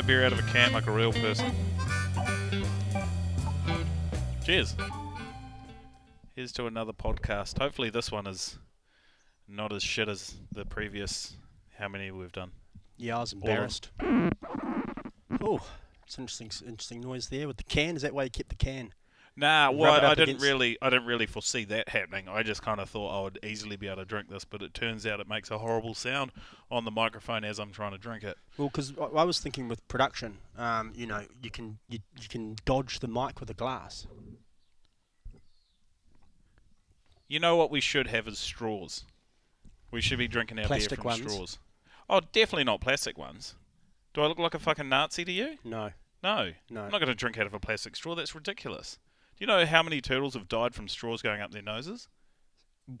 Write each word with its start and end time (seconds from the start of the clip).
my 0.00 0.06
beer 0.06 0.24
out 0.24 0.32
of 0.32 0.38
a 0.38 0.42
can 0.50 0.72
like 0.72 0.86
a 0.86 0.90
real 0.90 1.12
person. 1.12 1.52
Cheers. 4.42 4.74
Here's 6.34 6.52
to 6.52 6.66
another 6.66 6.94
podcast. 6.94 7.58
Hopefully, 7.58 7.90
this 7.90 8.10
one 8.10 8.26
is 8.26 8.56
not 9.46 9.74
as 9.74 9.82
shit 9.82 10.08
as 10.08 10.36
the 10.52 10.64
previous. 10.64 11.36
How 11.78 11.88
many 11.88 12.10
we've 12.10 12.32
done? 12.32 12.50
Yeah, 12.96 13.18
I 13.18 13.20
was 13.20 13.34
All 13.34 13.40
of 13.40 13.44
'em. 13.44 13.50
embarrassed. 13.50 13.90
Oh, 15.42 15.60
it's 16.06 16.18
interesting, 16.18 16.50
interesting 16.66 17.02
noise 17.02 17.28
there 17.28 17.46
with 17.46 17.58
the 17.58 17.64
can. 17.64 17.94
Is 17.94 18.00
that 18.00 18.14
why 18.14 18.24
you 18.24 18.30
kept 18.30 18.48
the 18.48 18.54
can? 18.56 18.94
Nah, 19.40 19.70
well, 19.70 19.94
I 19.94 20.14
didn't 20.14 20.22
against- 20.36 20.44
really, 20.44 20.76
I 20.82 20.90
didn't 20.90 21.06
really 21.06 21.24
foresee 21.24 21.64
that 21.64 21.88
happening. 21.88 22.28
I 22.28 22.42
just 22.42 22.60
kind 22.62 22.78
of 22.78 22.90
thought 22.90 23.18
I 23.18 23.22
would 23.22 23.38
easily 23.42 23.76
be 23.76 23.86
able 23.86 23.96
to 23.96 24.04
drink 24.04 24.28
this, 24.28 24.44
but 24.44 24.60
it 24.60 24.74
turns 24.74 25.06
out 25.06 25.18
it 25.18 25.26
makes 25.28 25.50
a 25.50 25.56
horrible 25.56 25.94
sound 25.94 26.30
on 26.70 26.84
the 26.84 26.90
microphone 26.90 27.42
as 27.42 27.58
I'm 27.58 27.72
trying 27.72 27.92
to 27.92 27.98
drink 27.98 28.22
it. 28.22 28.36
Well, 28.58 28.68
because 28.68 28.92
I, 28.98 29.24
was 29.24 29.38
thinking 29.40 29.66
with 29.66 29.86
production, 29.88 30.36
um, 30.58 30.92
you 30.94 31.06
know, 31.06 31.22
you 31.42 31.50
can 31.50 31.78
you, 31.88 32.00
you 32.20 32.28
can 32.28 32.56
dodge 32.66 32.98
the 33.00 33.08
mic 33.08 33.40
with 33.40 33.48
a 33.48 33.54
glass. 33.54 34.06
You 37.28 37.40
know 37.40 37.56
what 37.56 37.70
we 37.70 37.80
should 37.80 38.08
have 38.08 38.26
is 38.28 38.38
straws. 38.38 39.04
We 39.90 40.00
should 40.00 40.18
be 40.18 40.28
drinking 40.28 40.58
our 40.58 40.66
Plastic 40.66 40.90
beer 41.02 41.12
from 41.12 41.22
ones? 41.22 41.32
straws. 41.32 41.58
Oh, 42.08 42.20
definitely 42.32 42.64
not 42.64 42.80
plastic 42.80 43.16
ones. 43.16 43.54
Do 44.14 44.20
I 44.22 44.26
look 44.26 44.38
like 44.38 44.54
a 44.54 44.58
fucking 44.58 44.88
Nazi 44.88 45.24
to 45.24 45.32
you? 45.32 45.56
No, 45.64 45.92
No. 46.22 46.52
no. 46.68 46.82
I'm 46.82 46.90
not 46.90 46.98
going 46.98 47.06
to 47.06 47.14
drink 47.14 47.38
out 47.38 47.46
of 47.46 47.54
a 47.54 47.60
plastic 47.60 47.94
straw. 47.96 48.14
That's 48.14 48.34
ridiculous. 48.34 48.98
Do 49.40 49.44
you 49.44 49.46
know 49.46 49.64
how 49.64 49.82
many 49.82 50.02
turtles 50.02 50.34
have 50.34 50.48
died 50.48 50.74
from 50.74 50.86
straws 50.86 51.22
going 51.22 51.40
up 51.40 51.50
their 51.50 51.62
noses? 51.62 52.08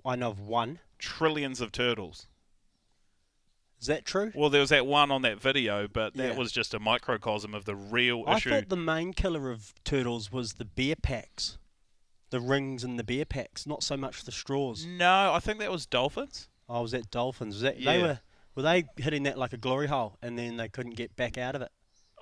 I 0.06 0.16
know 0.16 0.30
of 0.30 0.40
one. 0.40 0.78
Trillions 0.98 1.60
of 1.60 1.70
turtles. 1.70 2.28
Is 3.78 3.88
that 3.88 4.06
true? 4.06 4.32
Well, 4.34 4.48
there 4.48 4.62
was 4.62 4.70
that 4.70 4.86
one 4.86 5.10
on 5.10 5.20
that 5.20 5.38
video, 5.38 5.86
but 5.86 6.14
that 6.14 6.32
Yeah. 6.32 6.38
was 6.38 6.50
just 6.50 6.72
a 6.72 6.78
microcosm 6.78 7.54
of 7.54 7.66
the 7.66 7.76
real 7.76 8.24
I 8.26 8.38
issue. 8.38 8.54
I 8.54 8.60
thought 8.60 8.70
the 8.70 8.76
main 8.76 9.12
killer 9.12 9.50
of 9.50 9.74
turtles 9.84 10.32
was 10.32 10.54
the 10.54 10.64
beer 10.64 10.96
packs, 10.96 11.58
the 12.30 12.40
rings 12.40 12.84
and 12.84 12.98
the 12.98 13.04
beer 13.04 13.26
packs, 13.26 13.66
not 13.66 13.82
so 13.82 13.98
much 13.98 14.22
the 14.24 14.32
straws. 14.32 14.86
No, 14.86 15.34
I 15.34 15.40
think 15.40 15.58
that 15.58 15.70
was 15.70 15.84
dolphins. 15.84 16.48
I 16.70 16.80
was 16.80 16.94
at 16.94 17.10
dolphins. 17.10 17.56
Was 17.56 17.62
that 17.62 17.78
Yeah. 17.78 17.92
they 17.92 18.02
were 18.02 18.20
were 18.54 18.62
they 18.62 18.84
hitting 18.96 19.24
that 19.24 19.36
like 19.36 19.52
a 19.52 19.58
glory 19.58 19.88
hole 19.88 20.16
and 20.22 20.38
then 20.38 20.56
they 20.56 20.70
couldn't 20.70 20.94
get 20.96 21.16
back 21.16 21.36
out 21.36 21.54
of 21.54 21.60
it? 21.60 21.70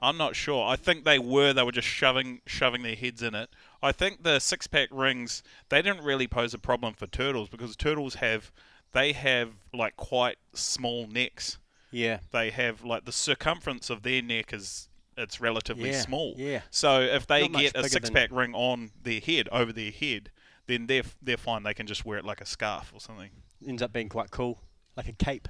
I'm 0.01 0.17
not 0.17 0.37
sure. 0.37 0.67
I 0.67 0.77
think 0.77 1.05
they 1.05 1.19
were. 1.19 1.53
They 1.53 1.63
were 1.63 1.73
just 1.73 1.89
shoving 1.89 2.41
shoving 2.47 2.83
their 2.83 2.95
heads 2.97 3.23
in 3.23 3.35
it. 3.35 3.51
I 3.83 3.93
think 3.93 4.23
the 4.23 4.39
six 4.39 4.67
pack 4.67 4.89
rings 4.93 5.43
they 5.69 5.83
didn't 5.83 6.05
really 6.05 6.27
pose 6.27 6.55
a 6.55 6.59
problem 6.59 6.95
for 6.95 7.07
turtles 7.07 7.49
because 7.49 7.75
turtles 7.77 8.17
have 8.17 8.53
they 8.93 9.13
have 9.13 9.51
like 9.73 9.97
quite 9.97 10.37
small 10.55 11.07
necks. 11.07 11.59
Yeah. 11.91 12.19
They 12.33 12.51
have 12.51 12.85
like 12.85 13.05
the 13.05 13.13
circumference 13.13 13.91
of 13.91 14.03
their 14.03 14.23
neck 14.23 14.53
is 14.53 14.89
it's 15.17 15.41
relatively 15.41 15.91
Yeah, 15.91 16.01
small. 16.01 16.35
yeah. 16.37 16.61
So 16.71 17.01
if 17.01 17.27
they 17.27 17.49
Not 17.49 17.61
get 17.61 17.77
a 17.77 17.89
six 17.89 18.09
pack 18.11 18.31
ring 18.31 18.55
on 18.55 18.91
their 19.03 19.21
head 19.21 19.49
over 19.51 19.73
their 19.73 19.91
head, 19.91 20.31
then 20.67 20.87
they're 20.87 21.03
they're 21.21 21.37
fine. 21.37 21.63
They 21.65 21.75
can 21.75 21.87
just 21.87 22.05
wear 22.05 22.19
it 22.19 22.25
like 22.25 22.41
a 22.41 22.47
scarf 22.47 22.93
or 22.95 23.01
something. 23.01 23.31
Ends 23.67 23.83
up 23.83 23.93
being 23.93 24.09
quite 24.09 24.31
cool, 24.31 24.61
like 24.97 25.09
a 25.09 25.13
cape, 25.13 25.49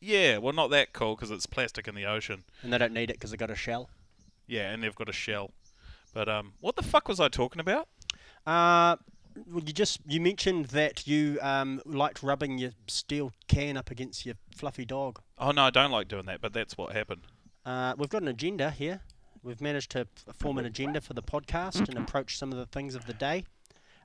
Yeah, 0.00 0.38
well, 0.38 0.52
not 0.54 0.70
that 0.70 0.92
cool 0.92 1.14
because 1.14 1.30
it's 1.30 1.46
plastic 1.46 1.86
in 1.86 1.94
the 1.94 2.06
ocean. 2.06 2.44
and 2.62 2.72
they 2.72 2.78
don't 2.78 2.92
need 2.94 3.10
it 3.10 3.14
because 3.14 3.30
they've 3.30 3.38
got 3.40 3.50
a 3.50 3.54
shell. 3.56 3.90
Yeah, 4.46 4.70
and 4.72 4.82
they've 4.82 4.94
got 4.94 5.08
a 5.08 5.12
shell. 5.12 5.50
But 6.14 6.28
um, 6.28 6.54
what 6.60 6.76
the 6.76 6.82
fuck 6.82 7.06
was 7.08 7.20
I 7.20 7.28
talking 7.28 7.60
about? 7.60 7.86
Uh, 8.46 8.96
well, 9.46 9.62
you 9.64 9.72
just 9.72 10.00
you 10.08 10.20
mentioned 10.20 10.66
that 10.66 11.06
you 11.06 11.38
um 11.40 11.80
liked 11.84 12.22
rubbing 12.22 12.58
your 12.58 12.72
steel 12.88 13.32
can 13.46 13.76
up 13.76 13.90
against 13.90 14.26
your 14.26 14.34
fluffy 14.54 14.84
dog. 14.84 15.20
Oh 15.38 15.50
no, 15.52 15.64
I 15.64 15.70
don't 15.70 15.92
like 15.92 16.08
doing 16.08 16.26
that, 16.26 16.40
but 16.40 16.52
that's 16.52 16.76
what 16.76 16.92
happened. 16.92 17.22
Uh, 17.64 17.94
we've 17.96 18.08
got 18.08 18.22
an 18.22 18.28
agenda 18.28 18.70
here. 18.70 19.02
We've 19.42 19.60
managed 19.60 19.90
to 19.92 20.06
form 20.34 20.58
an 20.58 20.64
agenda 20.66 21.00
for 21.00 21.14
the 21.14 21.22
podcast 21.22 21.88
and 21.88 21.96
approach 21.96 22.36
some 22.36 22.50
of 22.52 22.58
the 22.58 22.66
things 22.66 22.94
of 22.94 23.06
the 23.06 23.14
day. 23.14 23.44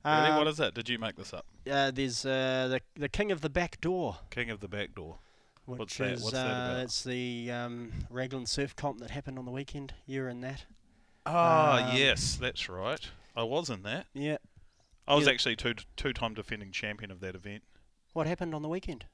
Really, 0.06 0.18
Uh, 0.30 0.38
what 0.38 0.48
is 0.48 0.58
that? 0.58 0.74
Did 0.76 0.88
you 0.90 1.00
make 1.00 1.16
this 1.16 1.34
up? 1.34 1.46
uh, 1.72 1.90
there's 1.92 2.26
uh, 2.26 2.68
the 2.70 2.82
the 3.00 3.10
king 3.10 3.32
of 3.32 3.42
the 3.42 3.50
back 3.50 3.82
door, 3.82 4.18
King 4.30 4.52
of 4.52 4.60
the 4.60 4.68
back 4.68 4.94
door. 4.94 5.18
Which 5.66 5.80
What's 5.80 5.98
that? 5.98 6.20
What's 6.20 6.32
that 6.32 6.46
uh, 6.48 6.50
about? 6.72 6.84
it's 6.84 7.04
the 7.04 7.52
um, 7.52 7.92
Raglan 8.10 8.46
surf 8.46 8.76
comp 8.76 9.00
that 9.00 9.12
happened 9.12 9.38
on 9.40 9.46
the 9.46 9.52
weekend. 9.52 9.94
You 10.06 10.22
were 10.22 10.30
in 10.30 10.42
that. 10.42 10.66
Ah, 11.26 11.90
Um, 11.92 11.98
yes, 11.98 12.36
that's 12.36 12.70
right. 12.70 13.02
I 13.36 13.44
was 13.44 13.70
in 13.70 13.82
that. 13.84 14.08
Yeah. 14.14 14.38
I 15.08 15.16
was 15.16 15.26
Yeah. 15.26 15.32
actually 15.34 15.56
two 15.56 15.76
two 15.96 16.14
time 16.14 16.34
defending 16.34 16.72
champion 16.72 17.12
of 17.12 17.20
that 17.22 17.36
event. 17.36 17.64
What 18.14 18.28
happened 18.28 18.54
on 18.56 18.62
the 18.62 18.70
weekend? 18.70 19.06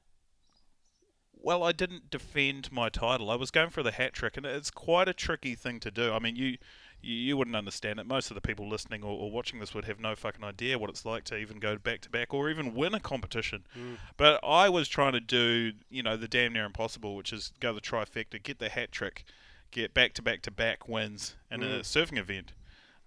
Well, 1.34 1.64
I 1.64 1.72
didn't 1.72 2.08
defend 2.10 2.70
my 2.70 2.88
title. 2.88 3.30
I 3.30 3.34
was 3.34 3.50
going 3.50 3.70
for 3.70 3.82
the 3.82 3.90
hat 3.90 4.12
trick, 4.12 4.36
and 4.36 4.46
it's 4.46 4.70
quite 4.70 5.08
a 5.08 5.12
tricky 5.12 5.54
thing 5.56 5.80
to 5.80 5.90
do. 5.90 6.12
I 6.12 6.18
mean, 6.20 6.36
you 6.36 6.56
you, 7.02 7.14
you 7.14 7.36
wouldn't 7.36 7.56
understand 7.56 7.98
it. 7.98 8.06
Most 8.06 8.30
of 8.30 8.34
the 8.34 8.40
people 8.40 8.68
listening 8.68 9.02
or, 9.02 9.18
or 9.18 9.30
watching 9.30 9.60
this 9.60 9.74
would 9.74 9.84
have 9.84 10.00
no 10.00 10.14
fucking 10.14 10.44
idea 10.44 10.78
what 10.78 10.90
it's 10.90 11.04
like 11.04 11.24
to 11.24 11.36
even 11.36 11.58
go 11.58 11.76
back 11.76 12.00
to 12.02 12.10
back 12.10 12.32
or 12.32 12.50
even 12.50 12.74
win 12.74 12.94
a 12.94 13.00
competition. 13.00 13.64
Hmm. 13.74 13.94
But 14.16 14.40
I 14.42 14.68
was 14.68 14.88
trying 14.88 15.12
to 15.12 15.20
do, 15.20 15.72
you 15.90 16.02
know, 16.02 16.16
the 16.16 16.28
damn 16.28 16.52
near 16.52 16.64
impossible, 16.64 17.16
which 17.16 17.32
is 17.32 17.52
go 17.60 17.72
the 17.72 17.80
trifecta, 17.80 18.42
get 18.42 18.58
the 18.58 18.68
hat 18.68 18.92
trick, 18.92 19.24
get 19.70 19.94
back 19.94 20.14
to 20.14 20.22
back 20.22 20.42
to 20.42 20.50
back 20.50 20.88
wins 20.88 21.34
in 21.50 21.62
a 21.62 21.66
hmm. 21.66 21.80
surfing 21.80 22.18
event. 22.18 22.52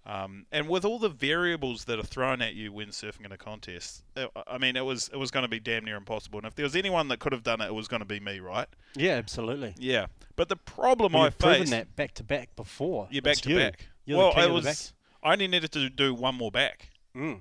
Um, 0.08 0.46
and 0.52 0.68
with 0.68 0.84
all 0.84 1.00
the 1.00 1.08
variables 1.08 1.84
that 1.86 1.98
are 1.98 2.04
thrown 2.04 2.40
at 2.40 2.54
you 2.54 2.72
when 2.72 2.88
surfing 2.90 3.24
in 3.26 3.32
a 3.32 3.36
contest, 3.36 4.04
uh, 4.16 4.26
I 4.46 4.56
mean, 4.56 4.76
it 4.76 4.84
was 4.84 5.10
it 5.12 5.16
was 5.16 5.32
going 5.32 5.42
to 5.42 5.48
be 5.48 5.58
damn 5.58 5.84
near 5.84 5.96
impossible. 5.96 6.38
And 6.38 6.46
if 6.46 6.54
there 6.54 6.62
was 6.62 6.76
anyone 6.76 7.08
that 7.08 7.18
could 7.18 7.32
have 7.32 7.42
done 7.42 7.60
it, 7.60 7.66
it 7.66 7.74
was 7.74 7.88
going 7.88 8.00
to 8.00 8.06
be 8.06 8.20
me, 8.20 8.38
right? 8.38 8.68
Yeah, 8.94 9.14
absolutely. 9.14 9.74
Yeah. 9.78 10.06
But 10.36 10.48
the 10.48 10.54
problem 10.56 11.12
Well, 11.14 11.22
I 11.22 11.26
you've 11.26 11.38
proven 11.38 11.58
faced, 11.62 11.70
that 11.72 11.96
back 11.96 12.14
to 12.14 12.22
back 12.22 12.54
before. 12.54 13.08
you're 13.10 13.20
back 13.22 13.32
It's 13.32 13.40
to 13.42 13.50
you. 13.50 13.56
back. 13.56 13.88
You're 14.04 14.18
well, 14.18 14.32
I 14.36 14.46
was. 14.46 14.92
I 15.24 15.32
only 15.32 15.48
needed 15.48 15.72
to 15.72 15.90
do 15.90 16.14
one 16.14 16.36
more 16.36 16.52
back. 16.52 16.90
Mm, 17.16 17.40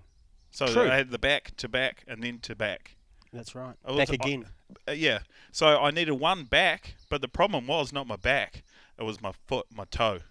so 0.50 0.66
True. 0.66 0.90
I 0.90 0.96
had 0.96 1.12
the 1.12 1.20
back 1.20 1.56
to 1.58 1.70
back 1.70 2.03
and 2.08 2.24
then 2.24 2.40
to 2.40 2.56
back. 2.56 2.96
that's 3.32 3.53
right. 3.53 3.76
I 3.86 3.92
was- 3.92 3.97
back 4.00 4.09
I- 4.09 4.14
again. 4.14 4.46
Uh, 4.88 4.94
yeah. 4.94 5.20
So 5.52 5.68
I 5.80 5.92
needed 5.92 6.14
one 6.14 6.46
back, 6.46 6.96
but 7.12 7.22
the 7.22 7.28
problem 7.28 7.68
was 7.68 7.94
not 7.94 8.08
my 8.08 8.16
back; 8.16 8.64
it 8.97 9.03
was 9.03 9.22
my 9.22 9.34
foot, 9.46 9.68
my 9.72 9.86
toe. 9.92 10.22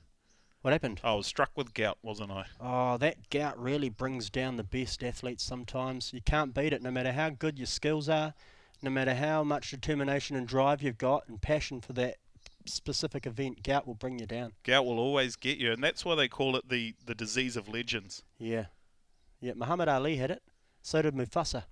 What 0.65 0.73
happened? 0.73 0.99
I 1.05 1.13
was 1.13 1.27
struck 1.27 1.51
with 1.57 1.75
gout, 1.75 1.99
wasn't 2.01 2.31
I? 2.31 2.47
Oh, 2.59 2.97
that 2.97 3.29
gout 3.29 3.61
really 3.63 3.91
brings 3.91 4.31
down 4.31 4.57
the 4.57 4.65
best 4.65 5.05
athletes 5.05 5.45
sometimes. 5.45 6.11
You 6.15 6.23
can't 6.23 6.55
beat 6.55 6.73
it 6.73 6.83
no 6.83 6.91
matter 6.91 7.13
how 7.13 7.29
good 7.29 7.59
your 7.59 7.67
skills 7.67 8.09
are, 8.09 8.33
no 8.81 8.89
matter 8.89 9.15
how 9.15 9.45
much 9.45 9.73
determination 9.73 10.37
and 10.37 10.49
drive 10.49 10.81
you've 10.81 10.97
got 10.97 11.29
and 11.29 11.39
passion 11.43 11.83
for 11.83 11.93
that 11.93 12.17
specific 12.65 13.27
event. 13.27 13.63
Gout 13.63 13.87
will 13.87 13.93
bring 13.93 14.19
you 14.19 14.25
down. 14.25 14.53
Gout 14.63 14.87
will 14.87 14.99
always 14.99 15.37
get 15.37 15.59
you, 15.59 15.71
and 15.71 15.85
that's 15.85 16.03
why 16.03 16.15
they 16.15 16.29
call 16.29 16.57
it 16.57 16.67
the 16.67 16.95
the 17.05 17.15
disease 17.15 17.59
of 17.59 17.69
legends. 17.69 18.23
Yeah. 18.39 18.65
Yeah, 19.43 19.53
Muhammad 19.57 19.89
Ali 19.91 20.17
had 20.17 20.31
it. 20.31 20.43
So 20.81 21.03
did 21.03 21.15
Mufasa. 21.15 21.65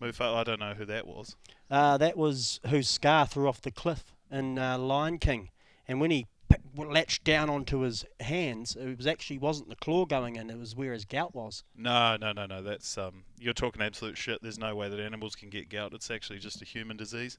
Mufa, 0.00 0.24
I 0.24 0.42
don't 0.42 0.58
know 0.58 0.74
who 0.74 0.84
that 0.86 1.06
was. 1.06 1.36
Uh, 1.70 1.96
that 1.98 2.16
was 2.16 2.58
who 2.66 2.82
Scar 2.82 3.28
threw 3.28 3.46
off 3.46 3.60
the 3.60 3.70
cliff 3.70 4.16
in 4.32 4.58
uh, 4.58 4.78
Lion 4.78 5.18
King. 5.18 5.50
And 5.86 6.00
when 6.00 6.10
he 6.10 6.26
latched 6.76 7.24
down 7.24 7.50
onto 7.50 7.80
his 7.80 8.04
hands, 8.20 8.76
it 8.76 8.96
was 8.96 9.06
actually 9.06 9.38
wasn't 9.38 9.68
the 9.68 9.76
claw 9.76 10.06
going 10.06 10.36
in, 10.36 10.50
it 10.50 10.58
was 10.58 10.74
where 10.74 10.92
his 10.92 11.04
gout 11.04 11.34
was. 11.34 11.64
No, 11.76 12.16
no, 12.16 12.32
no, 12.32 12.46
no. 12.46 12.62
That's 12.62 12.96
um, 12.98 13.24
you're 13.38 13.52
talking 13.54 13.82
absolute 13.82 14.16
shit. 14.16 14.40
There's 14.42 14.58
no 14.58 14.74
way 14.74 14.88
that 14.88 15.00
animals 15.00 15.34
can 15.34 15.50
get 15.50 15.68
gout. 15.68 15.92
It's 15.94 16.10
actually 16.10 16.38
just 16.38 16.62
a 16.62 16.64
human 16.64 16.96
disease. 16.96 17.38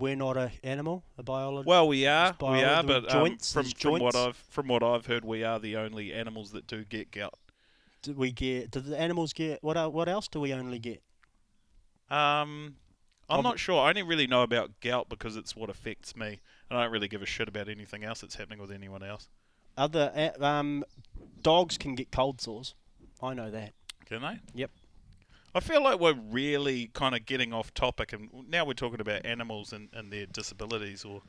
We're 0.00 0.16
not 0.16 0.36
an 0.36 0.50
animal, 0.64 1.04
a 1.16 1.22
biologist. 1.22 1.68
Well, 1.68 1.86
we 1.86 2.08
are, 2.08 2.34
we 2.40 2.64
are, 2.64 2.82
but 2.82 3.04
um, 3.14 3.36
from 3.38 3.62
there's 3.62 3.72
from 3.72 4.00
what. 4.00 4.16
I've 4.16 4.36
from 4.36 4.66
what 4.66 4.82
I've 4.82 5.06
heard, 5.06 5.24
we 5.24 5.44
are 5.44 5.60
the 5.60 5.76
only 5.76 6.12
animals 6.12 6.50
that 6.52 6.66
do 6.66 6.84
get 6.84 7.12
gout. 7.12 7.34
do 8.02 8.12
we 8.12 8.32
get? 8.32 8.72
Do 8.72 8.80
the 8.80 8.98
animals 8.98 9.32
get? 9.32 9.62
What? 9.62 9.76
el- 9.76 9.92
What 9.92 10.08
else 10.08 10.26
do 10.26 10.40
we 10.40 10.52
only 10.52 10.80
get? 10.80 11.02
Um, 12.10 12.76
I'm 13.30 13.38
Ob- 13.38 13.44
not 13.44 13.58
sure. 13.60 13.80
I 13.80 13.90
only 13.90 14.02
really 14.02 14.26
know 14.26 14.42
about 14.42 14.80
gout 14.80 15.08
because 15.08 15.36
it's 15.36 15.54
what 15.54 15.70
affects 15.70 16.16
me. 16.16 16.40
I 16.70 16.82
don't 16.82 16.92
really 16.92 17.08
give 17.08 17.22
a 17.22 17.26
shit 17.26 17.48
about 17.48 17.68
anything 17.68 18.04
else 18.04 18.20
that's 18.20 18.34
happening 18.34 18.60
with 18.60 18.72
anyone 18.72 19.02
else. 19.02 19.28
Other 19.76 20.32
um, 20.40 20.84
dogs 21.42 21.78
can 21.78 21.94
get 21.94 22.10
cold 22.10 22.40
sores. 22.40 22.74
I 23.22 23.34
know 23.34 23.50
that. 23.50 23.72
Can 24.06 24.22
they? 24.22 24.40
Yep. 24.54 24.70
I 25.54 25.60
feel 25.60 25.82
like 25.82 25.98
we're 25.98 26.18
really 26.30 26.90
kind 26.92 27.14
of 27.14 27.24
getting 27.24 27.52
off 27.52 27.72
topic, 27.72 28.12
and 28.12 28.28
now 28.48 28.64
we're 28.64 28.74
talking 28.74 29.00
about 29.00 29.24
animals 29.24 29.72
and, 29.72 29.88
and 29.94 30.12
their 30.12 30.26
disabilities, 30.26 31.04
or 31.04 31.22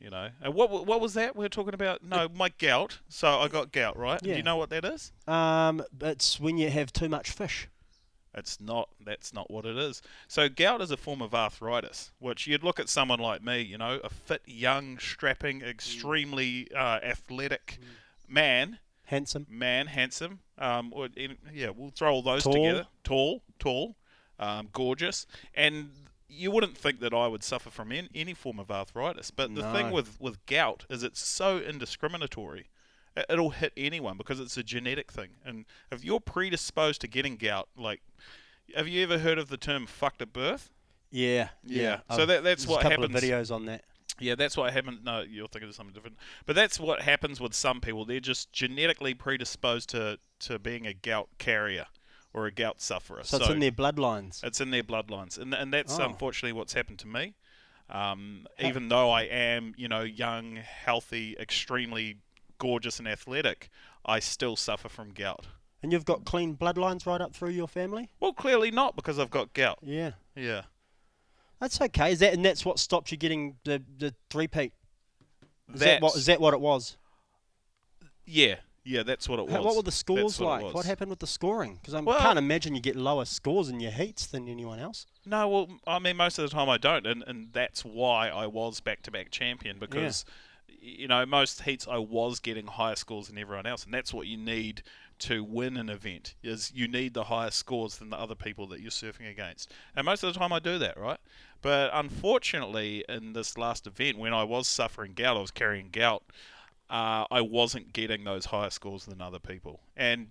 you 0.00 0.10
know, 0.10 0.30
and 0.42 0.52
what 0.52 0.84
what 0.84 1.00
was 1.00 1.14
that 1.14 1.36
we 1.36 1.44
were 1.44 1.48
talking 1.48 1.74
about? 1.74 2.02
No, 2.02 2.28
my 2.34 2.48
gout. 2.58 2.98
So 3.08 3.38
I 3.38 3.46
got 3.46 3.70
gout, 3.70 3.96
right? 3.96 4.18
Yeah. 4.22 4.32
Do 4.32 4.36
you 4.38 4.42
know 4.42 4.56
what 4.56 4.70
that 4.70 4.84
is? 4.84 5.12
Um, 5.28 5.84
it's 6.00 6.40
when 6.40 6.58
you 6.58 6.70
have 6.70 6.92
too 6.92 7.08
much 7.08 7.30
fish. 7.30 7.68
It's 8.34 8.60
not. 8.60 8.88
That's 9.04 9.34
not 9.34 9.50
what 9.50 9.66
it 9.66 9.76
is. 9.76 10.00
So 10.26 10.48
gout 10.48 10.80
is 10.80 10.90
a 10.90 10.96
form 10.96 11.20
of 11.20 11.34
arthritis, 11.34 12.12
which 12.18 12.46
you'd 12.46 12.64
look 12.64 12.80
at 12.80 12.88
someone 12.88 13.18
like 13.20 13.42
me, 13.44 13.60
you 13.60 13.76
know, 13.76 14.00
a 14.02 14.08
fit, 14.08 14.42
young, 14.46 14.98
strapping, 14.98 15.60
extremely 15.62 16.68
uh, 16.74 17.00
athletic 17.02 17.78
man, 18.28 18.78
Handsome. 19.04 19.46
man, 19.50 19.86
handsome. 19.88 20.40
Um, 20.58 20.92
or 20.94 21.08
in, 21.16 21.36
yeah, 21.52 21.70
we'll 21.76 21.90
throw 21.90 22.12
all 22.12 22.22
those 22.22 22.44
Tall. 22.44 22.54
together. 22.54 22.86
Tall, 23.04 23.42
tall, 23.58 23.96
um, 24.38 24.68
gorgeous, 24.72 25.26
and 25.54 25.90
you 26.28 26.50
wouldn't 26.50 26.78
think 26.78 27.00
that 27.00 27.12
I 27.12 27.26
would 27.26 27.42
suffer 27.44 27.68
from 27.68 27.92
an- 27.92 28.08
any 28.14 28.32
form 28.32 28.58
of 28.58 28.70
arthritis, 28.70 29.30
but 29.30 29.54
the 29.54 29.70
thing 29.72 29.90
with 29.90 30.18
with 30.18 30.44
gout 30.46 30.86
is 30.88 31.02
it's 31.02 31.20
so 31.20 31.58
indiscriminatory. 31.58 32.68
It- 33.16 33.26
It'll 33.28 33.50
hit 33.50 33.72
anyone 33.76 34.16
because 34.16 34.40
it's 34.40 34.56
a 34.56 34.62
genetic 34.62 35.12
thing, 35.12 35.30
and 35.44 35.64
if 35.90 36.04
you're 36.04 36.20
predisposed 36.20 37.00
to 37.02 37.08
getting 37.08 37.36
gout, 37.36 37.68
like, 37.76 38.00
have 38.74 38.88
you 38.88 39.02
ever 39.02 39.18
heard 39.18 39.38
of 39.38 39.48
the 39.48 39.56
term 39.58 39.86
"fucked 39.86 40.22
at 40.22 40.32
birth"? 40.32 40.70
Yeah, 41.10 41.50
Yeah. 41.64 42.00
yeah. 42.08 42.16
So 42.16 42.24
that- 42.26 42.42
that's 42.42 42.66
what 42.66 42.82
happens. 42.82 43.14
of 43.14 43.22
videos 43.22 43.54
on 43.54 43.66
that. 43.66 43.84
Yeah, 44.18 44.34
that's 44.34 44.56
what 44.56 44.72
happens. 44.72 45.00
No, 45.02 45.20
you're 45.22 45.48
thinking 45.48 45.68
of 45.68 45.74
something 45.74 45.92
different. 45.94 46.16
But 46.46 46.54
that's 46.54 46.78
what 46.78 47.02
happens 47.02 47.40
with 47.40 47.54
some 47.54 47.80
people. 47.80 48.04
They're 48.04 48.20
just 48.20 48.52
genetically 48.52 49.14
predisposed 49.14 49.88
to, 49.90 50.18
to 50.40 50.58
being 50.58 50.86
a 50.86 50.94
gout 50.94 51.28
carrier 51.38 51.86
or 52.32 52.46
a 52.46 52.50
gout 52.52 52.80
sufferer. 52.80 53.24
So, 53.24 53.38
it's 53.38 53.48
in 53.48 53.58
their 53.58 53.72
bloodlines. 53.72 54.42
It's 54.44 54.60
in 54.60 54.70
their 54.70 54.82
bloodlines, 54.82 55.38
and 55.38 55.52
and 55.54 55.72
that's 55.72 55.98
Oh. 55.98 56.04
unfortunately 56.04 56.52
what's 56.52 56.72
happened 56.72 56.98
to 57.00 57.06
me. 57.08 57.34
Um, 57.90 58.46
even 58.58 58.88
though 58.88 59.10
I 59.10 59.22
am, 59.24 59.74
you 59.76 59.86
know, 59.88 60.02
young, 60.02 60.56
healthy, 60.56 61.36
extremely 61.38 62.16
gorgeous 62.62 63.00
and 63.00 63.08
athletic, 63.08 63.68
I 64.06 64.20
still 64.20 64.54
suffer 64.54 64.88
from 64.88 65.10
gout. 65.12 65.46
And 65.82 65.90
you've 65.92 66.04
got 66.04 66.24
clean 66.24 66.56
bloodlines 66.56 67.06
right 67.06 67.20
up 67.20 67.34
through 67.34 67.50
your 67.50 67.66
family? 67.66 68.08
Well, 68.20 68.32
clearly 68.32 68.70
not 68.70 68.94
because 68.94 69.18
I've 69.18 69.30
got 69.30 69.52
gout. 69.52 69.78
Yeah. 69.82 70.12
Yeah, 70.36 70.62
That's 71.58 71.80
okay. 71.80 72.12
Is 72.12 72.20
that 72.20 72.32
and 72.34 72.44
that's 72.44 72.64
what 72.64 72.78
stopped 72.78 73.10
you 73.10 73.18
getting 73.18 73.56
the 73.64 73.82
the 73.98 74.14
three 74.30 74.46
peat? 74.48 74.72
Is 75.74 75.80
that 75.80 76.00
what 76.00 76.10
That's- 76.10 76.16
is 76.20 76.26
that 76.26 76.40
what 76.40 76.54
it 76.54 76.60
was? 76.60 76.96
yeah, 78.24 78.56
yeah. 78.84 79.02
That's 79.02 79.28
what 79.28 79.38
it 79.40 79.46
was. 79.46 79.64
What 79.64 79.76
were 79.76 79.82
the 79.82 79.92
scores 79.92 80.22
That's 80.22 80.40
what 80.40 80.62
like? 80.62 80.74
was. 80.74 80.86
happened 80.86 81.10
with 81.10 81.18
the 81.18 81.26
scoring? 81.26 81.74
Because 81.74 81.94
I 81.94 82.00
Well- 82.00 82.18
can't 82.20 82.38
imagine 82.38 82.74
you 82.74 82.80
get 82.80 82.96
lower 82.96 83.24
scores 83.24 83.68
in 83.68 83.80
your 83.80 83.90
heats 83.92 84.26
than 84.26 84.48
anyone 84.48 84.78
else. 84.78 85.06
No, 85.26 85.48
well, 85.48 85.68
I 85.86 85.98
mean, 85.98 86.16
most 86.16 86.38
of 86.38 86.48
the 86.48 86.54
time 86.54 86.68
I 86.68 86.78
don't, 86.78 87.06
and, 87.06 87.22
and 87.26 87.52
that's 87.52 87.84
why 87.84 88.28
I 88.28 88.46
was 88.46 88.80
back 88.80 89.02
to 89.02 89.10
back 89.10 89.30
champion 89.30 89.78
because, 89.78 90.24
y 90.26 90.32
you 90.82 91.06
know, 91.06 91.24
most 91.24 91.62
heats 91.62 91.86
I 91.88 91.98
was 91.98 92.40
getting 92.40 92.66
higher 92.66 92.96
scores 92.96 93.28
than 93.28 93.38
everyone 93.38 93.66
else, 93.66 93.84
and 93.84 93.94
that's 93.94 94.12
what 94.12 94.26
you 94.26 94.36
need 94.36 94.82
to 95.20 95.44
win 95.44 95.76
an 95.76 95.88
event 95.88 96.34
is 96.42 96.72
you 96.74 96.88
need 96.88 97.14
the 97.14 97.24
higher 97.24 97.52
scores 97.52 97.98
than 97.98 98.10
the 98.10 98.18
other 98.18 98.34
people 98.34 98.66
that 98.66 98.80
you're 98.80 98.90
surfing 98.90 99.30
against, 99.30 99.72
and 99.94 100.04
most 100.04 100.24
of 100.24 100.34
the 100.34 100.38
time 100.38 100.52
I 100.52 100.58
do 100.58 100.78
that, 100.78 100.98
right? 100.98 101.20
But 101.62 101.90
unfortunately, 101.94 103.04
in 103.08 103.32
this 103.32 103.56
last 103.56 103.86
event, 103.86 104.18
when 104.18 104.34
I 104.34 104.42
was 104.42 104.66
suffering 104.66 105.12
gout, 105.14 105.36
I 105.36 105.40
was 105.40 105.52
carrying 105.52 105.90
gout. 105.92 106.24
Uh, 106.90 107.24
I 107.30 107.40
wasn't 107.40 107.92
getting 107.92 108.24
those 108.24 108.46
higher 108.46 108.70
scores 108.70 109.06
than 109.06 109.22
other 109.22 109.38
people, 109.38 109.80
and 109.96 110.28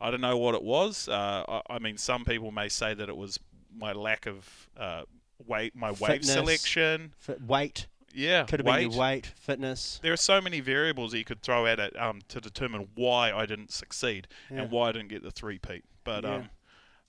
I 0.00 0.10
don't 0.10 0.20
know 0.20 0.36
what 0.36 0.56
it 0.56 0.64
was. 0.64 1.08
Uh, 1.08 1.44
I, 1.48 1.62
I 1.70 1.78
mean, 1.78 1.96
some 1.96 2.24
people 2.24 2.50
may 2.50 2.68
say 2.68 2.92
that 2.94 3.08
it 3.08 3.16
was 3.16 3.38
my 3.74 3.92
lack 3.92 4.26
of 4.26 4.68
uh, 4.76 5.02
weight, 5.46 5.76
my 5.76 5.92
wave 5.92 6.22
Fitness. 6.22 6.32
selection. 6.32 7.12
Fit, 7.18 7.40
weight 7.40 7.86
Yeah, 8.12 8.44
could 8.44 8.60
have 8.60 8.66
weight. 8.66 8.82
been 8.84 8.90
your 8.92 9.00
weight, 9.00 9.26
fitness. 9.26 10.00
There 10.02 10.12
are 10.12 10.16
so 10.16 10.40
many 10.40 10.60
variables 10.60 11.12
that 11.12 11.18
you 11.18 11.24
could 11.24 11.42
throw 11.42 11.66
at 11.66 11.78
it 11.78 11.98
um, 11.98 12.20
to 12.28 12.40
determine 12.40 12.88
why 12.94 13.32
I 13.32 13.46
didn't 13.46 13.70
succeed 13.72 14.26
Yeah. 14.50 14.62
and 14.62 14.70
why 14.70 14.88
I 14.88 14.92
didn't 14.92 15.08
get 15.08 15.22
the 15.22 15.30
three 15.30 15.58
peat. 15.58 15.84
But 16.04 16.24
Yeah. 16.24 16.34
um, 16.34 16.50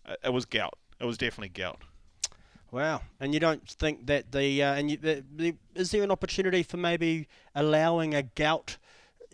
it- 0.07 0.19
it 0.25 0.29
was 0.33 0.45
gout. 0.45 0.77
It 0.99 1.05
was 1.05 1.17
definitely 1.17 1.49
gout. 1.49 1.81
Wow. 2.71 3.01
And 3.19 3.33
you 3.33 3.39
don't 3.39 3.67
think 3.67 4.05
that 4.07 4.31
the 4.31 4.63
uh, 4.63 4.73
and 4.75 4.89
you, 4.91 4.97
the, 4.97 5.23
the, 5.35 5.55
is 5.75 5.91
there 5.91 6.03
an 6.03 6.11
opportunity 6.11 6.63
for 6.63 6.77
maybe 6.77 7.27
allowing 7.53 8.13
a 8.15 8.23
gout 8.23 8.77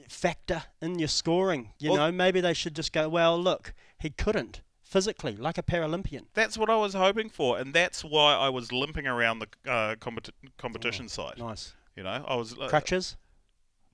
factor 0.08 0.64
in 0.82 0.98
your 1.00 1.08
scoring? 1.08 1.74
You 1.80 1.92
Well- 1.92 1.98
know, 2.08 2.12
maybe 2.12 2.42
they 2.42 2.54
should 2.54 2.76
just 2.76 2.94
go, 2.94 3.08
well, 3.10 3.40
look, 3.42 3.74
he 4.00 4.10
couldn't 4.10 4.62
physically 4.88 5.36
like 5.36 5.58
a 5.58 5.64
Paralympian. 5.64 6.26
That's 6.34 6.58
what 6.58 6.70
I 6.70 6.76
was 6.78 6.94
hoping 6.94 7.30
for, 7.30 7.58
and 7.60 7.74
that's 7.74 8.04
why 8.04 8.34
I 8.36 8.50
was 8.50 8.72
limping 8.72 9.06
around 9.08 9.40
the 9.40 9.48
uh, 9.70 9.96
competi- 9.96 10.32
competition 10.58 11.10
side. 11.10 11.38
Nice. 11.38 11.74
You 11.96 12.04
know, 12.04 12.24
I 12.28 12.36
was. 12.36 12.58
Uh, 12.58 12.68
Crutches, 12.70 13.18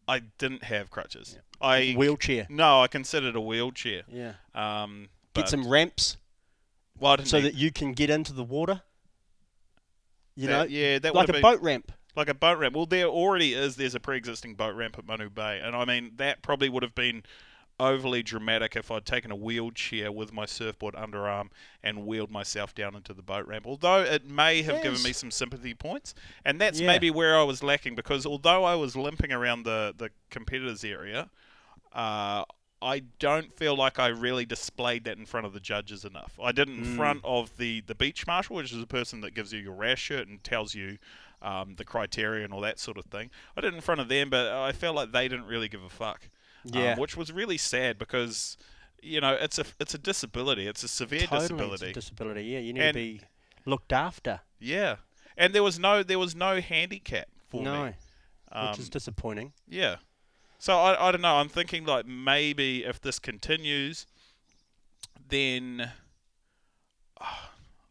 I 0.07 0.19
didn't 0.37 0.63
have 0.65 0.89
crutches. 0.91 1.37
I 1.61 1.93
wheelchair. 1.97 2.45
no, 2.49 2.81
I 2.81 2.87
considered 2.87 3.35
a 3.35 3.41
wheelchair. 3.41 4.03
Yeah. 4.07 4.33
Um, 4.53 5.09
Get 5.33 5.49
some 5.49 5.67
ramps 5.67 6.17
well, 6.99 7.17
so 7.23 7.37
need- 7.37 7.45
that 7.45 7.53
you 7.55 7.71
can 7.71 7.93
get 7.93 8.09
into 8.09 8.33
the 8.33 8.43
water. 8.43 8.81
You 10.35 10.47
that- 10.47 10.69
know, 10.69 10.75
yeah, 10.75 10.99
that 10.99 11.13
like 11.15 11.27
would 11.27 11.29
a 11.29 11.33
been, 11.33 11.41
boat 11.41 11.61
ramp. 11.61 11.91
like 12.15 12.29
a 12.29 12.33
boat 12.33 12.57
ramp. 12.57 12.75
Well, 12.75 12.85
there 12.85 13.05
already 13.07 13.53
is. 13.53 13.75
There's 13.75 13.95
a 13.95 13.99
pre-existing 13.99 14.55
boat 14.55 14.75
ramp 14.75 14.97
at 14.97 15.05
Manu 15.05 15.29
Bay, 15.29 15.59
and 15.63 15.75
I 15.75 15.85
mean 15.85 16.11
that 16.17 16.41
probably 16.41 16.69
would 16.69 16.83
have 16.83 16.95
been 16.95 17.23
overly 17.79 18.21
dramatic 18.23 18.75
if 18.75 18.91
I'd 18.91 19.05
taken 19.05 19.31
a 19.31 19.35
wheelchair 19.35 20.11
with 20.11 20.31
my 20.31 20.45
surfboard 20.45 20.93
underarm 20.95 21.49
and 21.81 22.05
wheeled 22.05 22.29
myself 22.31 22.73
down 22.75 22.95
into 22.95 23.13
the 23.13 23.21
boat 23.23 23.47
ramp. 23.47 23.65
Although 23.67 24.01
it 24.03 24.25
may 24.29 24.61
have 24.61 24.81
given 24.83 25.01
me 25.03 25.11
some 25.13 25.31
sympathy 25.31 25.73
points, 25.73 26.13
and 26.45 26.61
that's 26.61 26.79
Yeah. 26.79 26.87
maybe 26.87 27.09
where 27.11 27.37
I 27.37 27.43
was 27.43 27.63
lacking 27.63 27.95
because 27.95 28.25
although 28.25 28.63
I 28.63 28.75
was 28.75 28.95
limping 28.95 29.31
around 29.31 29.63
the 29.63 29.93
the 29.97 30.09
competitors 30.29 30.83
area. 30.83 31.29
Uh, 31.91 32.43
I 32.81 32.99
don't 33.19 33.55
feel 33.57 33.77
like 33.77 33.97
I 33.97 34.07
really 34.07 34.45
displayed 34.45 35.05
that 35.05 35.17
in 35.17 35.25
front 35.25 35.45
of 35.45 35.53
the 35.53 35.61
judges 35.61 36.03
enough. 36.03 36.37
I 36.41 36.51
did 36.51 36.67
it 36.67 36.75
in 36.75 36.83
Mm. 36.83 36.95
front 36.97 37.21
of 37.23 37.55
the, 37.57 37.79
the 37.81 37.95
beach 37.95 38.27
marshal, 38.27 38.57
which 38.57 38.73
is 38.73 38.79
the 38.79 38.85
person 38.87 39.21
that 39.21 39.33
gives 39.33 39.53
you 39.53 39.59
your 39.59 39.71
rash 39.73 40.01
shirt 40.01 40.27
and 40.27 40.43
tells 40.43 40.75
you 40.75 40.97
um, 41.41 41.75
the 41.75 41.85
criteria 41.85 42.43
and 42.43 42.53
all 42.53 42.59
that 42.61 42.79
sort 42.79 42.97
of 42.97 43.05
thing. 43.05 43.29
I 43.55 43.61
did 43.61 43.73
it 43.73 43.75
in 43.75 43.81
front 43.81 44.01
of 44.01 44.09
them, 44.09 44.29
but 44.29 44.51
I 44.51 44.71
felt 44.73 44.95
like 44.97 45.11
they 45.13 45.27
didn't 45.29 45.45
really 45.45 45.69
give 45.69 45.83
a 45.83 45.89
fuck. 45.89 46.27
Um, 46.73 46.79
Yeah. 46.79 46.97
which 46.97 47.17
was 47.17 47.31
really 47.31 47.57
sad 47.57 47.97
because 47.97 48.57
you 49.01 49.19
know 49.19 49.33
it's 49.33 49.59
a 49.59 49.65
it's 49.79 49.93
a 49.93 49.97
disability. 49.97 50.67
It's 50.67 50.83
a 50.83 50.87
severe 50.87 51.21
totally, 51.21 51.39
it's 51.41 51.47
disability. 51.49 51.89
a 51.89 51.93
disability. 51.93 52.43
Yeah, 52.43 52.59
you 52.59 52.73
need 52.73 52.81
And- 52.81 52.93
to 52.95 52.99
be 52.99 53.21
looked 53.65 53.93
after. 53.93 54.41
yeah, 54.59 54.97
and 55.37 55.53
there 55.53 55.63
was 55.63 55.77
no 55.79 56.03
there 56.03 56.19
was 56.19 56.35
no 56.35 56.61
handicap 56.61 57.27
for 57.49 57.61
no, 57.61 57.85
me. 57.85 57.91
Um, 58.51 58.69
which 58.69 58.79
is 58.79 58.89
disappointing. 58.89 59.53
Yeah. 59.67 59.97
So 60.59 60.77
I, 60.77 61.09
I 61.09 61.11
don't 61.11 61.21
know. 61.21 61.35
I'm 61.35 61.49
thinking 61.49 61.85
like 61.85 62.05
maybe 62.05 62.83
if 62.85 63.01
this 63.01 63.19
continues, 63.19 64.05
then 65.27 65.91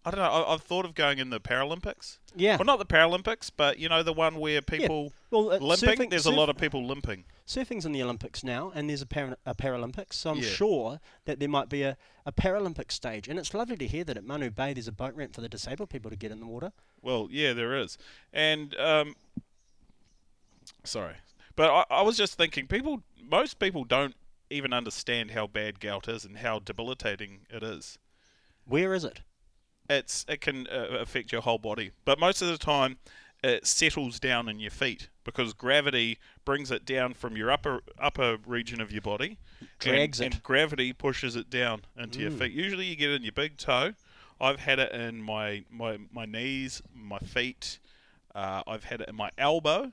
I 0.04 0.10
don't 0.10 0.18
know. 0.18 0.24
I, 0.30 0.52
I've 0.54 0.62
thought 0.62 0.84
of 0.84 0.94
going 0.96 1.18
in 1.18 1.30
the 1.30 1.38
Paralympics. 1.40 2.18
Yeah. 2.34 2.56
Well, 2.56 2.64
not 2.64 2.78
the 2.80 2.84
Paralympics, 2.86 3.50
but 3.56 3.78
you 3.78 3.88
know 3.88 4.02
the 4.02 4.12
one 4.12 4.36
where 4.36 4.60
people 4.60 5.12
Well, 5.30 5.52
uh, 5.52 5.58
limping. 5.58 5.88
surfing- 6.08 6.10
There's 6.10 6.26
a 6.26 6.30
lot 6.32 6.48
of 6.48 6.56
people 6.56 6.84
limping. 6.84 7.24
surfing's 7.46 7.86
in 7.86 7.92
the 7.92 8.02
Olympics 8.02 8.42
now, 8.42 8.72
and 8.74 8.88
there's 8.88 9.02
a, 9.02 9.06
para- 9.06 9.36
a 9.46 9.54
Paralympics, 9.54 10.14
so 10.14 10.30
I'm 10.30 10.38
Yeah. 10.38 10.48
sure 10.48 11.00
that 11.26 11.38
there 11.38 11.48
might 11.48 11.68
be 11.68 11.82
a, 11.84 11.96
a 12.26 12.32
Paralympic 12.32 12.90
stage. 12.90 13.28
And 13.28 13.38
it's 13.38 13.54
lovely 13.54 13.76
to 13.76 13.86
hear 13.86 14.02
that 14.04 14.16
at 14.16 14.24
Manu 14.24 14.50
Bay 14.50 14.72
there's 14.72 14.88
a 14.88 14.92
boat 14.92 15.14
ramp 15.14 15.34
for 15.34 15.40
the 15.40 15.48
disabled 15.48 15.90
people 15.90 16.10
to 16.10 16.16
get 16.16 16.32
in 16.32 16.40
the 16.40 16.46
water. 16.46 16.72
Well, 17.00 17.28
yeah, 17.30 17.52
there 17.52 17.76
is, 17.76 17.96
and 18.32 18.74
um, 18.80 19.14
sorry, 20.84 21.14
but 21.56 21.70
I, 21.70 21.84
I 21.98 22.02
was 22.02 22.16
just 22.16 22.34
thinking, 22.36 22.66
people, 22.66 23.02
most 23.22 23.58
people 23.58 23.84
don't 23.84 24.14
even 24.50 24.72
understand 24.72 25.30
how 25.30 25.46
bad 25.46 25.80
gout 25.80 26.08
is 26.08 26.24
and 26.24 26.38
how 26.38 26.58
debilitating 26.58 27.40
it 27.50 27.62
is. 27.62 27.98
Where 28.66 28.94
is 28.94 29.04
it? 29.04 29.20
It's 29.90 30.24
it 30.28 30.40
can 30.40 30.66
uh, 30.68 30.98
affect 31.00 31.32
your 31.32 31.42
whole 31.42 31.58
body, 31.58 31.90
but 32.04 32.18
most 32.18 32.42
of 32.42 32.48
the 32.48 32.58
time 32.58 32.98
it 33.44 33.66
settles 33.66 34.20
down 34.20 34.48
in 34.48 34.60
your 34.60 34.70
feet 34.70 35.08
because 35.24 35.52
gravity 35.52 36.18
brings 36.44 36.70
it 36.70 36.84
down 36.84 37.12
from 37.14 37.36
your 37.36 37.50
upper 37.50 37.80
upper 37.98 38.38
region 38.46 38.80
of 38.80 38.92
your 38.92 39.02
body, 39.02 39.38
Drags 39.78 40.20
and, 40.20 40.26
it. 40.28 40.34
and 40.34 40.42
gravity 40.42 40.92
pushes 40.92 41.34
it 41.36 41.50
down 41.50 41.82
into 41.98 42.20
your 42.20 42.30
Mm. 42.30 42.38
feet. 42.38 42.52
Usually, 42.52 42.86
you 42.86 42.96
get 42.96 43.10
it 43.10 43.14
in 43.16 43.22
your 43.22 43.32
big 43.32 43.56
toe. 43.56 43.94
I've 44.40 44.60
had 44.60 44.78
it 44.78 44.92
in 44.92 45.22
my 45.22 45.64
my, 45.70 45.98
my 46.12 46.24
knees, 46.24 46.82
my 46.94 47.18
feet. 47.18 47.78
Uh, 48.34 48.62
I've 48.66 48.84
had 48.84 49.00
it 49.02 49.08
in 49.08 49.14
my 49.16 49.30
elbow, 49.36 49.92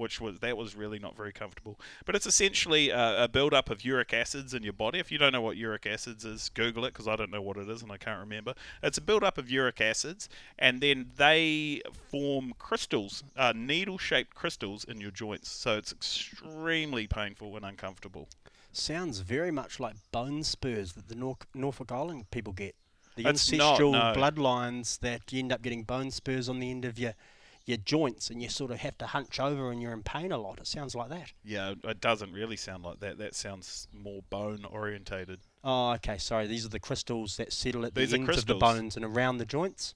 which 0.00 0.20
was 0.20 0.40
that 0.40 0.56
was 0.56 0.74
really 0.74 0.98
not 0.98 1.16
very 1.16 1.32
comfortable. 1.32 1.78
But 2.06 2.16
it's 2.16 2.26
essentially 2.26 2.88
a, 2.88 3.24
a 3.24 3.28
build-up 3.28 3.68
of 3.70 3.84
uric 3.84 4.12
acids 4.12 4.54
in 4.54 4.62
your 4.62 4.72
body. 4.72 4.98
If 4.98 5.12
you 5.12 5.18
don't 5.18 5.32
know 5.32 5.42
what 5.42 5.56
uric 5.56 5.86
acids 5.86 6.24
is, 6.24 6.48
Google 6.48 6.84
it 6.86 6.92
because 6.94 7.06
I 7.06 7.16
don't 7.16 7.30
know 7.30 7.42
what 7.42 7.56
it 7.58 7.68
is 7.68 7.82
and 7.82 7.92
I 7.92 7.98
can't 7.98 8.18
remember. 8.18 8.54
It's 8.82 8.98
a 8.98 9.02
build-up 9.02 9.36
of 9.38 9.50
uric 9.50 9.80
acids, 9.80 10.28
and 10.58 10.80
then 10.80 11.10
they 11.16 11.82
form 12.10 12.54
crystals, 12.58 13.22
uh, 13.36 13.52
needle-shaped 13.54 14.34
crystals 14.34 14.84
in 14.84 15.00
your 15.00 15.10
joints. 15.10 15.50
So 15.50 15.76
it's 15.76 15.92
extremely 15.92 17.06
painful 17.06 17.54
and 17.56 17.64
uncomfortable. 17.64 18.28
Sounds 18.72 19.18
very 19.18 19.50
much 19.50 19.78
like 19.78 19.96
bone 20.12 20.42
spurs 20.44 20.92
that 20.94 21.08
the 21.08 21.14
Nor- 21.14 21.36
Norfolk 21.54 21.92
Island 21.92 22.30
people 22.30 22.52
get. 22.52 22.74
The 23.16 23.28
It's 23.28 23.52
not, 23.52 23.80
ancestral 23.80 23.92
no. 23.92 24.12
bloodlines 24.16 25.00
that 25.00 25.32
you 25.32 25.40
end 25.40 25.52
up 25.52 25.60
getting 25.60 25.82
bone 25.82 26.10
spurs 26.10 26.48
on 26.48 26.60
the 26.60 26.70
end 26.70 26.84
of 26.84 26.98
your 26.98 27.14
your 27.70 27.78
joints, 27.78 28.28
and 28.28 28.42
you 28.42 28.48
sort 28.48 28.70
of 28.70 28.78
have 28.80 28.98
to 28.98 29.06
hunch 29.06 29.40
over, 29.40 29.70
and 29.70 29.80
you're 29.80 29.92
in 29.92 30.02
pain 30.02 30.30
a 30.30 30.38
lot. 30.38 30.58
It 30.58 30.66
sounds 30.66 30.94
like 30.94 31.08
that. 31.08 31.32
Yeah, 31.42 31.74
it 31.84 32.00
doesn't 32.00 32.32
really 32.32 32.56
sound 32.56 32.84
like 32.84 33.00
that. 33.00 33.16
That 33.16 33.34
sounds 33.34 33.88
more 33.92 34.20
bone-orientated. 34.28 35.40
Oh, 35.64 35.92
okay. 35.92 36.18
Sorry, 36.18 36.46
these 36.46 36.66
are 36.66 36.70
the 36.70 36.78
crystals 36.78 37.36
that 37.38 37.52
settle 37.52 37.86
at 37.86 37.94
These 37.94 38.10
the 38.10 38.18
ends 38.18 38.36
of 38.36 38.46
the 38.46 38.54
bones 38.54 38.96
and 38.96 39.04
around 39.04 39.38
the 39.38 39.46
joints. 39.46 39.94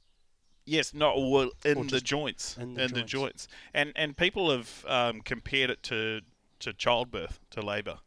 Yes, 0.66 0.94
not 0.94 1.16
well 1.16 1.50
in 1.64 1.88
the 1.88 2.00
joints, 2.00 2.56
in 2.56 2.72
the 2.74 2.88
joints. 2.88 3.10
joints, 3.10 3.48
and 3.74 3.92
and 3.96 4.16
people 4.16 4.50
have 4.50 4.84
um, 4.88 5.20
compared 5.20 5.68
it 5.68 5.82
to 5.82 6.22
to 6.60 6.72
childbirth, 6.72 7.38
to 7.50 7.60
labour. 7.60 7.98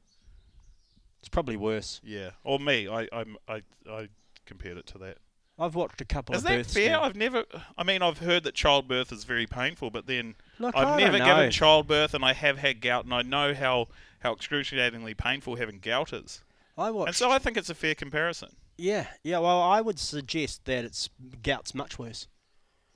It's 1.20 1.30
probably 1.30 1.56
worse. 1.58 2.02
Yeah, 2.04 2.32
or 2.44 2.60
me, 2.60 2.88
I 2.88 3.08
I'm, 3.12 3.38
I 3.48 3.62
I 3.88 4.10
compared 4.48 4.78
it 4.78 4.88
to 4.88 4.98
that. 4.98 5.18
I've 5.60 5.76
watched 5.76 6.02
a 6.02 6.06
couple 6.06 6.36
Is 6.36 6.44
of 6.44 6.50
that 6.50 6.66
fair? 6.68 6.92
now. 6.92 7.04
I've 7.04 7.16
never. 7.16 7.44
I 7.78 7.84
mean, 7.84 8.02
I've 8.02 8.20
heard 8.20 8.44
that 8.44 8.54
childbirth 8.54 9.12
is 9.12 9.24
very 9.24 9.48
painful, 9.48 9.90
but 9.90 10.06
then 10.06 10.36
Look, 10.60 10.76
I've 10.76 11.00
never 11.00 11.18
given 11.18 11.50
childbirth, 11.52 12.14
and 12.14 12.24
I 12.24 12.34
have 12.34 12.60
had 12.60 12.80
gout, 12.82 13.06
and 13.06 13.14
I 13.14 13.22
know 13.24 13.54
how 13.54 13.88
how 14.20 14.34
excruciatingly 14.34 15.14
painful 15.16 15.56
having 15.56 15.80
gout 15.80 16.14
is. 16.14 16.44
I 16.78 16.92
watched. 16.92 17.08
And 17.08 17.16
so 17.16 17.32
I 17.32 17.40
think 17.40 17.58
it's 17.58 17.70
a 17.72 17.76
fair 17.76 17.96
comparison. 17.96 18.50
yeah, 18.78 19.08
yeah. 19.24 19.40
Well, 19.40 19.62
I 19.62 19.82
would 19.82 19.98
suggest 20.00 20.66
that 20.66 20.86
it's 20.86 21.10
gout's 21.42 21.74
much 21.74 21.98
worse. 21.98 22.28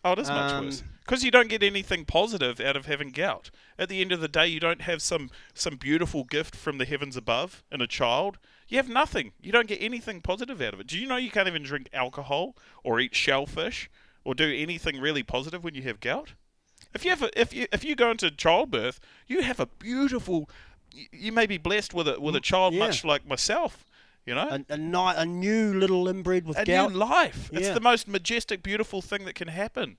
Oh, 0.04 0.14
it 0.14 0.20
is 0.20 0.30
much 0.30 0.52
Um, 0.52 0.66
worse 0.66 0.84
because 1.00 1.24
you 1.24 1.32
don't 1.32 1.50
get 1.50 1.62
anything 1.64 2.06
positive 2.06 2.60
out 2.60 2.76
of 2.76 2.86
having 2.86 3.12
gout. 3.12 3.50
At 3.78 3.90
the 3.90 4.02
end 4.02 4.12
of 4.12 4.20
the 4.20 4.28
day, 4.28 4.48
you 4.48 4.60
don't 4.60 4.82
have 4.82 5.02
some 5.02 5.30
some 5.56 5.78
beautiful 5.78 6.24
gift 6.24 6.56
from 6.56 6.78
the 6.78 6.86
heavens 6.86 7.18
above 7.18 7.64
in 7.72 7.82
a 7.82 7.88
child. 7.88 8.38
You 8.72 8.78
have 8.78 8.88
nothing. 8.88 9.34
You 9.42 9.52
don't 9.52 9.68
get 9.68 9.82
anything 9.82 10.22
positive 10.22 10.62
out 10.62 10.74
of 10.74 10.80
it. 10.80 10.88
Do 10.88 10.98
you 10.98 11.06
know 11.06 11.18
you 11.18 11.30
can't 11.30 11.50
even 11.50 11.62
drink 11.62 11.90
alcohol 11.92 12.56
or 12.86 13.02
eat 13.02 13.14
shellfish 13.14 13.90
or 14.24 14.34
do 14.34 14.50
anything 14.50 15.02
really 15.02 15.24
positive 15.24 15.62
when 15.62 15.76
you 15.76 15.82
have 15.82 16.00
gout? 16.00 16.36
If 16.94 17.04
you 17.04 17.12
have 17.12 17.22
a, 17.22 17.40
if 17.40 17.54
you 17.54 17.68
if 17.74 17.84
you 17.84 17.98
go 17.98 18.12
into 18.12 18.32
childbirth, 18.32 19.02
you 19.28 19.42
have 19.42 19.60
a 19.60 19.66
beautiful. 19.66 20.50
You, 21.12 21.34
may 21.34 21.46
be 21.46 21.58
blessed 21.58 21.94
with 21.94 22.08
a 22.08 22.18
with 22.22 22.34
a 22.34 22.40
child, 22.40 22.74
yeah. 22.74 22.80
much 22.80 23.04
like 23.04 23.28
myself. 23.28 23.84
You 24.26 24.36
know, 24.36 24.48
A, 24.48 24.74
a, 24.74 24.78
ni- 24.78 25.14
a 25.18 25.26
new 25.26 25.74
little 25.74 26.08
inbred 26.08 26.46
with 26.46 26.58
a 26.58 26.64
gout. 26.64 26.92
new 26.92 26.98
life. 26.98 27.50
It's 27.52 27.70
the 27.70 27.82
most 27.82 28.08
majestic, 28.08 28.64
beautiful 28.64 29.02
thing 29.02 29.26
that 29.26 29.36
can 29.36 29.50
happen. 29.50 29.98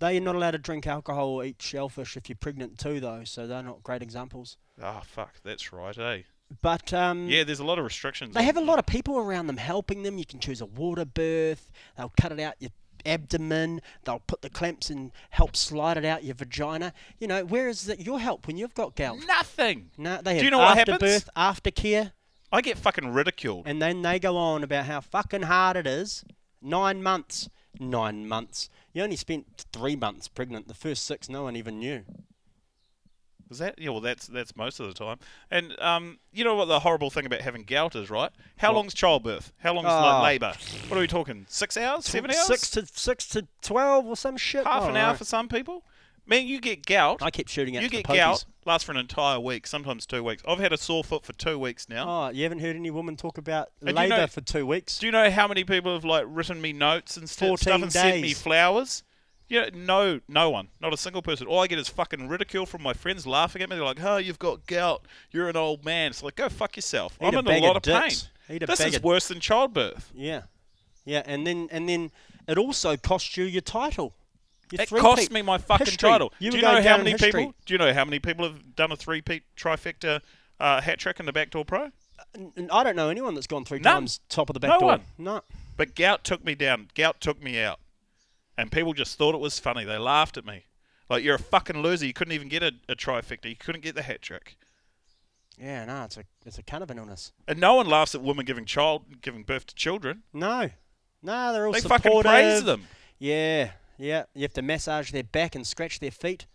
They're 0.00 0.20
not 0.20 0.34
allowed 0.34 0.52
to 0.52 0.58
drink 0.58 0.88
alcohol 0.88 1.28
or 1.28 1.44
eat 1.44 1.62
shellfish 1.62 2.16
if 2.16 2.28
you're 2.28 2.36
pregnant 2.36 2.78
too, 2.78 2.98
though. 2.98 3.22
So 3.22 3.46
they're 3.46 3.62
not 3.62 3.84
great 3.84 4.02
examples. 4.02 4.56
Ah, 4.82 5.02
fuck, 5.04 5.34
that's 5.44 5.72
right, 5.72 5.96
eh? 5.96 6.22
But 6.62 6.92
um, 6.92 7.28
Yeah, 7.28 7.44
there's 7.44 7.60
a 7.60 7.64
lot 7.64 7.78
of 7.78 7.84
restrictions. 7.84 8.34
They 8.34 8.42
have 8.42 8.56
a 8.56 8.60
lot 8.60 8.78
of 8.78 8.86
people 8.86 9.18
around 9.18 9.46
them 9.46 9.56
helping 9.56 10.02
them. 10.02 10.18
You 10.18 10.26
can 10.26 10.40
choose 10.40 10.60
a 10.60 10.66
water 10.66 11.04
birth. 11.04 11.70
They'll 11.96 12.12
cut 12.20 12.32
it 12.32 12.40
out 12.40 12.54
your 12.58 12.70
abdomen. 13.06 13.80
They'll 14.04 14.22
put 14.26 14.42
the 14.42 14.50
clamps 14.50 14.90
and 14.90 15.12
help 15.30 15.56
slide 15.56 15.96
it 15.96 16.04
out 16.04 16.24
your 16.24 16.34
vagina. 16.34 16.92
You 17.18 17.28
know, 17.28 17.44
where 17.44 17.68
is 17.68 17.86
that 17.86 18.00
your 18.00 18.20
help 18.20 18.46
when 18.46 18.56
you've 18.56 18.74
got 18.74 18.96
gout? 18.96 19.16
nothing. 19.26 19.90
No, 19.96 20.20
they 20.22 20.34
have 20.34 20.40
Do 20.40 20.44
you 20.44 20.50
know 20.50 20.58
what 20.58 20.76
after 20.78 20.92
happens? 20.92 21.24
birth, 21.24 21.28
aftercare, 21.36 22.12
I 22.52 22.60
get 22.62 22.78
fucking 22.78 23.12
ridiculed. 23.12 23.66
and 23.66 23.80
then 23.80 24.02
they 24.02 24.18
go 24.18 24.36
on 24.36 24.64
about 24.64 24.86
how 24.86 25.00
fucking 25.00 25.42
hard 25.42 25.76
it 25.76 25.86
is. 25.86 26.24
Nine 26.60 27.02
months. 27.02 27.48
Nine 27.78 28.26
months. 28.26 28.68
You 28.92 29.02
only 29.04 29.16
spent 29.16 29.66
three 29.72 29.94
months 29.96 30.26
pregnant. 30.26 30.66
The 30.66 30.74
first 30.74 31.04
six, 31.04 31.28
no 31.28 31.44
one 31.44 31.54
even 31.56 31.78
knew. 31.78 32.02
Is 33.50 33.58
that? 33.58 33.78
Yeah, 33.78 33.90
well, 33.90 34.00
that's 34.00 34.26
that's 34.28 34.54
most 34.56 34.78
of 34.80 34.86
the 34.86 34.94
time. 34.94 35.18
And 35.50 35.78
um, 35.80 36.18
you 36.32 36.44
know 36.44 36.54
what 36.54 36.66
the 36.66 36.80
horrible 36.80 37.10
thing 37.10 37.26
about 37.26 37.40
having 37.40 37.64
gout 37.64 37.96
is, 37.96 38.08
right? 38.10 38.30
How 38.58 38.68
What? 38.68 38.76
long's 38.76 38.94
childbirth? 38.94 39.52
How 39.58 39.74
long's 39.74 39.88
Oh. 39.88 40.00
like 40.00 40.22
labour? 40.40 40.54
What 40.88 40.96
are 40.96 41.00
we 41.00 41.06
talking? 41.06 41.46
Six 41.48 41.76
hours? 41.76 42.04
Seven 42.06 42.30
hours? 42.30 42.46
Six 42.46 42.70
to 42.70 42.86
six 42.86 43.26
to 43.30 43.46
twelve 43.62 44.06
or 44.06 44.16
some 44.16 44.36
shit. 44.36 44.64
Half 44.66 44.84
I 44.84 44.88
an 44.90 44.96
hour 44.96 45.14
for 45.16 45.24
some 45.24 45.48
people. 45.48 45.84
Man, 46.26 46.46
you 46.46 46.60
get 46.60 46.86
gout. 46.86 47.22
I 47.22 47.30
keep 47.32 47.48
shooting 47.48 47.76
out 47.76 47.82
you 47.82 47.88
get 47.88 48.06
gout. 48.06 48.44
Lasts 48.64 48.84
for 48.84 48.92
an 48.92 48.98
entire 48.98 49.40
week, 49.40 49.66
sometimes 49.66 50.06
two 50.06 50.22
weeks. 50.22 50.42
I've 50.46 50.60
had 50.60 50.72
a 50.72 50.76
sore 50.76 51.02
foot 51.02 51.24
for 51.24 51.32
two 51.32 51.58
weeks 51.58 51.88
now. 51.88 52.06
Oh, 52.08 52.28
you 52.28 52.44
haven't 52.44 52.60
heard 52.60 52.76
any 52.76 52.90
woman 52.90 53.16
talk 53.16 53.36
about 53.38 53.70
And 53.80 53.88
you 53.88 53.94
labour 53.96 54.16
know- 54.16 54.26
for 54.28 54.42
two 54.42 54.64
weeks? 54.64 54.98
Do 54.98 55.06
you 55.06 55.12
know 55.12 55.28
how 55.30 55.48
many 55.48 55.64
people 55.64 55.92
have 55.94 56.04
like 56.04 56.26
written 56.28 56.60
me 56.60 56.72
notes 56.72 57.16
and 57.16 57.28
st- 57.28 57.48
14 57.48 57.56
stuff 57.62 57.82
and 57.82 57.92
sent 57.92 58.20
me 58.22 58.32
flowers? 58.34 59.02
Yeah, 59.50 59.68
no, 59.74 60.20
no 60.28 60.48
one, 60.48 60.68
not 60.80 60.94
a 60.94 60.96
single 60.96 61.22
person. 61.22 61.46
All 61.48 61.58
I 61.60 61.66
get 61.66 61.78
is 61.78 61.88
fucking 61.88 62.28
ridicule 62.28 62.64
from 62.66 62.82
my 62.82 62.92
friends, 62.94 63.26
laughing 63.26 63.60
at 63.62 63.68
me. 63.68 63.74
They're 63.76 63.84
like, 63.84 64.02
"Oh, 64.02 64.16
you've 64.16 64.38
got 64.38 64.64
gout. 64.66 65.04
You're 65.32 65.48
an 65.48 65.56
old 65.56 65.84
man." 65.84 66.10
It's 66.12 66.22
like, 66.22 66.36
go 66.36 66.48
fuck 66.48 66.76
yourself. 66.76 67.18
Eat 67.20 67.26
I'm 67.26 67.34
a 67.34 67.38
in 67.40 67.46
a 67.64 67.66
lot 67.66 67.76
of 67.76 67.86
of 67.92 68.02
pain. 68.02 68.12
Eat 68.48 68.62
a 68.62 68.66
This 68.66 68.80
is 68.80 68.96
of- 68.96 69.04
worse 69.04 69.26
than 69.28 69.40
childbirth. 69.40 70.12
Yeah, 70.14 70.42
yeah, 71.04 71.22
and 71.26 71.44
then 71.46 71.68
and 71.72 71.88
then 71.88 72.12
it 72.46 72.58
also 72.58 72.96
costs 72.96 73.36
you 73.36 73.42
your 73.44 73.60
title. 73.60 74.14
Your 74.70 74.82
It 74.82 74.88
cost 74.88 75.32
me 75.32 75.42
my 75.42 75.58
fucking 75.58 75.86
History. 75.86 76.08
title. 76.10 76.32
You 76.38 76.52
do 76.52 76.58
you 76.58 76.62
know 76.62 76.80
how 76.80 76.96
many 76.96 77.14
people? 77.16 77.52
Do 77.66 77.74
you 77.74 77.78
know 77.78 77.92
how 77.92 78.04
many 78.04 78.20
people 78.20 78.44
have 78.44 78.76
done 78.76 78.92
a 78.92 78.96
three-peat 78.96 79.42
trifecta 79.56 80.20
uh, 80.60 80.80
hat 80.80 81.00
trick 81.00 81.18
in 81.18 81.26
the 81.26 81.32
backdoor 81.32 81.64
pro? 81.64 81.90
I 82.70 82.84
don't 82.84 82.94
know 82.94 83.08
anyone 83.08 83.34
that's 83.34 83.48
gone 83.48 83.64
three 83.64 83.80
None. 83.80 83.94
times 84.02 84.20
top 84.28 84.48
of 84.48 84.54
the 84.54 84.60
back 84.60 84.70
No 84.74 84.78
door. 84.78 84.88
one. 84.90 85.00
No. 85.18 85.40
But 85.76 85.96
gout 85.96 86.22
took 86.22 86.44
me 86.44 86.54
down. 86.54 86.88
Gout 86.94 87.20
took 87.20 87.42
me 87.42 87.58
out, 87.60 87.80
and 88.58 88.70
people 88.72 88.92
just 88.92 89.16
thought 89.18 89.34
it 89.34 89.40
was 89.40 89.58
funny. 89.58 89.84
They 89.84 89.98
laughed 89.98 90.36
at 90.36 90.44
me. 90.44 90.64
Like 91.08 91.24
you're 91.24 91.34
a 91.36 91.38
fucking 91.40 91.82
loser. 91.82 92.06
You 92.06 92.12
couldn't 92.12 92.32
even 92.34 92.48
get 92.48 92.62
a, 92.62 92.72
a 92.88 92.94
trifecta. 92.94 93.48
You 93.48 93.56
couldn't 93.56 93.80
get 93.82 93.94
the 93.94 94.02
hat 94.02 94.22
trick. 94.22 94.56
Yeah, 95.58 95.84
no, 95.84 96.04
it's 96.04 96.16
a 96.16 96.24
it's 96.46 96.58
a 96.58 96.62
kind 96.62 96.82
of 96.82 96.90
an 96.90 96.98
illness. 96.98 97.32
And 97.48 97.58
no 97.60 97.74
one 97.74 97.86
laughs 97.86 98.14
at 98.14 98.22
women 98.22 98.44
giving 98.46 98.64
child 98.64 99.20
giving 99.20 99.42
birth 99.42 99.66
to 99.66 99.74
children. 99.74 100.22
No, 100.32 100.70
no, 101.22 101.52
they're 101.52 101.66
all 101.66 101.72
They 101.72 101.80
supportive. 101.80 102.04
fucking 102.04 102.22
praise 102.22 102.64
them. 102.64 102.86
Yeah, 103.18 103.72
yeah. 103.98 104.24
You 104.34 104.42
have 104.42 104.54
to 104.54 104.62
massage 104.62 105.10
their 105.10 105.24
back 105.24 105.54
and 105.54 105.66
scratch 105.66 106.00
their 106.00 106.10
feet. 106.10 106.46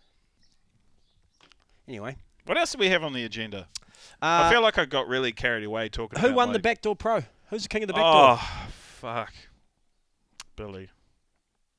Anyway, 1.88 2.16
What 2.46 2.58
else 2.58 2.72
do 2.72 2.78
we 2.78 2.88
have 2.88 3.04
on 3.04 3.12
the 3.12 3.24
agenda? 3.24 3.68
uh, 4.22 4.46
I 4.46 4.50
feel 4.50 4.60
like 4.62 4.76
I 4.78 4.84
got 4.86 5.06
really 5.06 5.30
carried 5.32 5.62
away 5.64 5.88
talking. 5.88 6.18
who 6.18 6.32
won 6.34 6.48
my- 6.48 6.54
the 6.54 6.58
backdoor 6.58 6.96
pro? 6.96 7.22
Who's 7.50 7.62
the 7.62 7.68
king 7.68 7.84
of 7.84 7.86
the 7.88 7.92
backdoor? 7.94 8.38
Oh 8.40 8.66
fuck, 8.98 9.32
Billy. 10.56 10.88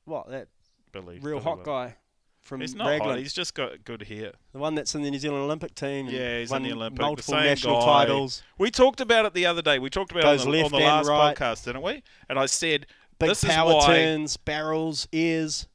What 0.08 0.30
that 0.30 0.48
Billy. 0.92 1.20
real 1.20 1.40
Billy 1.40 1.44
hot 1.44 1.58
won. 1.58 1.66
guy 1.66 1.96
from 2.42 2.62
He's 2.62 2.74
not 2.74 2.88
Raglan, 2.88 3.10
hot. 3.10 3.20
He's 3.20 3.34
just 3.34 3.54
got 3.54 3.84
good 3.84 4.04
hair. 4.04 4.32
the 4.54 4.60
one 4.60 4.74
that's 4.74 4.96
in 4.96 5.02
the 5.02 5.12
New 5.12 5.20
Zealand 5.20 5.44
Olympic 5.44 5.76
team. 5.76 6.08
Yeah, 6.08 6.40
he's 6.40 6.50
won 6.50 6.64
in 6.64 6.70
the 6.70 6.76
Olympic. 6.76 7.02
multiple 7.02 7.34
the 7.34 7.40
same 7.42 7.50
national 7.50 7.80
guy. 7.82 8.06
titles. 8.06 8.42
We 8.58 8.72
talked 8.72 9.02
about 9.02 9.26
it 9.26 9.34
the 9.34 9.46
other 9.46 9.62
day. 9.62 9.80
We 9.80 9.90
talked 9.90 10.12
about 10.12 10.24
Goes 10.24 10.46
it 10.46 10.48
on 10.48 10.54
the, 10.54 10.64
on 10.64 10.72
the 10.72 10.78
last 10.80 11.08
right. 11.10 11.36
podcast, 11.36 11.66
didn't 11.66 11.82
we? 11.82 12.04
And 12.30 12.40
I 12.40 12.46
said, 12.46 12.88
Big 13.20 13.30
this 13.30 13.44
power 13.44 13.72
is 13.72 13.76
why. 13.76 13.88
turns, 13.88 14.38
barrels, 14.38 15.08
ears. 15.12 15.68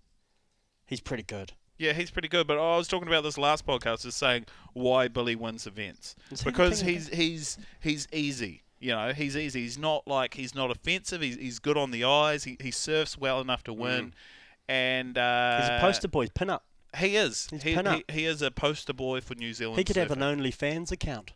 He's 0.86 1.00
pretty 1.00 1.24
good. 1.24 1.52
Yeah, 1.78 1.92
he's 1.92 2.10
pretty 2.10 2.28
good. 2.28 2.46
But 2.46 2.58
I 2.58 2.76
was 2.76 2.86
talking 2.88 3.08
about 3.08 3.22
this 3.24 3.36
last 3.36 3.66
podcast, 3.66 4.06
is 4.06 4.14
saying 4.14 4.46
why 4.72 5.08
Billy 5.08 5.34
wins 5.36 5.66
events 5.66 6.14
Is 6.30 6.40
he 6.40 6.44
the 6.44 6.50
because 6.52 6.80
he's 6.80 7.08
he's 7.08 7.58
he's 7.80 8.06
easy. 8.12 8.62
You 8.82 8.90
know, 8.90 9.12
he's 9.12 9.36
easy. 9.36 9.62
He's 9.62 9.78
not 9.78 10.06
like 10.08 10.34
he's 10.34 10.54
not 10.54 10.70
offensive. 10.70 11.20
He's, 11.20 11.36
he's 11.36 11.58
good 11.58 11.76
on 11.76 11.90
the 11.92 12.04
eyes. 12.04 12.44
He, 12.44 12.56
he 12.60 12.70
surfs 12.70 13.16
well 13.16 13.40
enough 13.40 13.62
to 13.64 13.72
win. 13.72 14.12
And 14.68 15.16
uh, 15.16 15.60
He's 15.60 15.68
a 15.68 15.78
poster 15.80 16.08
boy, 16.08 16.28
pin 16.28 16.50
up. 16.50 16.64
He 16.96 17.16
is. 17.16 17.48
He's 17.50 17.62
He, 17.62 17.74
pin 17.74 17.86
up. 17.86 18.00
he, 18.08 18.20
he 18.20 18.26
is 18.26 18.42
a 18.42 18.50
poster 18.50 18.92
boy 18.92 19.20
for 19.20 19.34
New 19.34 19.54
Zealand. 19.54 19.78
He 19.78 19.84
could 19.84 19.96
have 19.96 20.10
an 20.10 20.18
surfing. 20.20 20.40
OnlyFans 20.40 20.92
account. 20.92 21.32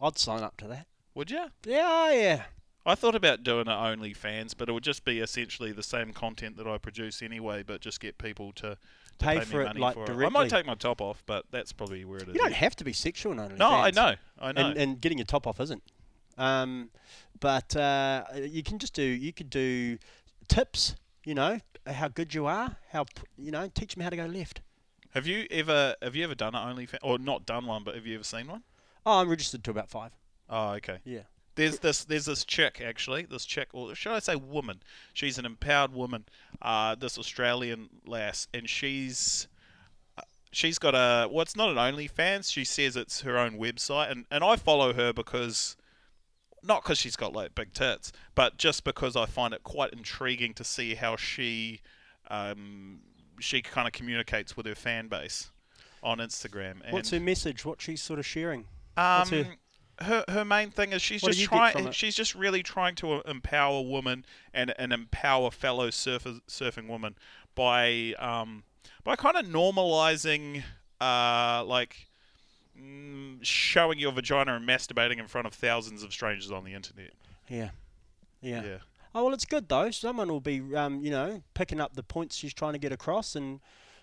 I'd 0.00 0.18
sign 0.18 0.42
up 0.42 0.56
to 0.58 0.66
that. 0.68 0.86
Would 1.14 1.30
you? 1.30 1.46
Yeah, 1.64 1.86
oh, 1.86 2.10
yeah. 2.10 2.42
I 2.86 2.94
thought 2.94 3.14
about 3.14 3.42
doing 3.42 3.66
an 3.66 3.98
OnlyFans, 3.98 4.54
but 4.56 4.68
it 4.68 4.72
would 4.72 4.82
just 4.84 5.04
be 5.04 5.20
essentially 5.20 5.72
the 5.72 5.82
same 5.82 6.12
content 6.12 6.56
that 6.58 6.66
I 6.66 6.76
produce 6.76 7.22
anyway, 7.22 7.62
but 7.62 7.80
just 7.80 7.98
get 8.00 8.18
people 8.18 8.52
to, 8.52 8.70
to 8.70 8.78
Pay 9.18 9.38
pay, 9.38 9.44
for 9.44 9.56
me 9.58 9.62
it, 9.62 9.66
money 9.68 9.80
like, 9.80 9.94
for 9.94 10.22
it. 10.22 10.26
I 10.26 10.28
might 10.28 10.50
take 10.50 10.66
my 10.66 10.74
top 10.74 11.00
off, 11.00 11.22
but 11.24 11.46
that's 11.50 11.72
probably 11.72 12.04
where 12.04 12.18
it 12.18 12.28
is. 12.28 12.34
You 12.34 12.40
don't 12.40 12.52
have 12.52 12.76
to 12.76 12.84
be 12.84 12.92
sexual 12.92 13.32
in 13.32 13.38
OnlyFans. 13.38 13.58
no, 13.58 13.70
I 13.70 13.90
know, 13.90 14.14
I 14.38 14.52
know. 14.52 14.68
And, 14.68 14.78
and 14.78 15.00
getting 15.00 15.18
your 15.18 15.24
top 15.24 15.46
off 15.46 15.60
isn't. 15.60 15.82
Um, 16.36 16.90
but 17.40 17.76
uh, 17.76 18.24
you 18.34 18.62
can 18.62 18.78
just 18.78 18.94
do. 18.94 19.02
You 19.02 19.32
could 19.32 19.50
do 19.50 19.98
tips. 20.48 20.96
You 21.24 21.34
know 21.34 21.60
how 21.86 22.08
good 22.08 22.34
you 22.34 22.46
are. 22.46 22.76
How 22.90 23.06
you 23.36 23.50
know 23.50 23.68
teach 23.74 23.94
them 23.94 24.02
how 24.02 24.10
to 24.10 24.16
go 24.16 24.26
left. 24.26 24.60
have 25.10 25.26
you 25.26 25.46
ever 25.50 25.94
have 26.02 26.14
you 26.16 26.24
ever 26.24 26.34
done 26.34 26.54
an 26.54 26.76
OnlyFans 26.76 26.98
or 27.02 27.18
not 27.18 27.46
done 27.46 27.66
one, 27.66 27.84
but 27.84 27.94
have 27.94 28.06
you 28.06 28.14
ever 28.16 28.24
seen 28.24 28.46
one? 28.46 28.62
Oh, 29.06 29.20
I'm 29.20 29.28
registered 29.28 29.62
to 29.64 29.70
about 29.70 29.90
five. 29.90 30.12
Oh, 30.48 30.70
okay. 30.72 30.98
Yeah. 31.04 31.22
There's 31.56 31.78
this 31.78 32.04
there's 32.04 32.24
this 32.26 32.44
chick 32.44 32.82
actually, 32.84 33.22
this 33.22 33.44
chick 33.44 33.68
or 33.72 33.94
should 33.94 34.12
I 34.12 34.18
say 34.18 34.34
woman? 34.34 34.82
She's 35.12 35.38
an 35.38 35.46
empowered 35.46 35.92
woman, 35.92 36.24
uh, 36.60 36.96
this 36.96 37.16
Australian 37.16 37.88
lass, 38.06 38.48
and 38.52 38.68
she's 38.68 39.46
uh, 40.18 40.22
she's 40.50 40.78
got 40.78 40.94
a 40.94 41.28
well, 41.30 41.42
it's 41.42 41.54
not 41.56 41.70
an 41.70 41.76
OnlyFans. 41.76 42.50
She 42.52 42.64
says 42.64 42.96
it's 42.96 43.20
her 43.20 43.38
own 43.38 43.58
website, 43.58 44.10
and 44.10 44.24
and 44.32 44.42
I 44.42 44.56
follow 44.56 44.92
her 44.94 45.12
because 45.12 45.76
not 46.64 46.82
because 46.82 46.98
she's 46.98 47.16
got 47.16 47.32
like 47.32 47.54
big 47.54 47.72
tits, 47.72 48.10
but 48.34 48.56
just 48.56 48.84
because 48.84 49.16
I 49.16 49.26
find 49.26 49.52
it 49.54 49.62
quite 49.62 49.92
intriguing 49.92 50.54
to 50.54 50.64
see 50.64 50.94
how 50.94 51.16
she 51.16 51.80
um, 52.28 53.00
she 53.38 53.62
kind 53.62 53.86
of 53.86 53.92
communicates 53.92 54.56
with 54.56 54.66
her 54.66 54.74
fan 54.74 55.08
base 55.08 55.50
on 56.02 56.18
Instagram. 56.18 56.76
And 56.84 56.92
What's 56.92 57.10
her 57.10 57.20
message? 57.20 57.64
What 57.64 57.80
she's 57.80 58.02
sort 58.02 58.18
of 58.18 58.26
sharing? 58.26 58.66
um, 58.96 59.28
her- 59.28 59.56
her 60.00 60.24
her 60.28 60.44
main 60.44 60.70
thing 60.70 60.92
is 60.92 61.00
she's 61.00 61.22
What 61.22 61.28
just 61.32 61.40
you 61.40 61.46
get 61.48 61.72
from 61.72 61.82
trying. 61.82 61.92
She's 61.92 62.16
just 62.16 62.34
really 62.34 62.62
trying 62.64 62.96
to 62.96 63.20
empower 63.22 63.80
women 63.82 64.24
and 64.52 64.74
and 64.76 64.92
empower 64.92 65.50
fellow 65.52 65.90
surfer, 65.90 66.40
surfing 66.48 66.88
women 66.88 67.14
by 67.54 68.14
um 68.18 68.64
by 69.04 69.14
kind 69.14 69.36
of 69.36 69.46
normalizing 69.46 70.64
uh 71.00 71.62
like 71.64 72.08
showing 73.42 73.98
your 73.98 74.12
vagina 74.12 74.54
and 74.56 74.66
masturbating 74.68 75.18
in 75.18 75.26
front 75.26 75.46
of 75.46 75.54
thousands 75.54 76.02
of 76.02 76.12
strangers 76.12 76.50
on 76.50 76.64
the 76.64 76.74
internet. 76.74 77.12
Yeah. 77.48 77.70
Yeah. 78.40 78.62
Yeah. 78.64 78.76
Oh 79.14 79.24
well, 79.24 79.34
it's 79.34 79.44
good 79.44 79.68
though. 79.68 79.90
Someone 79.90 80.28
will 80.28 80.40
be, 80.40 80.60
um, 80.74 81.04
you 81.04 81.10
know, 81.10 81.42
picking 81.54 81.80
up 81.80 81.94
the 81.94 82.02
points 82.02 82.36
she's 82.36 82.52
trying 82.54 82.72
to 82.72 82.78
get 82.78 82.92
across 82.92 83.36
and 83.36 83.60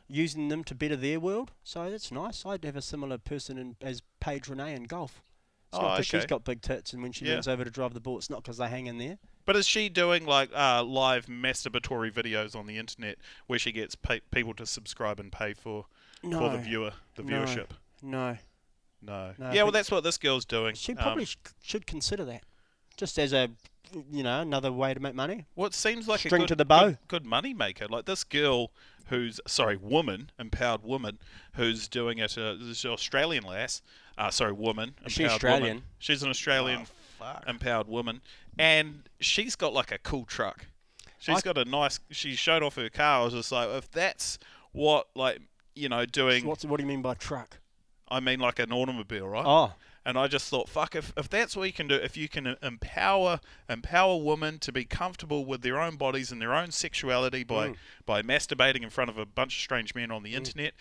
using 0.07 0.47
them 0.49 0.63
to 0.65 0.75
better 0.75 0.95
their 0.95 1.19
world. 1.19 1.51
So 1.63 1.89
that's 1.89 2.11
nice. 2.11 2.45
I'd 2.45 2.63
have 2.65 2.75
a 2.75 2.81
similar 2.81 3.17
person 3.17 3.57
in, 3.57 3.75
as 3.81 4.01
Paige 4.19 4.47
Renee 4.47 4.73
in 4.73 4.83
golf. 4.85 5.21
It's 5.69 5.77
Oh, 5.77 5.81
not 5.83 5.97
'cause 5.97 6.05
she's 6.05 6.19
okay. 6.21 6.27
got 6.27 6.43
big 6.43 6.61
tits, 6.61 6.91
and 6.93 7.01
when 7.01 7.11
she 7.13 7.25
Yeah. 7.25 7.33
leans 7.35 7.47
over 7.47 7.63
to 7.63 7.69
drive 7.71 7.93
the 7.93 8.01
ball, 8.01 8.17
it's 8.17 8.29
not 8.29 8.43
because 8.43 8.57
they 8.57 8.67
hang 8.67 8.87
in 8.87 8.97
there. 8.97 9.17
But 9.45 9.55
is 9.55 9.67
she 9.67 9.89
doing 9.89 10.25
like 10.25 10.49
uh, 10.53 10.83
live 10.83 11.25
masturbatory 11.27 12.11
videos 12.11 12.55
on 12.55 12.65
the 12.67 12.77
internet 12.77 13.17
where 13.47 13.57
she 13.59 13.71
gets 13.71 13.95
pay- 13.95 14.19
people 14.31 14.53
to 14.55 14.65
subscribe 14.65 15.19
and 15.19 15.31
pay 15.31 15.53
for 15.53 15.85
No, 16.23 16.39
for 16.39 16.49
the 16.49 16.57
viewer, 16.57 16.93
the 17.15 17.23
viewership? 17.23 17.69
no. 18.01 18.31
No. 18.33 18.37
No, 19.01 19.33
I 19.41 19.53
yeah, 19.53 19.63
well, 19.63 19.71
that's 19.71 19.89
what 19.91 20.03
this 20.03 20.17
girl's 20.17 20.45
doing. 20.45 20.75
She 20.75 20.91
Um, 20.93 20.97
probably 20.99 21.25
sh- 21.25 21.37
should 21.61 21.87
consider 21.87 22.23
that, 22.25 22.43
just 22.97 23.17
as 23.17 23.33
a, 23.33 23.49
you 24.11 24.21
know, 24.23 24.41
another 24.41 24.71
way 24.71 24.93
to 24.93 24.99
make 24.99 25.15
money. 25.15 25.45
Well, 25.55 25.67
it 25.67 25.73
seems 25.73 26.07
like 26.07 26.19
String 26.19 26.33
a 26.33 26.37
good, 26.43 26.47
to 26.49 26.55
the 26.55 26.65
bow. 26.65 26.85
good, 26.89 26.97
good 27.07 27.25
money 27.25 27.53
maker. 27.53 27.87
Like 27.87 28.05
this 28.05 28.23
girl, 28.23 28.71
who's 29.07 29.39
sorry, 29.47 29.75
woman, 29.77 30.29
empowered 30.39 30.83
woman, 30.83 31.17
who's 31.53 31.87
doing 31.87 32.19
it. 32.19 32.37
Uh, 32.37 32.55
this 32.59 32.85
Australian 32.85 33.43
lass. 33.43 33.81
Uh, 34.17 34.29
sorry, 34.29 34.51
woman. 34.53 34.93
Is 35.05 35.13
she 35.13 35.23
empowered 35.23 35.41
woman. 35.43 35.53
Australian? 35.55 35.83
She's 35.99 36.21
an 36.23 36.29
Australian 36.29 36.85
Oh, 37.23 37.39
empowered 37.47 37.87
woman, 37.87 38.21
and 38.57 39.03
she's 39.19 39.55
got 39.55 39.73
like 39.73 39.91
a 39.91 39.97
cool 39.99 40.25
truck. 40.25 40.65
She's 41.19 41.37
I- 41.37 41.41
got 41.41 41.57
a 41.57 41.65
nice. 41.65 41.99
She 42.11 42.35
showed 42.35 42.63
off 42.63 42.75
her 42.75 42.89
car. 42.89 43.21
I 43.21 43.23
was 43.25 43.33
just 43.33 43.51
like, 43.51 43.69
if 43.69 43.91
that's 43.91 44.37
what 44.71 45.07
like 45.15 45.39
you 45.75 45.87
know 45.89 46.05
doing. 46.05 46.45
What's 46.45 46.65
what 46.65 46.77
do 46.77 46.83
you 46.83 46.87
mean 46.87 47.01
by 47.01 47.13
truck? 47.15 47.57
I 48.11 48.19
mean 48.19 48.39
like 48.39 48.59
an 48.59 48.71
automobile, 48.71 49.27
right? 49.27 49.45
Oh, 49.45 49.73
And 50.05 50.17
I 50.17 50.27
just 50.27 50.49
thought, 50.49 50.67
fuck, 50.67 50.95
if, 50.95 51.13
if 51.15 51.29
that's 51.29 51.55
what 51.55 51.65
you 51.67 51.73
can 51.73 51.87
do, 51.87 51.95
if 51.95 52.17
you 52.17 52.27
can 52.27 52.55
empower 52.61 53.39
empower 53.69 54.17
women 54.21 54.59
to 54.59 54.71
be 54.71 54.83
comfortable 54.85 55.45
with 55.45 55.61
their 55.61 55.79
own 55.79 55.95
bodies 55.95 56.31
and 56.31 56.41
their 56.41 56.53
own 56.53 56.71
sexuality 56.71 57.43
by 57.43 57.69
Mm. 57.69 57.75
by 58.05 58.21
masturbating 58.21 58.83
in 58.83 58.89
front 58.89 59.09
of 59.09 59.17
a 59.17 59.25
bunch 59.25 59.55
of 59.55 59.61
strange 59.61 59.95
men 59.95 60.11
on 60.11 60.23
the 60.23 60.33
internet 60.35 60.73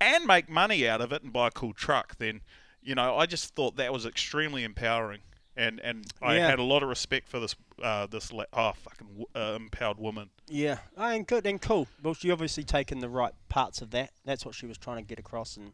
and 0.00 0.24
make 0.26 0.48
money 0.48 0.88
out 0.88 1.00
of 1.00 1.12
it 1.12 1.22
and 1.22 1.32
buy 1.32 1.48
a 1.48 1.50
cool 1.50 1.72
truck, 1.74 2.16
then 2.18 2.40
you 2.82 2.94
know, 2.94 3.16
I 3.16 3.26
just 3.26 3.54
thought 3.54 3.76
that 3.76 3.92
was 3.92 4.06
extremely 4.06 4.62
empowering. 4.64 5.20
And 5.56 5.80
and 5.80 6.06
I 6.22 6.36
Yeah. 6.36 6.48
had 6.50 6.60
a 6.60 6.62
lot 6.62 6.84
of 6.84 6.88
respect 6.88 7.28
for 7.28 7.40
this 7.40 7.56
uh, 7.82 8.06
this 8.06 8.32
la- 8.32 8.44
oh 8.52 8.72
fucking 8.72 9.08
w- 9.08 9.26
uh, 9.34 9.56
empowered 9.56 9.98
woman. 9.98 10.30
yeah. 10.46 10.78
Oh, 10.96 11.04
and 11.08 11.26
good 11.26 11.44
and 11.46 11.60
cool. 11.60 11.88
Well, 12.02 12.14
she 12.14 12.30
obviously 12.30 12.62
taken 12.62 13.00
the 13.00 13.08
right 13.08 13.34
parts 13.48 13.82
of 13.82 13.90
that. 13.90 14.12
That's 14.24 14.46
what 14.46 14.54
she 14.54 14.66
was 14.66 14.78
trying 14.78 14.98
to 14.98 15.02
get 15.02 15.18
across, 15.18 15.56
and 15.56 15.72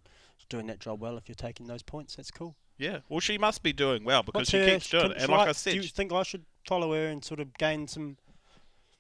doing 0.49 0.67
that 0.69 0.81
job 0.81 1.01
well. 1.01 1.17
If 1.17 1.29
you're 1.29 1.35
taking 1.35 1.67
those 1.67 1.83
points, 1.83 2.17
that's 2.17 2.31
cool. 2.31 2.57
Yeah. 2.79 2.99
Well, 3.09 3.21
she 3.21 3.39
must 3.39 3.63
be 3.63 3.73
doing 3.73 4.05
well 4.05 4.23
because 4.23 4.41
What's 4.41 4.51
she 4.51 4.59
her- 4.59 4.67
keeps 4.67 4.89
doing 4.91 5.13
it. 5.13 5.19
And 5.19 5.29
like 5.31 5.49
I 5.49 5.53
said, 5.53 5.73
do 5.75 5.77
you 5.81 5.83
think 5.89 6.13
I 6.13 6.23
should 6.25 6.45
follow 6.67 6.93
her 6.93 7.07
and 7.07 7.25
sort 7.25 7.41
of 7.41 7.55
gain 7.59 7.87
some 7.89 8.17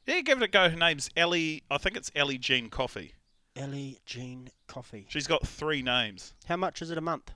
yeah, 0.06 0.20
give 0.20 0.42
it 0.42 0.44
a 0.44 0.48
go. 0.48 0.68
Her 0.68 0.76
name's 0.76 1.08
Ellie. 1.16 1.62
I 1.70 1.78
think 1.78 1.96
it's 1.96 2.10
Ellie 2.14 2.36
Jean 2.38 2.68
Coffey. 2.68 3.14
Ellie 3.56 3.98
Jean 4.04 4.50
Coffey? 4.66 5.06
She's 5.08 5.26
got 5.26 5.46
three 5.46 5.80
names. 5.80 6.34
How 6.46 6.56
much 6.56 6.82
is 6.82 6.90
it 6.90 6.98
a 6.98 7.00
month? 7.00 7.30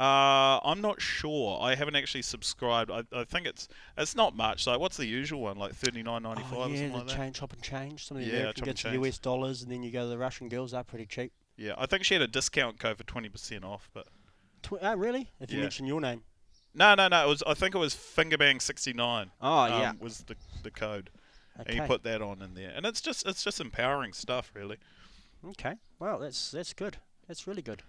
Uh, 0.00 0.58
I'm 0.64 0.80
not 0.80 1.00
sure. 1.00 1.60
I 1.60 1.74
haven't 1.74 1.96
actually 1.96 2.22
subscribed. 2.22 2.90
I, 2.90 3.02
I 3.12 3.24
think 3.24 3.46
it's 3.46 3.68
it's 3.98 4.16
not 4.16 4.34
much. 4.34 4.66
Like, 4.66 4.80
what's 4.80 4.96
the 4.96 5.06
usual 5.06 5.42
one? 5.42 5.56
Like 5.58 5.74
thirty 5.74 6.02
nine 6.02 6.22
ninety 6.22 6.42
five. 6.44 6.52
or 6.52 6.68
yeah, 6.70 6.76
something 6.76 6.90
the 6.92 6.96
like 6.98 7.06
that. 7.08 7.16
change, 7.16 7.36
chop 7.36 7.52
and 7.52 7.62
change. 7.62 8.06
Some 8.06 8.16
of 8.16 8.24
the 8.24 8.30
Yeah, 8.30 8.38
American 8.38 8.64
gets 8.64 8.82
the. 8.82 8.92
US 9.02 9.18
dollars, 9.18 9.62
and 9.62 9.70
then 9.70 9.82
you 9.82 9.90
go 9.92 10.02
to 10.04 10.08
the 10.08 10.18
Russian 10.18 10.48
girls. 10.48 10.72
They're 10.72 10.82
pretty 10.82 11.06
cheap. 11.06 11.32
Yeah, 11.56 11.74
I 11.78 11.86
think 11.86 12.04
she 12.04 12.14
had 12.14 12.22
a 12.22 12.26
discount 12.28 12.78
code 12.78 12.98
for 12.98 13.04
twenty 13.04 13.28
percent 13.28 13.64
off. 13.64 13.88
But 13.92 14.06
Tw- 14.62 14.74
oh, 14.80 14.96
really? 14.96 15.30
If 15.40 15.50
you 15.50 15.58
Yeah. 15.58 15.64
mention 15.64 15.86
your 15.86 16.00
name. 16.00 16.22
no, 16.74 16.94
no, 16.94 17.08
no. 17.08 17.24
It 17.24 17.28
was. 17.28 17.42
I 17.46 17.54
think 17.54 17.74
it 17.74 17.78
was 17.78 17.94
Fingerbang 17.94 18.60
sixty 18.60 18.92
nine. 18.92 19.30
Oh 19.40 19.66
yeah. 19.66 19.92
was 20.00 20.18
the 20.24 20.36
the 20.62 20.70
code, 20.70 21.10
Okay. 21.60 21.70
and 21.72 21.80
you 21.80 21.86
put 21.86 22.02
that 22.04 22.20
on 22.22 22.42
in 22.42 22.54
there, 22.54 22.72
and 22.74 22.84
it's 22.86 23.00
just 23.00 23.26
it's 23.26 23.44
just 23.44 23.60
empowering 23.60 24.12
stuff, 24.12 24.50
really. 24.54 24.78
Okay. 25.46 25.74
Well, 25.98 26.18
that's 26.18 26.50
that's 26.50 26.72
good. 26.72 26.96
That's 27.28 27.46
really 27.46 27.62
good. 27.62 27.82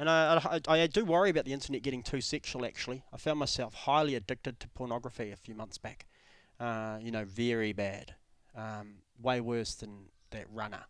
And 0.00 0.08
I, 0.08 0.60
I, 0.68 0.72
I 0.82 0.86
do 0.86 1.04
worry 1.04 1.28
about 1.28 1.44
the 1.44 1.52
internet 1.52 1.82
getting 1.82 2.04
too 2.04 2.20
sexual. 2.20 2.64
Actually, 2.64 3.02
I 3.12 3.16
found 3.16 3.40
myself 3.40 3.74
highly 3.74 4.14
addicted 4.14 4.60
to 4.60 4.68
pornography 4.68 5.32
a 5.32 5.36
few 5.36 5.56
months 5.56 5.76
back. 5.76 6.06
Uh, 6.60 6.98
you 7.00 7.10
know, 7.10 7.24
very 7.24 7.72
bad. 7.72 8.14
Um, 8.54 8.98
way 9.20 9.40
worse 9.40 9.74
than 9.74 10.10
that 10.30 10.46
runner 10.52 10.84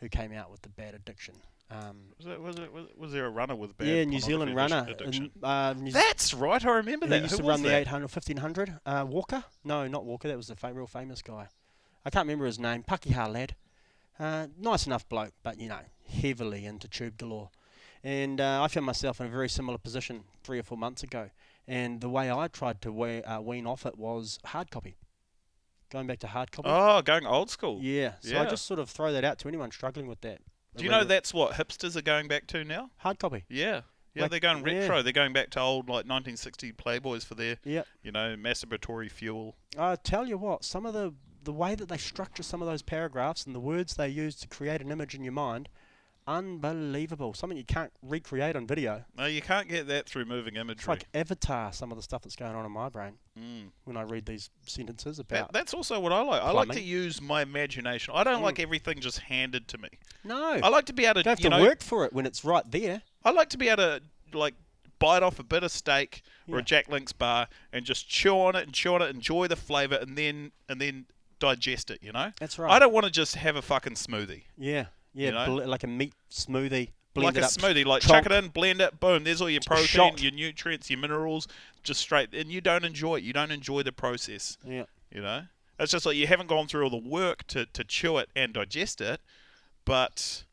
who 0.00 0.08
came 0.08 0.32
out 0.32 0.50
with 0.50 0.62
the 0.62 0.68
bad 0.70 0.94
addiction. 0.94 1.34
Um, 1.70 1.96
Was 2.18 2.26
it 2.28 2.40
was 2.40 2.56
it 2.58 2.72
was, 2.72 2.86
was 2.96 3.12
there 3.12 3.26
a 3.26 3.30
runner 3.30 3.56
with 3.56 3.76
bad 3.76 3.88
yeah, 3.88 4.04
New 4.04 4.20
Zealand 4.20 4.54
runner. 4.54 4.86
addiction? 4.88 5.32
in, 5.34 5.44
uh, 5.44 5.72
New 5.76 5.90
That's 5.90 6.32
right. 6.32 6.64
I 6.64 6.70
remember 6.76 7.06
He 7.06 7.10
that. 7.10 7.22
used 7.22 7.32
Who 7.32 7.38
to 7.42 7.48
run 7.48 7.62
the 7.62 7.70
that? 7.70 7.82
800, 7.82 8.02
1500. 8.02 8.78
Uh, 8.86 9.04
Walker? 9.08 9.42
No, 9.64 9.86
not 9.88 10.04
Walker. 10.04 10.28
That 10.28 10.36
was 10.36 10.46
the 10.46 10.54
fa- 10.56 10.72
real 10.72 10.86
famous 10.86 11.22
guy. 11.22 11.48
I 12.04 12.10
can't 12.10 12.24
remember 12.26 12.46
his 12.46 12.60
name. 12.60 12.84
Pakeha 12.84 13.32
lad. 13.32 13.56
Uh, 14.18 14.46
nice 14.58 14.86
enough 14.86 15.08
bloke, 15.08 15.32
but 15.42 15.58
you 15.60 15.68
know, 15.68 15.80
heavily 16.08 16.64
into 16.64 16.86
tube 16.88 17.18
galore. 17.18 17.50
And 18.04 18.40
uh, 18.40 18.62
I 18.62 18.68
found 18.68 18.86
myself 18.86 19.20
in 19.20 19.26
a 19.26 19.30
very 19.30 19.48
similar 19.48 19.78
position 19.78 20.22
three 20.44 20.60
or 20.60 20.62
four 20.62 20.78
months 20.78 21.02
ago. 21.02 21.30
And 21.66 22.00
the 22.00 22.08
way 22.08 22.30
I 22.30 22.46
tried 22.46 22.80
to 22.82 22.92
we- 22.92 23.24
uh, 23.24 23.40
wean 23.40 23.66
off 23.66 23.84
it 23.84 23.98
was 23.98 24.38
hard 24.44 24.70
copy. 24.70 24.94
Going 25.90 26.06
back 26.06 26.18
to 26.20 26.26
hard 26.26 26.50
copy. 26.52 26.68
Oh, 26.70 27.00
going 27.02 27.26
old 27.26 27.50
school. 27.50 27.78
yeah. 27.82 28.14
So 28.20 28.38
I 28.38 28.44
just 28.46 28.66
sort 28.66 28.80
of 28.80 28.90
throw 28.90 29.12
that 29.12 29.24
out 29.24 29.38
to 29.40 29.48
anyone 29.48 29.70
struggling 29.70 30.06
with 30.08 30.20
that. 30.22 30.40
Do 30.76 30.84
you 30.84 30.90
know 30.90 31.04
that's 31.04 31.32
what 31.32 31.52
hipsters 31.54 31.96
are 31.96 32.02
going 32.02 32.28
back 32.28 32.46
to 32.48 32.64
now? 32.64 32.90
Hard 32.98 33.18
copy. 33.18 33.44
Yeah. 33.48 33.82
Yeah, 34.14 34.22
Like- 34.22 34.30
they're 34.30 34.40
going 34.40 34.66
yeah. 34.66 34.80
retro. 34.80 35.02
They're 35.02 35.12
going 35.12 35.32
back 35.32 35.50
to 35.50 35.60
old 35.60 35.88
like 35.88 36.06
1960 36.06 36.72
Playboys 36.72 37.24
for 37.24 37.34
their, 37.34 37.58
Yeah. 37.64 37.82
you 38.02 38.10
know, 38.12 38.34
masturbatory 38.36 39.10
fuel. 39.10 39.56
I 39.78 39.96
tell 39.96 40.26
you 40.26 40.38
what, 40.38 40.64
some 40.64 40.86
of 40.86 40.94
the 40.94 41.14
the 41.44 41.52
way 41.52 41.76
that 41.76 41.88
they 41.88 41.96
structure 41.96 42.42
some 42.42 42.60
of 42.60 42.66
those 42.66 42.82
paragraphs 42.82 43.46
and 43.46 43.54
the 43.54 43.60
words 43.60 43.94
they 43.94 44.08
use 44.08 44.34
to 44.34 44.48
create 44.48 44.80
an 44.80 44.90
image 44.90 45.14
in 45.14 45.22
your 45.22 45.32
mind, 45.34 45.68
unbelievable. 46.26 47.34
Something 47.34 47.56
you 47.56 47.64
can't 47.64 47.92
recreate 48.02 48.56
on 48.56 48.66
video. 48.66 49.04
No, 49.16 49.26
you 49.26 49.40
can't 49.40 49.68
get 49.68 49.86
that 49.86 50.06
through 50.08 50.24
moving 50.24 50.54
It's 50.56 50.60
imagery. 50.60 50.92
like 50.92 51.06
Avatar. 51.14 51.72
Some 51.72 51.92
of 51.92 51.96
the 51.96 52.02
stuff 52.02 52.22
that's 52.22 52.36
going 52.36 52.54
on 52.56 52.64
in 52.66 52.72
my 52.72 52.88
brain 52.88 53.18
Mm. 53.38 53.70
when 53.84 53.96
I 53.98 54.02
read 54.02 54.24
these 54.24 54.48
sentences 54.66 55.18
That, 55.18 55.26
about. 55.30 55.52
that's 55.52 55.74
also 55.74 56.00
what 56.00 56.10
I 56.12 56.22
like. 56.22 56.42
I 56.42 56.50
like 56.52 56.70
to 56.70 56.80
use 56.80 57.20
my 57.20 57.42
imagination. 57.42 58.14
I 58.16 58.24
don't 58.24 58.40
Mm. 58.40 58.44
like 58.44 58.58
everything 58.60 58.98
just 59.00 59.18
handed 59.18 59.68
to 59.68 59.78
me. 59.78 59.88
no, 60.24 60.54
I 60.62 60.68
like 60.68 60.86
to 60.86 60.92
be 60.94 61.04
able 61.04 61.14
to, 61.14 61.22
don't 61.22 61.32
have 61.32 61.40
you 61.44 61.50
to 61.50 61.56
know, 61.58 61.62
work 61.62 61.82
for 61.82 62.04
it 62.06 62.12
when 62.12 62.24
it's 62.26 62.44
right 62.44 62.64
there. 62.70 63.02
I 63.24 63.30
like 63.32 63.50
to 63.50 63.58
be 63.58 63.68
able 63.68 63.82
to 63.82 64.02
like 64.32 64.54
bite 64.98 65.22
off 65.22 65.38
a 65.38 65.42
bit 65.44 65.62
of 65.62 65.70
steak 65.70 66.22
or 66.48 66.58
a 66.58 66.62
Jack 66.62 66.88
Link's 66.88 67.12
bar 67.12 67.48
and 67.72 67.84
just 67.84 68.08
chew 68.08 68.32
on 68.40 68.56
it 68.56 68.62
and 68.64 68.72
chew 68.72 68.94
on 68.94 69.02
it, 69.02 69.14
enjoy 69.14 69.46
the 69.48 69.56
flavour, 69.56 69.96
and 69.96 70.16
then 70.16 70.52
and 70.68 70.80
then 70.80 71.04
digest 71.38 71.90
it. 71.90 71.98
You 72.02 72.12
know. 72.12 72.32
That's 72.40 72.58
right. 72.58 72.70
I 72.72 72.78
don't 72.78 72.92
want 72.94 73.04
to 73.04 73.12
just 73.12 73.34
have 73.36 73.56
a 73.56 73.62
fucking 73.62 73.94
smoothie. 73.94 74.44
yeah, 74.56 74.86
yeah, 75.12 75.26
You 75.26 75.32
know? 75.32 75.46
bl- 75.60 75.68
like 75.68 75.84
a 75.84 75.88
meat 75.88 76.14
smoothie. 76.30 76.92
Blend 77.12 77.34
like 77.36 77.42
a 77.42 77.46
up, 77.46 77.50
smoothie, 77.52 77.86
like 77.86 78.02
chonk. 78.02 78.08
chuck 78.08 78.26
it 78.26 78.32
in, 78.32 78.48
blend 78.48 78.82
it, 78.82 79.00
boom. 79.00 79.24
There's 79.24 79.40
all 79.40 79.48
your 79.48 79.62
protein, 79.64 79.86
shot. 79.86 80.22
your 80.22 80.32
nutrients, 80.32 80.90
your 80.90 80.98
minerals, 80.98 81.48
just 81.86 82.00
straight. 82.00 82.34
And 82.34 82.50
you 82.50 82.60
don't 82.60 82.84
enjoy 82.84 83.16
it. 83.16 83.24
You 83.24 83.32
don't 83.32 83.50
enjoy 83.52 83.82
the 83.82 83.92
process. 83.92 84.58
Yeah, 84.64 84.84
You 85.10 85.22
know, 85.22 85.42
it's 85.78 85.92
just 85.92 86.04
like 86.06 86.16
you 86.16 86.26
haven't 86.26 86.48
gone 86.48 86.66
through 86.66 86.84
all 86.84 86.90
the 86.90 86.96
work 87.08 87.46
to, 87.48 87.66
to 87.66 87.84
chew 87.84 88.18
it 88.18 88.28
and 88.36 88.52
digest 88.52 89.00
it, 89.00 89.20
but 89.84 90.44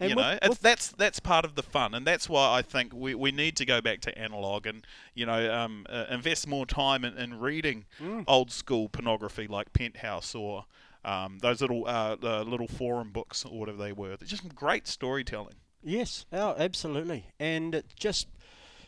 you 0.00 0.14
know, 0.14 0.38
it's, 0.40 0.48
with- 0.48 0.60
that's 0.62 0.88
that's 0.92 1.20
part 1.20 1.44
of 1.44 1.56
the 1.56 1.62
fun, 1.62 1.92
and 1.94 2.06
that's 2.06 2.26
why 2.26 2.56
I 2.58 2.62
think 2.62 2.94
we, 2.94 3.14
we 3.14 3.32
need 3.32 3.54
to 3.56 3.66
go 3.66 3.82
back 3.82 4.00
to 4.02 4.18
analog 4.18 4.66
and 4.66 4.86
you 5.14 5.26
know 5.26 5.52
um, 5.54 5.84
uh, 5.90 6.06
invest 6.10 6.46
more 6.46 6.64
time 6.64 7.04
in, 7.04 7.18
in 7.18 7.38
reading 7.38 7.84
Mm. 8.00 8.24
old 8.26 8.50
school 8.50 8.88
pornography 8.88 9.46
like 9.46 9.74
Penthouse 9.74 10.34
or 10.34 10.64
um, 11.04 11.38
those 11.42 11.60
little 11.60 11.86
uh, 11.86 12.16
uh, 12.22 12.42
little 12.42 12.66
forum 12.68 13.10
books 13.10 13.44
or 13.44 13.58
whatever 13.60 13.76
they 13.76 13.92
were. 13.92 14.16
They're 14.16 14.26
just 14.26 14.54
great 14.54 14.86
storytelling. 14.88 15.56
Yes, 15.82 16.24
oh, 16.32 16.54
absolutely. 16.58 17.26
And 17.38 17.74
it 17.74 17.86
just, 17.96 18.26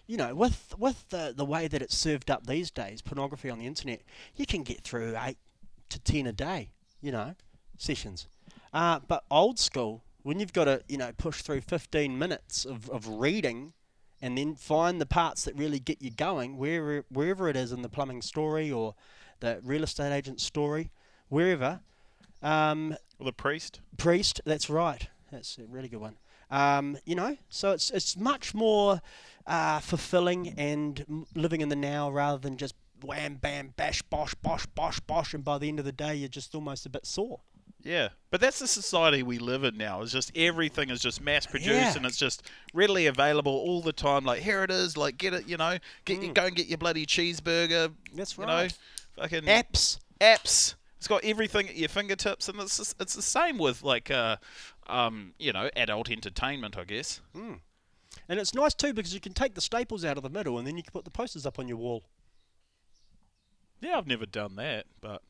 you 0.07 0.17
know, 0.17 0.35
with 0.35 0.75
with 0.79 1.09
the 1.11 1.33
the 1.37 1.45
way 1.45 1.69
that 1.69 1.83
it's 1.83 1.97
served 1.97 2.31
up 2.31 2.47
these 2.47 2.71
days, 2.71 3.03
pornography 3.03 3.51
on 3.51 3.59
the 3.59 3.67
internet, 3.67 4.03
you 4.37 4.47
can 4.47 4.63
get 4.63 4.83
through 4.83 5.17
eight 5.25 5.39
to 5.89 5.99
ten 6.01 6.27
a 6.27 6.33
day, 6.33 6.71
you 7.01 7.13
know, 7.13 7.35
sessions. 7.79 8.27
Uh, 8.73 9.01
but 9.07 9.25
old 9.31 9.59
school, 9.59 10.03
when 10.23 10.41
you've 10.41 10.53
got 10.53 10.65
to, 10.65 10.83
you 10.89 10.97
know, 10.97 11.13
push 11.17 11.43
through 11.43 11.61
fifteen 11.61 12.19
minutes 12.19 12.65
of, 12.65 12.89
of 12.91 13.07
reading, 13.07 13.73
and 14.21 14.37
then 14.39 14.55
find 14.55 15.01
the 15.01 15.07
parts 15.07 15.45
that 15.45 15.57
really 15.57 15.79
get 15.79 16.01
you 16.01 16.11
going, 16.11 16.57
wherever 16.57 17.05
wherever 17.11 17.49
it 17.49 17.57
is 17.57 17.73
in 17.73 17.83
the 17.83 17.89
plumbing 17.89 18.23
story 18.23 18.71
or 18.71 18.95
the 19.41 19.61
real 19.65 19.83
estate 19.83 20.13
agent 20.13 20.41
story, 20.41 20.91
wherever. 21.29 21.81
Um, 22.43 22.97
Well, 23.19 23.27
the 23.27 23.33
priest. 23.33 23.81
Priest, 23.97 24.41
that's 24.45 24.69
right. 24.69 25.09
That's 25.31 25.59
a 25.59 25.65
really 25.65 25.89
good 25.89 26.01
one. 26.01 26.17
Um, 26.51 26.99
you 27.05 27.15
know, 27.15 27.37
so 27.49 27.71
it's 27.71 27.91
it's 27.91 28.17
much 28.17 28.53
more 28.55 29.01
uh, 29.47 29.81
fulfilling 29.81 30.55
and 30.59 31.27
living 31.35 31.61
in 31.61 31.69
the 31.69 31.77
now 31.77 32.11
rather 32.11 32.39
than 32.39 32.57
just 32.57 32.75
wham 33.03 33.35
bam 33.37 33.75
bash 33.77 34.01
bosh 34.03 34.35
bosh 34.37 34.67
bosh 34.67 35.01
bosh, 35.01 35.35
and 35.35 35.45
by 35.45 35.59
the 35.59 35.69
end 35.69 35.79
of 35.79 35.85
the 35.85 35.93
day 35.93 36.15
you're 36.15 36.29
just 36.29 36.55
almost 36.55 36.87
a 36.87 36.89
bit 36.91 37.05
sore. 37.07 37.41
Yeah, 37.85 38.11
but 38.31 38.41
that's 38.41 38.61
the 38.61 38.69
society 38.69 39.25
we 39.25 39.41
live 39.41 39.65
in 39.65 39.77
now. 39.77 40.03
It's 40.03 40.13
just 40.13 40.31
everything 40.37 40.89
is 40.89 41.01
just 41.01 41.21
mass 41.21 41.47
produced 41.47 41.71
Yeah. 41.73 41.97
and 41.97 42.07
it's 42.07 42.17
just 42.17 42.45
readily 42.73 43.07
available 43.07 43.51
all 43.53 43.83
the 43.83 43.93
time. 43.93 44.25
Like 44.25 44.41
here 44.43 44.63
it 44.63 44.71
is, 44.71 44.97
like 44.97 45.19
get 45.19 45.35
it, 45.35 45.49
you 45.49 45.57
know, 45.57 45.79
get 46.05 46.23
you, 46.23 46.33
go 46.33 46.45
and 46.45 46.55
get 46.55 46.69
your 46.69 46.79
bloody 46.79 47.07
cheeseburger. 47.07 47.93
That's 48.15 48.39
right. 48.39 48.49
You 48.49 48.69
know, 48.69 49.23
fucking 49.23 49.43
Apps. 49.49 49.99
apps. 50.21 50.77
It's 50.99 51.09
got 51.09 51.25
everything 51.25 51.69
at 51.69 51.75
your 51.75 51.89
fingertips, 51.89 52.49
and 52.49 52.61
it's 52.61 52.77
just- 52.77 52.95
it's 53.01 53.15
the 53.15 53.23
same 53.23 53.59
with 53.59 53.83
like 53.83 54.13
uh, 54.13 54.37
um, 54.87 55.35
you 55.41 55.53
know, 55.53 55.69
adult 55.75 56.09
entertainment, 56.09 56.79
I 56.79 56.85
guess. 56.85 57.21
And 58.33 58.41
it's 58.41 58.55
nice 58.55 58.73
too 58.73 58.95
because 58.95 59.13
you 59.13 59.21
can 59.21 59.35
take 59.35 59.53
the 59.53 59.61
staples 59.61 60.07
out 60.07 60.17
of 60.17 60.23
the 60.23 60.31
middle 60.31 60.57
and 60.57 60.67
then 60.67 60.79
you 60.79 60.83
can 60.83 60.91
put 60.91 61.05
the 61.05 61.11
posters 61.11 61.45
up 61.45 61.59
on 61.59 61.69
your 61.69 61.77
wall. 61.77 62.03
Yeah, 63.83 63.99
I've 63.99 64.07
never 64.07 64.25
done 64.25 64.57
that, 64.57 64.87
but 65.03 65.21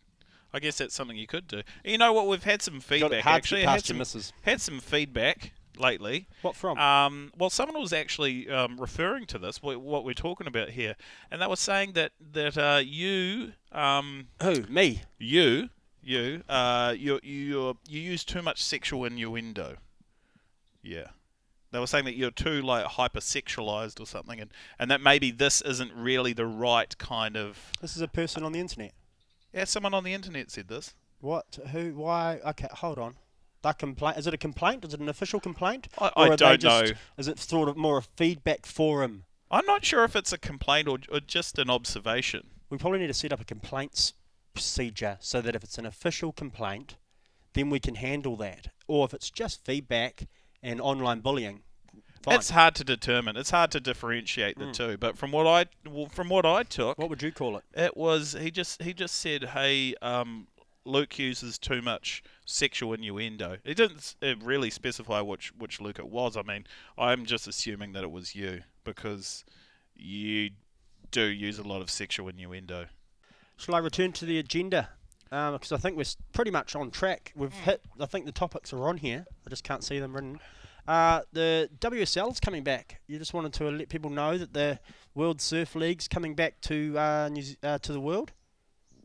I 0.54 0.60
guess 0.60 0.78
that's 0.78 0.94
something 0.94 1.16
you 1.16 1.26
could 1.26 1.48
do. 1.48 1.62
You 1.84 1.98
know 1.98 2.12
what? 2.12 2.28
We've 2.28 2.44
had 2.44 2.62
some 2.62 2.78
feedback 2.78 3.26
actually. 3.26 3.64
Had 3.64 3.84
some, 3.84 4.00
had 4.42 4.60
some 4.60 4.78
feedback 4.78 5.52
lately. 5.76 6.28
What 6.42 6.54
from? 6.54 6.78
Um, 6.78 7.32
well, 7.36 7.50
someone 7.50 7.82
was 7.82 7.92
actually 7.92 8.48
um, 8.48 8.76
referring 8.78 9.26
to 9.26 9.38
this, 9.40 9.60
what, 9.60 9.80
what 9.80 10.04
we're 10.04 10.14
talking 10.14 10.46
about 10.46 10.70
here, 10.70 10.94
and 11.28 11.42
they 11.42 11.48
were 11.48 11.56
saying 11.56 11.94
that 11.94 12.12
that 12.34 12.56
uh, 12.56 12.82
you, 12.84 13.54
um, 13.72 14.28
Who? 14.40 14.62
Me? 14.68 15.02
you, 15.18 15.70
you, 16.04 16.44
uh, 16.48 16.94
you, 16.96 17.18
you, 17.24 17.76
you 17.88 18.00
use 18.00 18.22
too 18.22 18.42
much 18.42 18.62
sexual 18.62 19.04
innuendo. 19.04 19.78
Yeah. 20.84 21.08
They 21.72 21.78
were 21.80 21.87
saying 21.87 22.04
that 22.04 22.14
you're 22.16 22.30
too 22.30 22.62
like 22.62 22.85
hypersexualized 22.85 23.98
or 24.00 24.06
something, 24.06 24.38
and, 24.40 24.50
and 24.78 24.90
that 24.90 25.00
maybe 25.00 25.30
this 25.30 25.61
isn't 25.62 25.92
really 25.94 26.32
the 26.32 26.46
right 26.46 26.96
kind 26.98 27.37
of. 27.37 27.58
This 27.80 27.96
is 27.96 28.02
a 28.02 28.08
person 28.08 28.44
on 28.44 28.52
the 28.52 28.61
internet. 28.61 28.92
Yeah, 29.52 29.64
someone 29.64 29.94
on 29.94 30.04
the 30.04 30.12
internet 30.14 30.50
said 30.50 30.68
this. 30.68 30.94
What? 31.20 31.58
Who? 31.72 31.94
Why? 31.96 32.40
Okay, 32.46 32.68
hold 32.72 32.98
on. 32.98 33.16
That 33.62 33.78
complaint? 33.78 34.18
Is 34.18 34.26
it 34.26 34.35
a 34.35 34.38
complaint? 34.38 34.85
Is 34.85 34.92
it 34.94 35.00
an 35.00 35.08
official 35.08 35.40
complaint? 35.40 35.88
I, 35.98 36.08
Or 36.08 36.12
I 36.16 36.28
are 36.30 36.37
don't 36.37 36.61
just- 36.61 36.85
know. 36.92 36.96
Is 37.16 37.28
it 37.28 37.38
sort 37.38 37.68
of 37.68 37.76
more 37.76 37.98
a 37.98 38.02
feedback 38.02 38.66
forum? 38.66 39.24
I'm 39.50 39.66
not 39.66 39.85
sure 39.85 40.04
if 40.04 40.16
it's 40.16 40.32
a 40.32 40.38
complaint 40.38 40.88
or, 40.88 40.98
or 41.11 41.20
just 41.20 41.58
an 41.58 41.68
observation. 41.70 42.48
We 42.70 42.78
probably 42.78 42.98
need 43.00 43.08
to 43.08 43.14
set 43.14 43.32
up 43.32 43.40
a 43.40 43.44
complaints 43.44 44.14
procedure 44.54 45.18
so 45.20 45.40
that 45.42 45.54
if 45.54 45.62
it's 45.62 45.78
an 45.78 45.87
official 45.87 46.32
complaint, 46.32 46.96
then 47.52 47.70
we 47.70 47.78
can 47.78 47.94
handle 47.96 48.37
that. 48.37 48.68
Or 48.88 49.04
if 49.04 49.12
it's 49.14 49.30
just 49.30 49.64
feedback 49.64 50.26
and 50.62 50.81
online 50.81 51.20
bullying, 51.20 51.62
fine. 52.22 52.37
It's 52.37 52.51
hard 52.51 52.75
to 52.77 52.85
determine. 52.85 53.37
It's 53.37 53.51
hard 53.51 53.70
to 53.72 53.81
differentiate 53.81 54.59
the 54.59 54.66
Mm. 54.66 54.72
two. 54.75 54.96
But 54.98 55.18
from 55.18 55.33
what 55.33 55.46
I 55.46 55.66
well, 55.88 56.07
from 56.09 56.29
what 56.29 56.46
I 56.46 56.62
took, 56.62 56.98
what 56.98 57.11
would 57.11 57.22
you 57.22 57.33
call 57.33 57.57
it? 57.57 57.64
it 57.75 57.96
was 57.96 58.37
he 58.38 58.51
just 58.51 58.83
he 58.83 58.92
just 58.92 59.16
said, 59.16 59.44
"Hey, 59.51 59.94
um, 60.03 60.46
Luke 60.85 61.18
uses 61.18 61.59
too 61.59 61.83
much 61.83 62.22
sexual 62.44 62.92
innuendo." 62.92 63.59
He 63.64 63.75
didn't 63.75 64.14
uh, 64.22 64.37
really 64.37 64.70
specify 64.70 65.20
which 65.20 65.53
which 65.57 65.81
Luke 65.81 65.98
it 65.98 66.09
was. 66.09 66.37
I 66.37 66.42
mean, 66.42 66.66
I'm 66.96 67.27
just 67.27 67.46
assuming 67.48 67.92
that 67.92 68.05
it 68.05 68.11
was 68.11 68.35
you 68.35 68.62
because 68.85 69.44
you 69.94 70.51
do 71.11 71.25
use 71.25 71.59
a 71.59 71.62
lot 71.62 71.83
of 71.83 71.90
sexual 71.90 72.29
innuendo. 72.29 72.87
Shall 73.57 73.75
I 73.75 73.79
return 73.79 74.12
to 74.12 74.25
the 74.25 74.38
agenda? 74.38 74.90
Because 75.32 75.72
I 75.72 75.78
think 75.78 75.96
we're 75.96 76.04
pretty 76.34 76.50
much 76.50 76.76
on 76.76 76.90
track. 76.90 77.32
We've 77.34 77.52
Hmm. 77.52 77.62
hit. 77.62 77.82
I 77.98 78.06
think 78.06 78.26
the 78.26 78.32
topics 78.32 78.72
are 78.72 78.86
on 78.86 78.98
here. 78.98 79.24
I 79.46 79.50
just 79.50 79.64
can't 79.64 79.82
see 79.82 79.98
them 79.98 80.14
written. 80.14 80.38
Uh, 80.86 81.22
the 81.32 81.70
WSL 81.80 82.30
is 82.32 82.38
coming 82.40 82.62
back. 82.62 83.00
You 83.06 83.18
just 83.18 83.32
wanted 83.32 83.52
to 83.54 83.70
let 83.70 83.88
people 83.88 84.10
know 84.10 84.36
that 84.36 84.52
the 84.52 84.78
World 85.14 85.40
Surf 85.40 85.74
League's 85.74 86.06
coming 86.08 86.34
back 86.34 86.60
to 86.62 86.98
uh, 86.98 87.30
Ze- 87.40 87.56
uh, 87.62 87.78
to 87.78 87.92
the 87.92 88.00
world. 88.00 88.32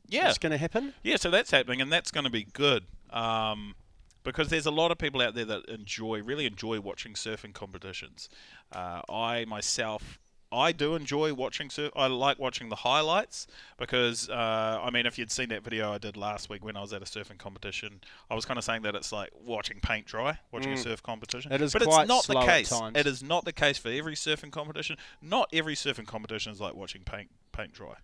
Yeah, 0.10 0.30
It's 0.30 0.38
going 0.38 0.52
to 0.52 0.58
happen. 0.58 0.94
Yeah, 1.04 1.18
so 1.18 1.30
that's 1.30 1.52
happening, 1.52 1.82
and 1.82 1.92
that's 1.92 2.12
going 2.12 2.24
to 2.24 2.30
be 2.30 2.44
good. 2.46 2.86
Um, 3.10 3.76
because 4.24 4.50
there's 4.50 4.66
a 4.66 4.72
lot 4.72 4.92
of 4.92 4.98
people 4.98 5.22
out 5.22 5.34
there 5.36 5.46
that 5.46 5.66
enjoy, 5.70 6.22
really 6.24 6.46
enjoy 6.46 6.80
watching 6.82 7.14
surfing 7.14 7.54
competitions. 7.54 8.28
Uh, 8.72 9.02
I 9.10 9.46
myself, 9.46 10.18
I 10.52 10.72
do 10.72 10.96
enjoy 10.96 11.34
watching 11.34 11.70
surf. 11.70 11.92
I 11.96 12.08
like 12.08 12.40
watching 12.40 12.70
the 12.70 12.78
highlights 12.78 13.48
because, 13.78 14.30
uh, 14.30 14.80
I 14.82 14.90
mean, 14.92 15.06
if 15.06 15.18
you'd 15.18 15.32
seen 15.32 15.50
that 15.50 15.64
video 15.64 15.92
I 15.92 15.98
did 15.98 16.16
last 16.16 16.50
week 16.50 16.64
when 16.64 16.78
I 16.78 16.82
was 16.82 16.94
at 16.94 17.02
a 17.02 17.06
surfing 17.06 17.38
competition, 17.38 18.00
I 18.32 18.36
was 18.36 18.46
kind 18.46 18.58
of 18.58 18.64
saying 18.64 18.84
that 18.84 18.96
it's 18.96 19.12
like 19.12 19.32
watching 19.44 19.80
paint 19.82 20.06
dry, 20.06 20.40
watching 20.52 20.72
a 20.72 20.76
Mm. 20.76 20.84
surf 20.84 21.04
competition. 21.04 21.52
It 21.52 21.62
is 21.62 21.74
but 21.74 21.84
quite 21.84 22.02
it's 22.04 22.08
not 22.08 22.24
slow 22.24 22.40
the 22.42 22.48
at 22.48 22.58
case. 22.58 22.70
times. 22.70 22.98
It 22.98 23.08
is 23.08 23.22
not 23.22 23.44
the 23.46 23.52
case 23.54 23.78
for 23.78 23.90
every 23.90 24.16
surfing 24.16 24.52
competition. 24.52 24.98
Not 25.22 25.50
every 25.52 25.76
surfing 25.76 26.08
competition 26.08 26.52
is 26.54 26.62
like 26.62 26.76
watching 26.76 27.02
paint 27.04 27.30
paint 27.52 27.74
dry. 27.74 27.96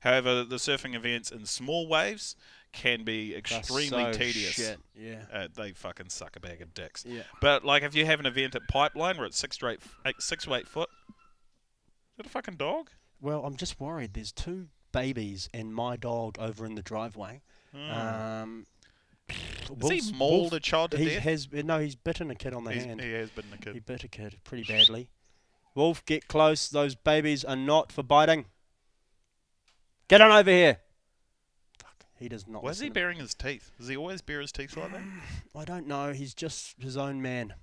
However, 0.00 0.42
the 0.42 0.56
surfing 0.56 0.96
events 0.96 1.30
in 1.30 1.46
small 1.46 1.86
waves 1.86 2.34
can 2.72 3.04
be 3.04 3.36
extremely 3.36 3.86
so 3.88 4.12
tedious. 4.12 4.54
Shit. 4.54 4.78
Yeah. 4.96 5.22
Uh, 5.32 5.46
they 5.54 5.70
fucking 5.72 6.08
suck 6.08 6.34
a 6.34 6.40
bag 6.40 6.60
of 6.60 6.74
dicks. 6.74 7.04
Yeah. 7.06 7.22
But 7.40 7.64
like, 7.64 7.84
if 7.84 7.94
you 7.94 8.04
have 8.06 8.18
an 8.18 8.26
event 8.26 8.56
at 8.56 8.66
Pipeline 8.66 9.18
where 9.18 9.26
it's 9.26 9.38
six 9.38 9.56
to 9.58 9.68
eight, 9.68 9.80
eight 10.04 10.16
six 10.20 10.42
to 10.44 10.54
eight 10.54 10.66
foot, 10.66 10.88
that 12.22 12.28
a 12.28 12.30
fucking 12.32 12.56
dog? 12.56 12.90
Well, 13.20 13.44
I'm 13.44 13.56
just 13.56 13.80
worried. 13.80 14.14
There's 14.14 14.32
two 14.32 14.68
babies 14.92 15.48
and 15.54 15.74
my 15.74 15.96
dog 15.96 16.36
over 16.38 16.64
in 16.66 16.74
the 16.74 16.82
driveway. 16.82 17.40
Hmm. 17.74 17.90
Um, 17.90 18.66
Has 19.28 19.70
Wolf's- 19.70 20.06
he 20.10 20.12
mauled 20.12 20.40
Wolf- 20.40 20.52
a 20.54 20.60
child 20.60 20.90
to 20.92 20.98
he 20.98 21.06
death? 21.06 21.22
has 21.22 21.50
no. 21.52 21.78
He's 21.80 21.94
bitten 21.94 22.30
a 22.30 22.34
kid 22.34 22.52
on 22.52 22.64
the 22.64 22.72
He's- 22.72 22.84
hand. 22.84 23.00
he 23.00 23.12
has 23.12 23.30
been 23.30 23.46
a 23.52 23.56
kid. 23.58 23.74
He 23.74 23.80
bit 23.80 24.04
a 24.04 24.08
kid 24.08 24.36
pretty 24.44 24.64
badly. 24.64 25.08
Wolf, 25.74 26.04
get 26.04 26.28
close. 26.28 26.68
Those 26.68 26.94
babies 26.94 27.44
are 27.44 27.56
not 27.56 27.90
for 27.92 28.02
biting. 28.02 28.44
Get 30.08 30.20
on 30.20 30.30
over 30.30 30.50
here. 30.50 30.80
Fuck, 31.78 32.04
he 32.18 32.28
does 32.28 32.46
not. 32.46 32.62
Why 32.62 32.70
is 32.70 32.80
he 32.80 32.90
baring 32.90 33.18
his 33.18 33.32
teeth? 33.34 33.70
Does 33.78 33.88
he 33.88 33.96
always 33.96 34.20
bare 34.20 34.40
his 34.42 34.52
teeth 34.52 34.76
like 34.76 34.92
that? 34.92 35.02
I 35.56 35.64
don't 35.64 35.86
know. 35.86 36.12
He's 36.12 36.34
just 36.34 36.74
his 36.82 36.96
own 36.98 37.22
man. 37.22 37.54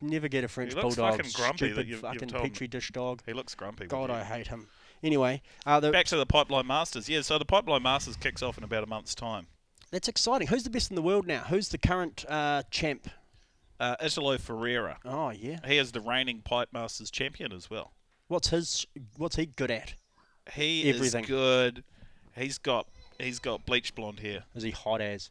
Never 0.00 0.28
get 0.28 0.44
a 0.44 0.48
French 0.48 0.74
bulldog. 0.74 1.16
fucking 1.16 1.32
grumpy 1.34 1.66
that 1.68 1.74
Stupid 1.74 1.76
you've- 1.78 1.90
you've 1.90 2.00
fucking 2.00 2.28
told 2.28 2.42
petri 2.44 2.68
dish 2.68 2.90
dog. 2.90 3.22
He 3.26 3.32
looks 3.32 3.54
grumpy. 3.54 3.86
God. 3.86 4.10
I 4.10 4.24
hate 4.24 4.46
him. 4.48 4.68
Anyway, 5.02 5.42
uh, 5.66 5.80
the, 5.80 5.90
Back 5.90 6.06
to 6.06 6.16
the 6.16 6.26
Pipeline 6.26 6.66
Masters. 6.66 7.08
Yeah, 7.08 7.22
so 7.22 7.38
the 7.38 7.44
Pipeline 7.44 7.82
Masters 7.82 8.16
kicks 8.16 8.42
off 8.42 8.58
in 8.58 8.64
about 8.64 8.82
a 8.84 8.86
month's 8.86 9.14
time. 9.14 9.46
that's 9.90 10.08
exciting. 10.08 10.48
Who's 10.48 10.62
the 10.64 10.70
best 10.70 10.90
in 10.90 10.94
the 10.94 11.02
world 11.02 11.26
now? 11.26 11.40
Who's 11.48 11.68
the 11.70 11.78
current 11.78 12.24
uh, 12.28 12.62
champ? 12.70 13.08
Uh, 13.78 13.96
Italo 14.00 14.36
Ferreira. 14.38 14.98
Oh 15.06 15.30
yeah. 15.30 15.58
He 15.66 15.78
is 15.78 15.92
the 15.92 16.00
reigning 16.02 16.42
Pipe 16.42 16.68
Masters 16.72 17.10
champion 17.10 17.50
as 17.52 17.70
well. 17.70 17.92
What's 18.28 18.48
his? 18.50 18.86
What's 19.16 19.36
he 19.36 19.46
good 19.46 19.70
at? 19.70 19.94
He 20.54 20.88
Everything. 20.90 21.24
is 21.24 21.28
good. 21.28 21.84
He's 22.36 22.58
got 22.58 22.86
he's 23.18 23.38
got 23.38 23.64
bleach 23.64 23.94
blonde 23.94 24.20
hair. 24.20 24.44
Is 24.54 24.62
he 24.62 24.70
hot 24.70 25.00
as? 25.00 25.30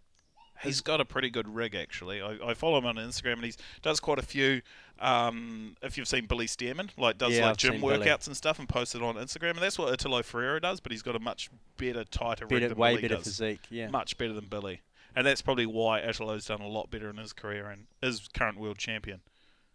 He's 0.63 0.81
got 0.81 0.99
a 0.99 1.05
pretty 1.05 1.29
good 1.29 1.47
rig 1.47 1.75
actually. 1.75 2.21
I, 2.21 2.37
I 2.43 2.53
follow 2.53 2.77
him 2.77 2.85
on 2.85 2.95
Instagram 2.95 3.33
and 3.33 3.45
he 3.45 3.53
does 3.81 3.99
quite 3.99 4.19
a 4.19 4.23
few. 4.23 4.61
Um, 4.99 5.77
if 5.81 5.97
you've 5.97 6.07
seen 6.07 6.25
Billy 6.25 6.45
Stairmand, 6.47 6.89
like 6.97 7.17
does 7.17 7.33
Yeah, 7.33 7.43
like 7.43 7.49
I've 7.51 7.57
gym 7.57 7.71
seen 7.73 7.81
Billy. 7.81 8.05
workouts 8.05 8.27
and 8.27 8.35
stuff 8.35 8.59
and 8.59 8.67
posts 8.67 8.95
it 8.95 9.01
on 9.01 9.15
Instagram, 9.15 9.51
and 9.51 9.59
that's 9.59 9.79
what 9.79 9.93
Italo 9.93 10.21
Ferreira 10.23 10.59
does. 10.59 10.79
But 10.81 10.91
he's 10.91 11.01
got 11.01 11.15
a 11.15 11.19
much 11.19 11.49
better, 11.77 12.03
tighter 12.03 12.45
rig 12.45 12.67
than 12.67 12.77
way 12.77 12.91
Billy 12.95 13.01
better 13.03 13.15
does. 13.15 13.23
physique. 13.23 13.61
Yeah. 13.69 13.87
Much 13.89 14.17
better 14.17 14.33
than 14.33 14.45
Billy, 14.45 14.81
and 15.15 15.25
that's 15.25 15.41
probably 15.41 15.65
why 15.65 15.99
Italo's 16.01 16.45
done 16.45 16.59
a 16.61 16.67
lot 16.67 16.91
better 16.91 17.09
in 17.09 17.15
his 17.17 17.31
career 17.31 17.69
and 17.69 17.85
is 18.03 18.27
current 18.33 18.59
world 18.59 18.77
champion. 18.77 19.21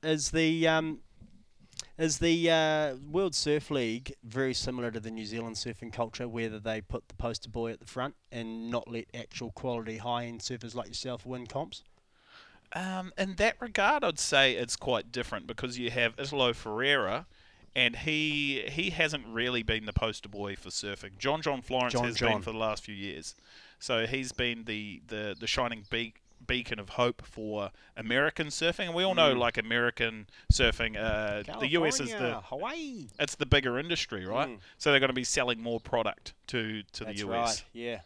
is 0.02 0.30
the 0.32 0.68
um, 0.68 0.98
is 1.96 2.18
the 2.18 2.50
uh, 2.50 2.96
World 3.10 3.34
Surf 3.34 3.70
League 3.70 4.14
very 4.24 4.54
similar 4.54 4.90
to 4.90 5.00
the 5.00 5.10
New 5.10 5.24
Zealand 5.24 5.56
surfing 5.56 5.92
culture, 5.92 6.26
where 6.26 6.48
they 6.48 6.80
put 6.80 7.08
the 7.08 7.14
poster 7.14 7.48
boy 7.48 7.72
at 7.72 7.80
the 7.80 7.86
front 7.86 8.14
and 8.32 8.70
not 8.70 8.90
let 8.90 9.06
actual 9.14 9.52
quality 9.52 9.98
high 9.98 10.24
end 10.24 10.40
surfers 10.40 10.74
like 10.74 10.88
yourself 10.88 11.24
win 11.24 11.46
comps? 11.46 11.82
Um, 12.72 13.12
in 13.16 13.36
that 13.36 13.56
regard, 13.60 14.02
I'd 14.02 14.18
say 14.18 14.54
it's 14.54 14.74
quite 14.74 15.12
different 15.12 15.46
because 15.46 15.78
you 15.78 15.90
have 15.90 16.14
Italo 16.18 16.52
Ferreira, 16.52 17.26
and 17.76 17.94
he 17.94 18.64
he 18.68 18.90
hasn't 18.90 19.26
really 19.28 19.62
been 19.62 19.86
the 19.86 19.92
poster 19.92 20.28
boy 20.28 20.56
for 20.56 20.70
surfing. 20.70 21.16
John 21.18 21.42
John 21.42 21.62
Florence 21.62 21.92
John 21.92 22.04
has 22.04 22.16
John. 22.16 22.32
been 22.32 22.42
for 22.42 22.50
the 22.50 22.58
last 22.58 22.84
few 22.84 22.94
years, 22.94 23.36
so 23.78 24.06
he's 24.06 24.32
been 24.32 24.64
the 24.64 25.02
the, 25.06 25.36
the 25.38 25.46
shining 25.46 25.84
be- 25.88 26.14
beacon 26.44 26.78
of 26.78 26.90
hope 26.90 27.22
for 27.26 27.70
American 27.96 28.48
surfing. 28.48 28.86
And 28.86 28.94
we 28.94 29.02
all 29.02 29.14
know, 29.14 29.34
Mm. 29.34 29.38
like 29.38 29.58
American 29.58 30.28
surfing, 30.52 30.96
uh, 30.96 31.58
the 31.60 31.68
US 31.72 32.00
is 32.00 32.10
the 32.10 32.40
Hawaii. 32.44 33.08
it's 33.18 33.34
the 33.36 33.46
bigger 33.46 33.78
industry, 33.78 34.24
right? 34.26 34.48
Mm. 34.50 34.58
So 34.78 34.90
they're 34.90 35.00
going 35.00 35.08
to 35.08 35.14
be 35.14 35.24
selling 35.24 35.60
more 35.60 35.80
product 35.80 36.34
to 36.48 36.82
to 36.92 37.04
That's 37.04 37.20
the 37.22 37.28
US. 37.28 37.30
right. 37.30 37.64
Yeah. 37.72 38.00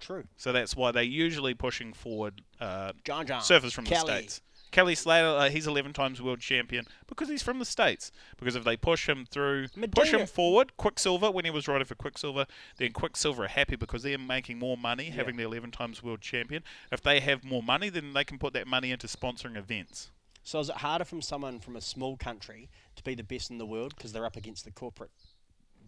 True. 0.00 0.24
So 0.36 0.52
that's 0.52 0.76
why 0.76 0.90
they're 0.92 1.02
usually 1.02 1.54
pushing 1.54 1.92
forward 1.92 2.42
uh, 2.60 2.92
John 3.04 3.26
John. 3.26 3.40
surfers 3.40 3.72
from 3.72 3.84
Kelly. 3.84 4.10
the 4.12 4.18
states. 4.18 4.42
Kelly 4.76 4.94
Slater, 4.94 5.28
uh, 5.28 5.48
he's 5.48 5.66
11 5.66 5.94
times 5.94 6.20
world 6.20 6.40
champion 6.40 6.84
because 7.06 7.30
he's 7.30 7.42
from 7.42 7.58
the 7.58 7.64
states. 7.64 8.12
Because 8.36 8.54
if 8.56 8.64
they 8.64 8.76
push 8.76 9.08
him 9.08 9.24
through, 9.24 9.68
push 9.92 10.12
him 10.12 10.26
forward, 10.26 10.76
Quiksilver 10.76 11.30
when 11.30 11.46
he 11.46 11.50
was 11.50 11.66
riding 11.66 11.86
for 11.86 11.94
Quiksilver, 11.94 12.44
then 12.76 12.92
Quiksilver 12.92 13.44
are 13.44 13.48
happy 13.48 13.76
because 13.76 14.02
they're 14.02 14.18
making 14.18 14.58
more 14.58 14.76
money 14.76 15.06
Yeah. 15.06 15.12
having 15.14 15.38
the 15.38 15.44
11 15.44 15.70
times 15.70 16.02
world 16.02 16.20
champion. 16.20 16.62
If 16.92 17.00
they 17.00 17.20
have 17.20 17.42
more 17.42 17.62
money, 17.62 17.88
then 17.88 18.12
they 18.12 18.22
can 18.22 18.38
put 18.38 18.52
that 18.52 18.66
money 18.66 18.90
into 18.90 19.06
sponsoring 19.06 19.56
events. 19.56 20.10
So 20.42 20.60
is 20.60 20.68
it 20.68 20.76
harder 20.76 21.06
from 21.06 21.22
someone 21.22 21.58
from 21.58 21.74
a 21.76 21.80
small 21.80 22.18
country 22.18 22.68
to 22.96 23.02
be 23.02 23.14
the 23.14 23.24
best 23.24 23.50
in 23.50 23.56
the 23.56 23.64
world 23.64 23.94
because 23.96 24.12
they're 24.12 24.26
up 24.26 24.36
against 24.36 24.66
the 24.66 24.72
corporate 24.72 25.10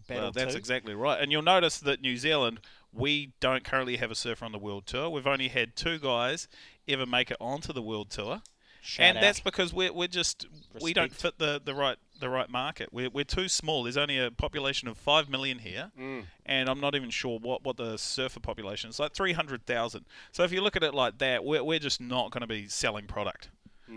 battle 0.07 0.23
Well, 0.23 0.31
that's 0.31 0.53
too? 0.53 0.57
exactly 0.57 0.95
right. 0.95 1.21
And 1.21 1.31
you'll 1.31 1.43
notice 1.43 1.77
that 1.77 2.01
New 2.01 2.17
Zealand, 2.17 2.59
we 2.91 3.33
don't 3.39 3.63
currently 3.63 3.97
have 3.97 4.09
a 4.09 4.15
surfer 4.15 4.45
on 4.45 4.51
the 4.51 4.57
world 4.57 4.87
tour. 4.87 5.11
We've 5.11 5.27
only 5.27 5.49
had 5.49 5.75
two 5.75 5.99
guys 5.99 6.47
ever 6.87 7.05
make 7.05 7.29
it 7.29 7.37
onto 7.39 7.71
the 7.71 7.83
world 7.83 8.09
tour. 8.09 8.41
Shout 8.81 9.05
and 9.05 9.17
out. 9.17 9.21
that's 9.21 9.39
because 9.39 9.73
we're, 9.73 9.91
we're 9.91 10.07
just 10.07 10.47
we 10.81 10.93
don't 10.93 11.13
fit 11.13 11.37
the, 11.37 11.61
the 11.63 11.73
right 11.75 11.97
the 12.19 12.29
right 12.29 12.49
market. 12.49 12.89
We're, 12.91 13.09
we're 13.09 13.23
too 13.25 13.47
small. 13.47 13.83
There's 13.83 13.97
only 13.97 14.17
a 14.17 14.29
population 14.31 14.87
of 14.87 14.97
five 14.97 15.29
million 15.29 15.59
here, 15.59 15.91
Mm. 15.99 16.23
and 16.45 16.69
I'm 16.69 16.79
not 16.79 16.95
even 16.95 17.09
sure 17.09 17.39
what, 17.39 17.63
what 17.63 17.77
the 17.77 17.97
surfer 17.97 18.39
population 18.39 18.89
is. 18.89 18.99
Like 18.99 19.13
three 19.13 19.33
hundred 19.33 19.65
thousand. 19.65 20.05
So 20.31 20.43
if 20.43 20.51
you 20.51 20.61
look 20.61 20.75
at 20.75 20.83
it 20.83 20.93
like 20.93 21.17
that, 21.19 21.43
we're, 21.43 21.63
we're 21.63 21.79
just 21.79 21.99
not 22.01 22.31
going 22.31 22.41
to 22.41 22.47
be 22.47 22.67
selling 22.67 23.05
product. 23.05 23.49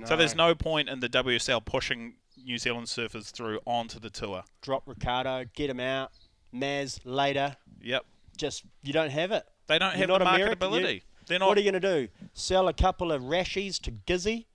So 0.06 0.16
there's 0.16 0.34
no 0.34 0.54
point 0.54 0.88
in 0.88 1.00
the 1.00 1.08
WSL 1.10 1.62
pushing 1.64 2.14
New 2.42 2.56
Zealand 2.56 2.86
surfers 2.86 3.30
through 3.30 3.60
onto 3.66 3.98
the 4.00 4.08
tour. 4.08 4.42
drop 4.62 4.84
Ricardo, 4.86 5.44
get 5.54 5.68
him 5.68 5.80
out. 5.80 6.12
Maz 6.54 6.98
later. 7.04 7.56
Yep. 7.82 8.06
Just 8.38 8.64
you 8.82 8.92
don't 8.94 9.10
have 9.10 9.32
it. 9.32 9.44
They 9.66 9.78
don't 9.78 9.90
You're 9.98 10.08
have 10.08 10.08
the 10.08 10.18
not 10.18 10.34
American, 10.34 10.72
you- 10.72 10.78
marketability. 10.80 11.02
They're 11.26 11.38
not 11.38 11.48
What 11.48 11.58
are 11.58 11.60
you 11.60 11.70
going 11.70 11.80
to 11.82 12.00
do? 12.06 12.08
Sell 12.34 12.68
a 12.68 12.72
couple 12.72 13.12
of 13.12 13.22
rashies 13.22 13.78
to 13.82 13.92
Gizzy? 13.92 14.46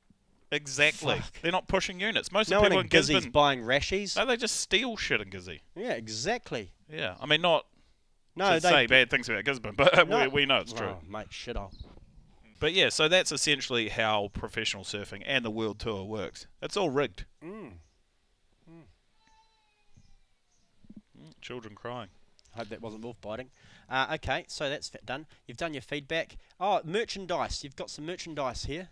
Exactly. 0.51 1.19
Fuck. 1.19 1.41
They're 1.41 1.51
not 1.51 1.67
pushing 1.67 1.99
units. 1.99 2.31
Most 2.31 2.49
No 2.49 2.57
of 2.57 2.69
the 2.69 2.75
one 2.75 2.83
people 2.85 2.97
in 2.99 3.03
Gizzy's 3.03 3.15
Gisborne, 3.15 3.31
buying 3.31 3.61
rashies. 3.63 4.15
no, 4.15 4.25
they 4.25 4.37
just 4.37 4.59
steal 4.59 4.97
shit 4.97 5.21
in 5.21 5.29
Gizzy. 5.29 5.61
Yeah, 5.75 5.91
exactly. 5.93 6.71
Yeah, 6.91 7.15
I 7.19 7.25
mean 7.25 7.41
not 7.41 7.65
No, 8.35 8.55
to 8.55 8.59
they 8.61 8.69
say 8.69 8.87
bad 8.87 9.09
things 9.09 9.29
about 9.29 9.43
Gisborne, 9.45 9.75
but 9.75 10.07
No. 10.07 10.21
we, 10.23 10.27
we 10.27 10.45
know 10.45 10.57
it's 10.57 10.73
true. 10.73 10.87
Oh, 10.87 10.99
mate, 11.07 11.27
shit 11.31 11.57
off. 11.57 11.73
But 12.59 12.73
yeah, 12.73 12.89
so 12.89 13.07
that's 13.07 13.31
essentially 13.31 13.89
how 13.89 14.29
professional 14.33 14.83
surfing 14.83 15.21
and 15.25 15.45
the 15.45 15.51
world 15.51 15.79
tour 15.79 16.03
works. 16.05 16.47
It's 16.61 16.75
all 16.75 16.89
rigged. 16.89 17.25
Mm. 17.43 17.73
Mm, 18.67 18.83
Children 21.41 21.75
crying. 21.75 22.09
I 22.55 22.59
hope 22.59 22.69
that 22.69 22.81
wasn't 22.81 23.03
wolf 23.03 23.19
biting. 23.21 23.49
Uh, 23.89 24.07
okay, 24.15 24.45
so 24.47 24.69
that's 24.69 24.89
done. 25.05 25.27
You've 25.45 25.57
done 25.57 25.73
your 25.73 25.81
feedback. 25.81 26.37
Oh, 26.59 26.81
merchandise. 26.83 27.63
You've 27.63 27.75
got 27.75 27.89
some 27.89 28.05
merchandise 28.05 28.65
here. 28.65 28.89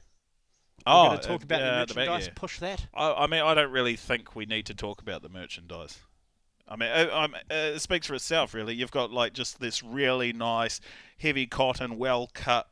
We're 0.85 0.93
Oh, 0.93 1.07
going 1.07 1.19
to 1.19 1.27
talk 1.27 1.41
uh, 1.41 1.45
about 1.45 1.61
uh, 1.61 1.79
the 1.79 1.85
the 1.85 1.93
back, 1.95 2.07
merchandise. 2.07 2.27
yeah. 2.27 2.33
Push 2.35 2.59
that. 2.59 2.85
I, 2.93 3.11
I 3.13 3.27
mean, 3.27 3.41
I 3.41 3.53
don't 3.53 3.71
really 3.71 3.95
think 3.95 4.35
we 4.35 4.45
need 4.45 4.65
to 4.67 4.73
talk 4.73 5.01
about 5.01 5.21
the 5.21 5.29
merchandise. 5.29 5.99
I 6.67 6.75
mean, 6.75 6.89
uh, 6.89 7.09
um, 7.13 7.35
uh, 7.35 7.39
it 7.75 7.79
speaks 7.79 8.07
for 8.07 8.15
itself, 8.15 8.53
really. 8.53 8.73
You've 8.75 8.91
got 8.91 9.11
like 9.11 9.33
just 9.33 9.59
this 9.59 9.83
really 9.83 10.33
nice, 10.33 10.79
heavy 11.19 11.45
cotton, 11.47 11.97
well 11.97 12.29
cut 12.33 12.67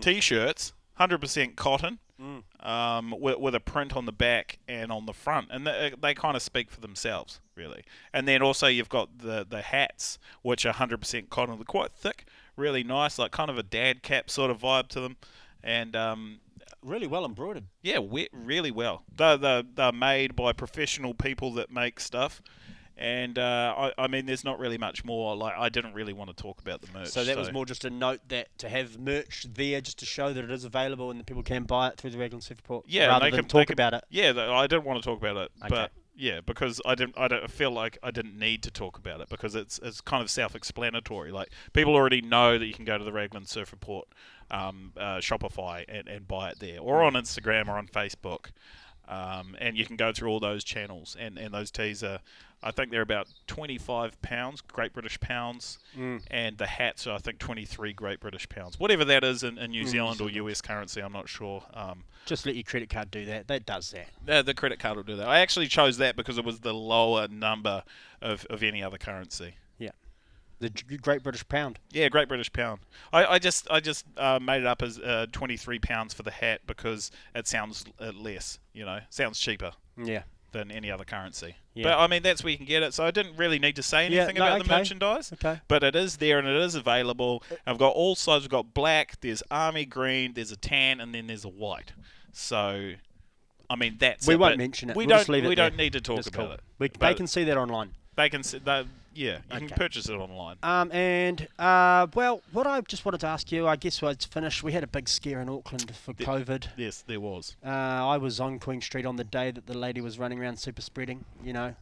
t-shirts, 0.00 0.72
hundred 0.94 1.20
percent 1.20 1.56
cotton, 1.56 1.98
Mm. 2.20 2.42
um, 2.68 3.14
with, 3.18 3.38
with 3.38 3.54
a 3.54 3.60
print 3.60 3.96
on 3.96 4.04
the 4.04 4.12
back 4.12 4.58
and 4.68 4.92
on 4.92 5.06
the 5.06 5.14
front, 5.14 5.48
and 5.50 5.66
they, 5.66 5.90
they 6.02 6.12
kind 6.12 6.36
of 6.36 6.42
speak 6.42 6.70
for 6.70 6.78
themselves, 6.78 7.40
really. 7.54 7.82
And 8.12 8.28
then 8.28 8.42
also 8.42 8.66
you've 8.66 8.90
got 8.90 9.20
the 9.20 9.46
the 9.48 9.62
hats, 9.62 10.18
which 10.42 10.66
are 10.66 10.72
hundred 10.74 10.98
percent 11.00 11.30
cotton. 11.30 11.56
They're 11.56 11.64
quite 11.64 11.92
thick, 11.92 12.26
really 12.56 12.84
nice, 12.84 13.18
like 13.18 13.30
kind 13.30 13.48
of 13.48 13.56
a 13.56 13.62
dad 13.62 14.02
cap 14.02 14.28
sort 14.28 14.50
of 14.50 14.58
vibe 14.58 14.88
to 14.88 15.00
them, 15.00 15.16
and 15.62 15.96
um, 15.96 16.40
Really 16.82 17.06
well 17.06 17.24
embroidered. 17.24 17.64
yeah, 17.82 17.98
we, 17.98 18.28
really 18.32 18.70
well. 18.70 19.04
They're, 19.14 19.36
they're, 19.36 19.62
they're 19.62 19.92
made 19.92 20.34
by 20.36 20.52
professional 20.52 21.14
people 21.14 21.52
that 21.54 21.70
make 21.70 22.00
stuff. 22.00 22.40
And 22.96 23.38
uh, 23.38 23.74
I, 23.78 24.04
I 24.04 24.08
mean, 24.08 24.26
there's 24.26 24.44
not 24.44 24.58
really 24.58 24.76
much 24.76 25.04
more. 25.06 25.34
Like, 25.34 25.54
I 25.56 25.70
didn't 25.70 25.94
really 25.94 26.12
want 26.12 26.36
to 26.36 26.42
talk 26.42 26.60
about 26.60 26.82
the 26.82 26.88
merch. 26.92 27.08
So 27.08 27.24
that 27.24 27.36
was 27.36 27.50
more 27.50 27.64
just 27.64 27.86
a 27.86 27.90
note 27.90 28.20
that 28.28 28.48
to 28.58 28.68
have 28.68 28.98
merch 28.98 29.46
there 29.50 29.80
just 29.80 29.98
to 30.00 30.06
show 30.06 30.34
that 30.34 30.44
it 30.44 30.50
is 30.50 30.64
available 30.64 31.10
and 31.10 31.18
that 31.18 31.24
people 31.24 31.42
can 31.42 31.62
buy 31.64 31.88
it 31.88 31.96
through 31.96 32.10
the 32.10 32.18
Raglan 32.18 32.42
Surf 32.42 32.58
Report. 32.58 32.84
Yeah, 32.86 33.06
rather 33.06 33.30
than 33.30 33.40
can- 33.40 33.48
talk 33.48 33.68
can- 33.68 33.72
about 33.72 33.94
it. 33.94 34.04
Yeah, 34.10 34.32
th- 34.34 34.50
I 34.50 34.66
didn't 34.66 34.84
want 34.84 35.02
to 35.02 35.08
talk 35.08 35.18
about 35.18 35.36
it, 35.38 35.50
Okay. 35.60 35.68
but 35.70 35.92
yeah, 36.14 36.40
because 36.44 36.82
I 36.84 36.94
didn't. 36.94 37.16
I 37.16 37.26
don't 37.28 37.50
feel 37.50 37.70
like 37.70 37.96
I 38.02 38.10
didn't 38.10 38.38
need 38.38 38.62
to 38.64 38.70
talk 38.70 38.98
about 38.98 39.22
it 39.22 39.30
because 39.30 39.54
it's 39.54 39.80
it's 39.82 40.02
kind 40.02 40.22
of 40.22 40.30
self-explanatory. 40.30 41.32
Like 41.32 41.48
people 41.72 41.94
already 41.94 42.20
know 42.20 42.58
that 42.58 42.66
you 42.66 42.74
can 42.74 42.84
go 42.84 42.98
to 42.98 43.04
the 43.04 43.12
Raglan 43.12 43.46
Surf 43.46 43.72
Report, 43.72 44.06
um, 44.50 44.92
uh, 44.96 45.18
Shopify, 45.18 45.84
and, 45.88 46.08
and 46.08 46.26
buy 46.28 46.50
it 46.50 46.58
there, 46.60 46.80
or 46.80 47.02
on 47.02 47.14
Instagram 47.14 47.68
or 47.68 47.72
on 47.78 47.86
Facebook. 47.86 48.46
Um, 49.08 49.56
and 49.58 49.76
you 49.76 49.84
can 49.84 49.96
go 49.96 50.12
through 50.12 50.28
all 50.30 50.38
those 50.38 50.62
channels, 50.62 51.16
and, 51.18 51.36
and 51.36 51.52
those 51.52 51.72
teas 51.72 52.04
are, 52.04 52.20
I 52.62 52.70
think 52.70 52.92
they're 52.92 53.00
about 53.02 53.26
25 53.48 54.22
pounds, 54.22 54.60
Great 54.60 54.92
British 54.92 55.18
pounds, 55.18 55.78
Mm. 55.98 56.22
and 56.30 56.58
the 56.58 56.68
hats 56.68 57.08
are, 57.08 57.16
I 57.16 57.18
think, 57.18 57.40
23 57.40 57.92
Great 57.92 58.20
British 58.20 58.48
pounds. 58.48 58.78
Whatever 58.78 59.04
that 59.06 59.24
is 59.24 59.42
in, 59.42 59.58
in 59.58 59.72
New 59.72 59.82
Mm, 59.84 59.88
Zealand 59.88 60.20
or 60.20 60.30
US 60.30 60.60
currency, 60.60 61.00
I'm 61.00 61.12
not 61.12 61.28
sure. 61.28 61.64
Um, 61.74 62.04
Just 62.24 62.46
let 62.46 62.54
your 62.54 62.62
credit 62.62 62.88
card 62.90 63.10
do 63.10 63.24
that. 63.24 63.48
That 63.48 63.66
does 63.66 63.90
that. 63.90 64.08
uh, 64.32 64.42
the 64.42 64.54
credit 64.54 64.78
card 64.78 64.96
will 64.96 65.02
do 65.02 65.16
that. 65.16 65.26
I 65.28 65.40
actually 65.40 65.66
chose 65.66 65.96
that 65.96 66.14
because 66.14 66.38
it 66.38 66.44
was 66.44 66.60
the 66.60 66.74
lower 66.74 67.26
number 67.26 67.82
of, 68.22 68.46
of 68.48 68.62
any 68.62 68.80
other 68.80 68.98
currency. 68.98 69.54
The 70.60 70.68
Great 71.00 71.22
British 71.22 71.46
Pound. 71.48 71.78
Yeah, 71.90 72.08
Great 72.08 72.28
British 72.28 72.52
Pound. 72.52 72.80
I, 73.12 73.24
I 73.26 73.38
just 73.38 73.66
I 73.70 73.80
just 73.80 74.04
uh, 74.16 74.38
made 74.40 74.60
it 74.60 74.66
up 74.66 74.82
as 74.82 74.98
uh, 74.98 75.26
23 75.32 75.78
pounds 75.78 76.14
for 76.14 76.22
the 76.22 76.30
hat 76.30 76.60
because 76.66 77.10
it 77.34 77.46
sounds 77.48 77.84
uh, 77.98 78.12
less, 78.14 78.58
you 78.74 78.84
know, 78.84 79.00
sounds 79.08 79.38
cheaper 79.40 79.72
Yeah. 79.96 80.22
than 80.52 80.70
any 80.70 80.90
other 80.90 81.04
currency. 81.04 81.56
Yeah. 81.74 81.84
But 81.84 81.98
I 81.98 82.06
mean, 82.08 82.22
that's 82.22 82.44
where 82.44 82.50
you 82.50 82.58
can 82.58 82.66
get 82.66 82.82
it. 82.82 82.92
So 82.92 83.04
I 83.04 83.10
didn't 83.10 83.36
really 83.36 83.58
need 83.58 83.76
to 83.76 83.82
say 83.82 84.06
Yeah, 84.08 84.22
anything 84.24 84.36
no, 84.36 84.46
about 84.46 84.58
the 84.58 84.64
okay. 84.66 84.78
merchandise. 84.80 85.32
Okay. 85.32 85.60
But 85.66 85.82
it 85.82 85.96
is 85.96 86.18
there 86.18 86.38
and 86.38 86.46
it 86.46 86.56
is 86.56 86.74
available. 86.74 87.42
I've 87.66 87.78
got 87.78 87.94
all 87.94 88.14
sizes. 88.14 88.42
We've 88.44 88.50
got 88.50 88.74
black, 88.74 89.18
there's 89.22 89.42
army 89.50 89.86
green, 89.86 90.34
there's 90.34 90.52
a 90.52 90.56
tan, 90.56 91.00
and 91.00 91.14
then 91.14 91.26
there's 91.26 91.44
a 91.46 91.48
white. 91.48 91.92
So, 92.32 92.92
I 93.70 93.76
mean, 93.76 93.96
that's 93.98 94.26
We 94.26 94.34
it, 94.34 94.40
won't 94.40 94.58
mention 94.58 94.90
it. 94.90 94.96
We 94.96 95.06
We'll 95.06 95.10
don't. 95.10 95.18
just 95.20 95.28
leave 95.30 95.44
it 95.44 95.48
we 95.48 95.54
don't 95.54 95.76
need 95.76 95.94
to 95.94 96.00
talk 96.00 96.26
about 96.26 96.32
cool. 96.34 96.52
it. 96.52 96.60
We, 96.78 96.88
they 96.98 97.14
can 97.14 97.26
see 97.26 97.44
that 97.44 97.56
online. 97.56 97.92
They 98.16 98.28
can. 98.28 98.42
see 98.42 98.58
They, 98.58 98.84
yeah, 99.14 99.38
you 99.52 99.58
can 99.66 99.68
purchase 99.70 100.08
it 100.08 100.12
online. 100.14 100.56
Um, 100.62 100.90
and 100.92 101.46
uh, 101.58 102.06
well, 102.14 102.42
what 102.52 102.66
I 102.66 102.80
just 102.82 103.04
wanted 103.04 103.20
to 103.20 103.26
ask 103.26 103.50
you, 103.52 103.66
I 103.66 103.76
guess, 103.76 104.00
was 104.00 104.16
to 104.18 104.28
finish. 104.28 104.62
We 104.62 104.72
had 104.72 104.84
a 104.84 104.86
big 104.86 105.08
scare 105.08 105.40
in 105.40 105.48
Auckland 105.48 105.94
for 105.96 106.12
The- 106.12 106.24
COVID. 106.24 106.68
Yes, 106.76 107.02
there 107.06 107.20
was. 107.20 107.56
Uh, 107.64 107.68
I 107.68 108.16
was 108.18 108.40
on 108.40 108.58
Queen 108.58 108.80
Street 108.80 109.06
on 109.06 109.16
the 109.16 109.24
day 109.24 109.50
that 109.50 109.66
the 109.66 109.76
lady 109.76 110.00
was 110.00 110.18
running 110.18 110.38
around 110.40 110.58
super 110.58 110.82
spreading. 110.82 111.24
You 111.42 111.52
know, 111.52 111.74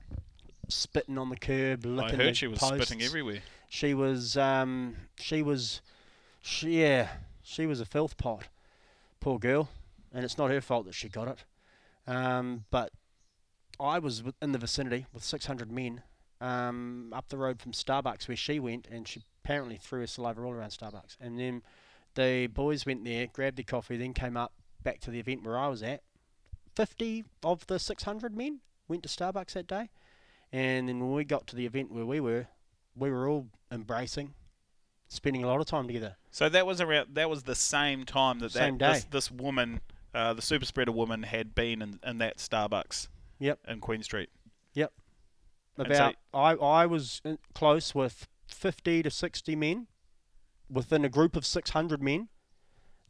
spitting 0.68 1.18
on 1.18 1.28
the 1.30 1.36
curb, 1.36 1.84
licking 1.84 2.20
I 2.20 2.24
heard 2.24 2.30
the 2.30 2.34
she 2.34 2.46
was 2.46 2.58
posts. 2.58 2.76
spitting 2.86 3.02
everywhere. 3.04 3.40
She 3.68 3.92
was, 3.92 4.36
um, 4.38 4.96
she 5.16 5.42
was, 5.42 5.82
she, 6.40 6.80
yeah, 6.82 7.08
she 7.42 7.66
was 7.66 7.80
a 7.80 7.84
filth 7.84 8.16
pot. 8.16 8.44
Poor 9.20 9.38
girl, 9.38 9.68
and 10.12 10.24
it's 10.24 10.38
not 10.38 10.50
her 10.50 10.60
fault 10.62 10.86
that 10.86 10.94
she 10.94 11.08
got 11.08 11.28
it. 11.28 11.38
Um, 12.06 12.64
but 12.70 12.92
I 13.78 13.98
was 13.98 14.22
in 14.40 14.52
the 14.52 14.58
vicinity 14.58 15.04
with 15.12 15.22
600 15.22 15.70
men 15.70 16.02
um, 16.40 17.12
up 17.12 17.28
the 17.28 17.36
road 17.36 17.60
from 17.60 17.72
Starbucks 17.72 18.28
where 18.28 18.36
she 18.36 18.58
went, 18.58 18.86
and 18.90 19.06
she 19.06 19.22
apparently 19.44 19.76
threw 19.76 20.00
her 20.00 20.06
saliva 20.06 20.42
all 20.42 20.52
around 20.52 20.70
Starbucks. 20.70 21.16
And 21.20 21.38
then 21.38 21.62
the 22.14 22.48
boys 22.48 22.86
went 22.86 23.04
there, 23.04 23.26
grabbed 23.26 23.58
their 23.58 23.64
coffee, 23.64 23.96
then 23.96 24.14
came 24.14 24.36
up 24.36 24.52
back 24.82 25.00
to 25.00 25.10
the 25.10 25.18
event 25.18 25.44
where 25.44 25.58
I 25.58 25.68
was 25.68 25.82
at. 25.82 26.02
50 26.76 27.24
of 27.42 27.66
the 27.66 27.78
600 27.78 28.36
men 28.36 28.60
went 28.86 29.02
to 29.02 29.08
Starbucks 29.08 29.52
that 29.54 29.66
day. 29.66 29.90
And 30.52 30.88
then 30.88 31.00
when 31.00 31.12
we 31.12 31.24
got 31.24 31.46
to 31.48 31.56
the 31.56 31.66
event 31.66 31.92
where 31.92 32.06
we 32.06 32.20
were, 32.20 32.46
we 32.96 33.10
were 33.10 33.28
all 33.28 33.48
embracing, 33.70 34.34
spending 35.08 35.44
a 35.44 35.46
lot 35.46 35.60
of 35.60 35.66
time 35.66 35.86
together. 35.86 36.16
So 36.30 36.48
that 36.48 36.66
was 36.66 36.80
around. 36.80 37.14
That 37.14 37.28
was 37.28 37.42
the 37.42 37.54
same 37.54 38.04
time 38.04 38.38
that 38.40 38.52
Same 38.52 38.78
that 38.78 38.94
this, 38.94 39.04
this 39.04 39.30
woman, 39.30 39.80
uh, 40.14 40.34
the 40.34 40.42
super 40.42 40.64
spreader 40.64 40.92
woman, 40.92 41.22
had 41.22 41.54
been 41.54 41.82
in, 41.82 42.00
in 42.04 42.18
that 42.18 42.38
Starbucks. 42.38 43.08
Yep. 43.40 43.60
In 43.68 43.80
Queen 43.80 44.02
Street. 44.02 44.30
And 44.74 44.92
About 45.86 46.14
I 46.34 46.52
I 46.54 46.86
was 46.86 47.22
close 47.54 47.94
with 47.94 48.26
50 48.48 49.02
to 49.02 49.10
60 49.10 49.56
men 49.56 49.86
within 50.70 51.04
a 51.04 51.08
group 51.08 51.36
of 51.36 51.46
600 51.46 52.02
men 52.02 52.28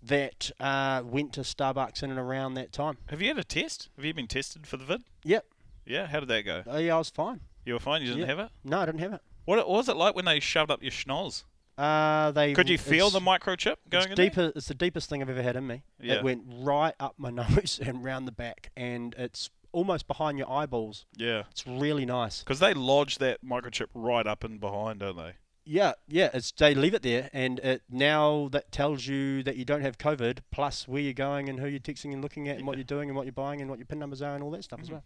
that 0.02 0.50
uh, 0.60 1.02
went 1.04 1.32
to 1.34 1.40
Starbucks 1.40 2.02
in 2.02 2.10
and 2.10 2.18
around 2.18 2.54
that 2.54 2.72
time. 2.72 2.98
Have 3.08 3.20
you 3.20 3.28
had 3.28 3.38
a 3.38 3.44
test? 3.44 3.88
Have 3.96 4.04
you 4.04 4.14
been 4.14 4.26
tested 4.28 4.66
for 4.66 4.76
the 4.76 4.84
vid? 4.84 5.02
Yep. 5.24 5.44
Yeah. 5.86 6.06
How 6.06 6.20
did 6.20 6.28
that 6.28 6.42
go? 6.44 6.62
Oh 6.66 6.78
yeah, 6.78 6.94
I 6.94 6.98
was 6.98 7.10
fine. 7.10 7.40
You 7.64 7.72
were 7.74 7.80
fine. 7.80 8.02
You 8.02 8.08
didn't 8.08 8.20
Yeah. 8.20 8.26
have 8.26 8.38
it. 8.38 8.48
No, 8.64 8.80
I 8.80 8.86
didn't 8.86 9.00
have 9.00 9.12
it. 9.14 9.22
What, 9.44 9.58
what 9.58 9.68
was 9.78 9.88
it 9.88 9.96
like 9.96 10.14
when 10.14 10.24
they 10.26 10.40
shoved 10.40 10.70
up 10.70 10.82
your 10.82 10.92
schnoz? 10.92 11.44
Uh, 11.76 12.32
they 12.32 12.54
Could 12.54 12.68
you 12.68 12.76
feel 12.78 13.08
the 13.10 13.20
microchip 13.20 13.76
going 13.88 14.04
it's 14.04 14.06
in 14.10 14.16
there? 14.16 14.28
deeper. 14.30 14.52
It's 14.56 14.66
the 14.68 14.74
deepest 14.74 15.08
thing 15.08 15.22
I've 15.22 15.30
ever 15.30 15.42
had 15.42 15.56
in 15.56 15.66
me. 15.66 15.82
Yeah. 16.00 16.14
It 16.14 16.24
went 16.24 16.42
right 16.48 16.94
up 17.00 17.14
my 17.18 17.30
nose 17.30 17.80
and 17.82 18.04
round 18.04 18.26
the 18.26 18.32
back, 18.32 18.70
and 18.76 19.14
it's 19.16 19.48
almost 19.72 20.06
behind 20.06 20.38
your 20.38 20.50
eyeballs. 20.50 21.06
Yeah. 21.16 21.44
It's 21.50 21.66
really 21.66 22.06
nice. 22.06 22.40
Because 22.42 22.60
they 22.60 22.74
lodge 22.74 23.18
that 23.18 23.44
microchip 23.44 23.88
right 23.94 24.26
up 24.26 24.44
and 24.44 24.58
behind, 24.60 25.00
don't 25.00 25.16
they? 25.16 25.32
Yeah, 25.64 25.92
yeah. 26.08 26.30
It's 26.32 26.50
they 26.52 26.74
leave 26.74 26.94
it 26.94 27.02
there, 27.02 27.28
and 27.34 27.58
it 27.58 27.82
now 27.90 28.48
that 28.52 28.72
tells 28.72 29.06
you 29.06 29.42
that 29.42 29.56
you 29.56 29.66
don't 29.66 29.82
have 29.82 29.98
COVID, 29.98 30.38
plus 30.50 30.88
where 30.88 31.02
you're 31.02 31.12
going 31.12 31.48
and 31.50 31.60
who 31.60 31.66
you're 31.66 31.78
texting 31.80 32.12
and 32.14 32.22
looking 32.22 32.48
at, 32.48 32.56
and 32.56 32.66
what 32.66 32.78
you're 32.78 32.84
doing 32.84 33.10
and 33.10 33.16
what 33.16 33.26
you're 33.26 33.32
buying 33.32 33.60
and 33.60 33.68
what 33.68 33.78
your 33.78 33.84
pin 33.84 33.98
numbers 33.98 34.22
are 34.22 34.34
and 34.34 34.42
all 34.42 34.50
that 34.52 34.64
stuff 34.64 34.80
as 34.80 34.88
Mhm. 34.88 34.92
well. 34.92 35.04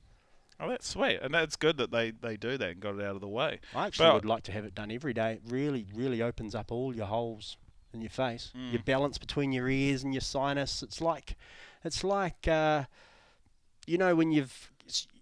Oh, 0.61 0.69
that's 0.69 0.87
sweet, 0.87 1.19
and 1.21 1.35
that's 1.35 1.57
good 1.57 1.77
that 1.79 1.91
they, 1.91 2.13
they 2.13 2.37
do 2.37 2.57
that 2.59 2.71
and 2.71 2.81
got 2.81 2.95
it 2.95 3.01
out 3.05 3.17
of 3.17 3.21
the 3.21 3.27
way. 3.29 3.59
I 3.75 3.87
actually 3.89 4.05
Well- 4.07 4.15
would 4.15 4.25
like 4.25 4.45
to 4.45 4.53
have 4.53 4.65
it 4.65 4.75
done 4.77 4.93
every 4.93 5.13
day. 5.13 5.33
It 5.33 5.43
really, 5.47 5.89
really 5.93 6.23
opens 6.23 6.55
up 6.55 6.71
all 6.71 6.95
your 6.95 7.07
holes 7.07 7.57
in 7.93 8.01
your 8.01 8.11
face, 8.11 8.53
your 8.55 8.81
Mm. 8.81 8.85
balance 8.85 9.19
between 9.19 9.51
your 9.51 9.69
ears 9.69 10.05
and 10.05 10.15
your 10.15 10.21
sinus. 10.21 10.81
It's 10.85 11.01
like, 11.01 11.37
it's 11.83 12.05
like, 12.05 12.47
uh, 12.47 12.85
you 13.87 13.99
know, 13.99 14.15
when 14.15 14.33
you've 14.33 14.71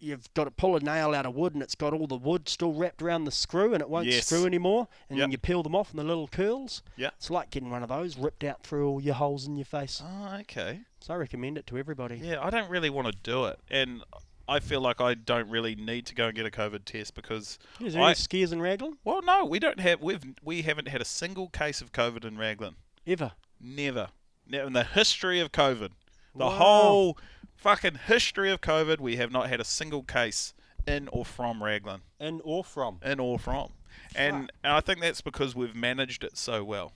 you've 0.01 0.33
got 0.35 0.45
to 0.45 0.51
pull 0.51 0.75
a 0.75 0.81
nail 0.81 1.15
out 1.15 1.27
of 1.27 1.35
wood 1.35 1.53
and 1.53 1.63
it's 1.63 1.75
got 1.75 1.93
all 1.93 2.07
the 2.07 2.17
wood 2.17 2.49
still 2.49 2.73
wrapped 2.73 3.03
around 3.03 3.25
the 3.25 3.31
screw 3.31 3.73
and 3.75 3.83
it 3.83 3.89
won't 3.91 4.07
Yes. 4.07 4.27
screw 4.27 4.47
anymore, 4.47 4.89
and 5.09 5.19
Yep. 5.19 5.23
then 5.25 5.31
you 5.33 5.39
peel 5.39 5.63
them 5.63 5.77
off 5.77 5.91
and 5.91 5.99
the 5.99 6.03
little 6.05 6.27
curls. 6.27 6.83
Yeah. 6.97 7.11
It's 7.19 7.31
like 7.31 7.51
getting 7.51 7.71
one 7.71 7.83
of 7.83 7.91
those 7.91 8.17
ripped 8.17 8.43
out 8.43 8.63
through 8.65 8.89
all 8.89 9.01
your 9.03 9.15
holes 9.15 9.47
in 9.47 9.57
your 9.57 9.67
face. 9.67 10.03
Oh, 10.05 10.37
okay. 10.41 10.81
So 11.01 11.13
I 11.15 11.19
recommend 11.19 11.59
it 11.59 11.67
to 11.69 11.77
everybody. 11.79 12.17
Yeah, 12.17 12.43
I 12.43 12.49
don't 12.51 12.71
really 12.71 12.91
want 12.91 13.07
to 13.09 13.13
do 13.23 13.45
it, 13.45 13.61
and 13.71 14.03
I 14.49 14.59
feel 14.61 14.81
like 14.81 15.01
I 15.01 15.15
don't 15.15 15.49
really 15.51 15.77
need 15.77 16.07
to 16.07 16.15
go 16.15 16.27
and 16.27 16.35
get 16.35 16.47
a 16.47 16.51
COVID 16.51 16.85
test 16.85 17.15
because, 17.15 17.59
Is 17.81 17.93
there 17.93 18.03
I- 18.03 18.07
any 18.07 18.15
skiers 18.15 18.53
in 18.53 18.61
Raglan? 18.63 18.99
well, 19.05 19.21
no, 19.23 19.45
we 19.45 19.59
don't 19.61 19.79
have 19.79 20.01
we've 20.01 20.25
we 20.43 20.63
haven't 20.63 20.89
had 20.89 21.01
a 21.03 21.05
single 21.05 21.49
case 21.51 21.81
of 21.83 21.93
COVID 21.93 22.25
in 22.25 22.37
Raglan. 22.39 22.77
Ever? 23.07 23.33
Never. 23.61 24.09
Never 24.47 24.67
in 24.67 24.73
the 24.73 24.85
history 24.85 25.39
of 25.39 25.53
COVID, 25.53 25.91
the 26.35 26.47
Wow. 26.47 26.51
whole 26.51 27.19
fucking 27.61 27.99
history 28.07 28.51
of 28.51 28.61
COVID, 28.61 29.01
we 29.01 29.17
have 29.17 29.31
not 29.31 29.49
had 29.49 29.61
a 29.61 29.65
single 29.65 30.03
case 30.03 30.55
in 30.87 31.09
or 31.09 31.25
from 31.25 31.63
Raglan, 31.63 32.01
In 32.19 32.41
or 32.45 32.65
from? 32.65 32.99
in 33.05 33.21
or 33.21 33.39
from. 33.39 33.71
and, 34.17 34.51
and 34.65 34.73
I 34.73 34.81
think 34.81 35.01
that's 35.01 35.21
because 35.21 35.55
we've 35.55 35.75
managed 35.75 36.25
it 36.25 36.37
so 36.37 36.65
well. 36.65 36.93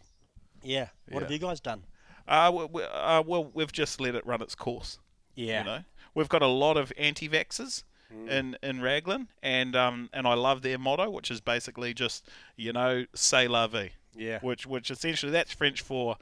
Yeah. 0.62 0.88
What 1.10 1.22
have 1.22 1.30
you 1.30 1.38
guys 1.38 1.60
done? 1.60 1.84
Uh, 2.26 2.50
we, 2.54 2.64
we, 2.66 2.82
uh, 2.82 3.22
well, 3.26 3.50
we've 3.52 3.72
just 3.72 4.00
let 4.00 4.14
it 4.14 4.24
run 4.26 4.40
its 4.40 4.54
course. 4.54 4.98
Yeah. 5.34 5.58
You 5.60 5.64
know, 5.66 5.78
we've 6.14 6.28
got 6.30 6.40
a 6.42 6.46
lot 6.46 6.76
of 6.76 6.92
anti-vaxxers 6.96 7.84
Mm. 8.12 8.28
in 8.30 8.56
in 8.62 8.80
Raglan, 8.82 9.28
and 9.42 9.74
um, 9.74 10.10
and 10.12 10.26
I 10.26 10.34
love 10.34 10.60
their 10.60 10.76
motto, 10.78 11.08
which 11.10 11.30
is 11.30 11.40
basically 11.40 11.94
just 11.94 12.28
you 12.54 12.70
know, 12.72 13.06
say 13.14 13.48
la 13.48 13.66
vie, 13.66 13.92
Yeah. 14.14 14.38
which 14.40 14.66
which 14.66 14.90
essentially 14.90 15.32
that's 15.32 15.52
French 15.54 15.80
for, 15.80 16.18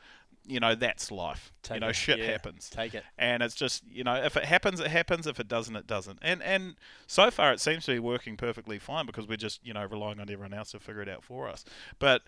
you 0.46 0.58
know, 0.60 0.74
that's 0.74 1.10
life. 1.10 1.52
Take 1.62 1.76
you 1.76 1.80
know, 1.80 1.88
it. 1.88 1.96
shit 1.96 2.18
Yeah. 2.18 2.26
happens. 2.32 2.68
Take 2.70 2.94
it. 2.94 3.04
and 3.18 3.42
it's 3.42 3.54
just 3.54 3.84
you 3.88 4.02
know 4.04 4.14
if 4.14 4.36
it 4.36 4.44
happens 4.44 4.80
it 4.80 4.88
happens 4.88 5.26
if 5.26 5.38
it 5.38 5.48
doesn't 5.48 5.76
it 5.76 5.86
doesn't 5.86 6.18
and 6.22 6.42
and 6.42 6.74
so 7.06 7.30
far 7.30 7.52
it 7.52 7.60
seems 7.60 7.84
to 7.86 7.92
be 7.92 7.98
working 7.98 8.36
perfectly 8.36 8.78
fine 8.78 9.06
because 9.06 9.26
we're 9.28 9.36
just 9.36 9.64
you 9.64 9.72
know 9.72 9.84
relying 9.84 10.18
on 10.20 10.28
everyone 10.28 10.52
else 10.52 10.72
to 10.72 10.80
figure 10.80 11.02
it 11.02 11.08
out 11.08 11.22
for 11.22 11.48
us 11.48 11.64
but 11.98 12.22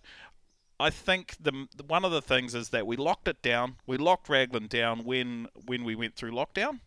I 0.79 0.91
think 0.91 1.37
the 1.41 1.67
one 1.87 2.05
of 2.05 2.13
the 2.13 2.23
things 2.23 2.55
is 2.55 2.69
that 2.71 2.87
we 2.87 2.97
locked 2.97 3.27
it 3.29 3.43
down 3.43 3.77
we 3.87 3.97
locked 3.97 4.29
Raglan 4.29 4.67
down 4.69 5.05
when 5.05 5.49
when 5.67 5.83
we 5.85 5.95
went 5.95 6.15
through 6.15 6.33
lockdown 6.33 6.81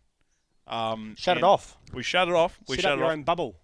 um, 0.66 1.14
Shut 1.16 1.36
it 1.38 1.44
off. 1.44 1.76
we 1.92 2.02
shut 2.02 2.28
it 2.28 2.34
off 2.34 2.58
we 2.68 2.76
Set 2.76 2.82
shut 2.82 2.92
up 2.92 2.98
it 2.98 3.00
your 3.00 3.06
off 3.06 3.12
own 3.12 3.22
bubble. 3.22 3.56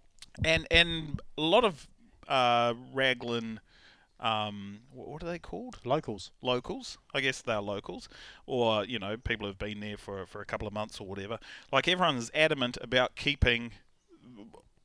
and 0.44 0.66
and 0.70 1.20
a 1.38 1.42
lot 1.42 1.64
of 1.64 1.86
uh, 2.28 2.74
Raglan 2.94 3.60
um, 4.20 4.80
what 4.92 5.22
are 5.22 5.26
they 5.26 5.38
called 5.38 5.78
Locals. 5.84 6.30
locals. 6.40 6.98
I 7.12 7.20
guess 7.20 7.42
they're 7.42 7.60
locals, 7.60 8.08
or 8.46 8.84
you 8.84 8.98
know, 8.98 9.16
people 9.16 9.46
who've 9.46 9.58
been 9.58 9.80
there 9.80 9.96
for 9.96 10.24
for 10.26 10.40
a 10.40 10.46
couple 10.46 10.66
of 10.66 10.74
months 10.74 11.00
or 11.00 11.06
whatever. 11.06 11.38
Like 11.72 11.88
everyone's 11.88 12.30
adamant 12.34 12.78
about 12.80 13.16
keeping 13.16 13.72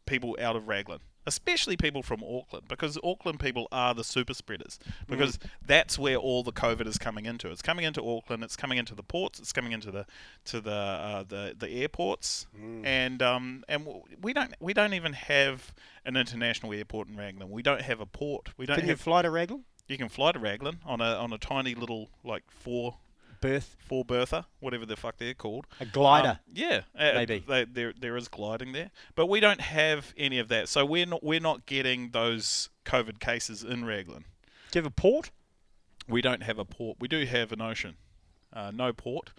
people 0.06 0.36
out 0.42 0.56
of 0.56 0.68
Raglan, 0.68 1.00
especially 1.30 1.78
people 1.78 2.04
from 2.04 2.24
Auckland, 2.24 2.68
because 2.68 2.98
Auckland 3.04 3.40
people 3.40 3.68
are 3.72 3.94
the 3.94 4.04
super 4.04 4.34
spreaders. 4.34 4.80
Because 5.08 5.40
that's 5.66 5.98
where 5.98 6.18
all 6.18 6.44
the 6.44 6.52
COVID 6.52 6.88
is 6.88 6.98
coming 6.98 7.26
into. 7.26 7.50
It's 7.50 7.62
coming 7.62 7.86
into 7.86 8.02
Auckland. 8.04 8.44
It's 8.44 8.56
coming 8.58 8.78
into 8.78 8.96
the 8.96 9.04
ports. 9.04 9.40
It's 9.40 9.54
coming 9.54 9.72
into 9.72 9.92
the 9.92 10.06
to 10.46 10.60
the 10.60 10.72
uh, 10.72 11.24
the 11.28 11.56
the 11.58 11.70
airports, 11.70 12.48
and 12.84 13.22
um 13.22 13.64
and 13.70 13.88
we 14.22 14.34
don't 14.34 14.54
we 14.60 14.74
don't 14.74 14.94
even 14.94 15.14
have 15.14 15.74
an 16.06 16.18
international 16.18 16.74
airport 16.74 17.08
in 17.08 17.16
Raglan. 17.16 17.50
We 17.50 17.62
don't 17.62 17.82
have 17.82 18.00
a 18.02 18.06
port. 18.06 18.50
We 18.58 18.66
don't 18.66 18.78
Can 18.78 18.86
you 18.86 18.92
have 18.94 19.02
fly 19.02 19.22
to 19.22 19.30
Raglan? 19.30 19.66
you 19.88 19.98
can 19.98 20.10
fly 20.10 20.32
to 20.32 20.40
Raglan 20.40 20.80
on 20.86 21.02
a 21.02 21.16
on 21.16 21.34
a 21.34 21.38
tiny 21.38 21.76
little 21.76 22.10
like 22.24 22.44
four 22.50 22.98
Berth. 23.42 23.76
four 23.80 24.06
berther, 24.06 24.46
whatever 24.60 24.86
the 24.86 24.96
fuck 24.96 25.18
they're 25.18 25.34
called. 25.34 25.66
A 25.80 25.86
glider. 25.86 26.30
Um, 26.30 26.54
yeah, 26.54 26.82
uh, 26.98 27.12
Maybe. 27.16 27.44
they, 27.48 27.66
there 27.66 27.94
there 28.00 28.18
is 28.18 28.28
gliding 28.28 28.72
there, 28.74 28.92
but 29.16 29.28
we 29.28 29.40
don't 29.40 29.62
have 29.62 30.14
any 30.18 30.40
of 30.40 30.48
that. 30.50 30.70
So 30.70 30.86
we're 30.86 31.06
not 31.06 31.24
we're 31.24 31.40
not 31.40 31.66
getting 31.66 32.12
those 32.12 32.70
COVID 32.86 33.20
cases 33.20 33.64
in 33.64 33.86
Raglan. 33.86 34.26
Do 34.72 34.80
you 34.80 34.84
have 34.84 34.92
a 34.92 34.96
port? 34.96 35.32
We 36.08 36.22
don't 36.22 36.44
have 36.44 36.60
a 36.60 36.66
port. 36.66 36.98
We 37.00 37.08
do 37.08 37.26
have 37.26 37.52
an 37.52 37.62
ocean, 37.62 37.96
uh, 38.54 38.72
no 38.74 38.94
port. 38.94 39.32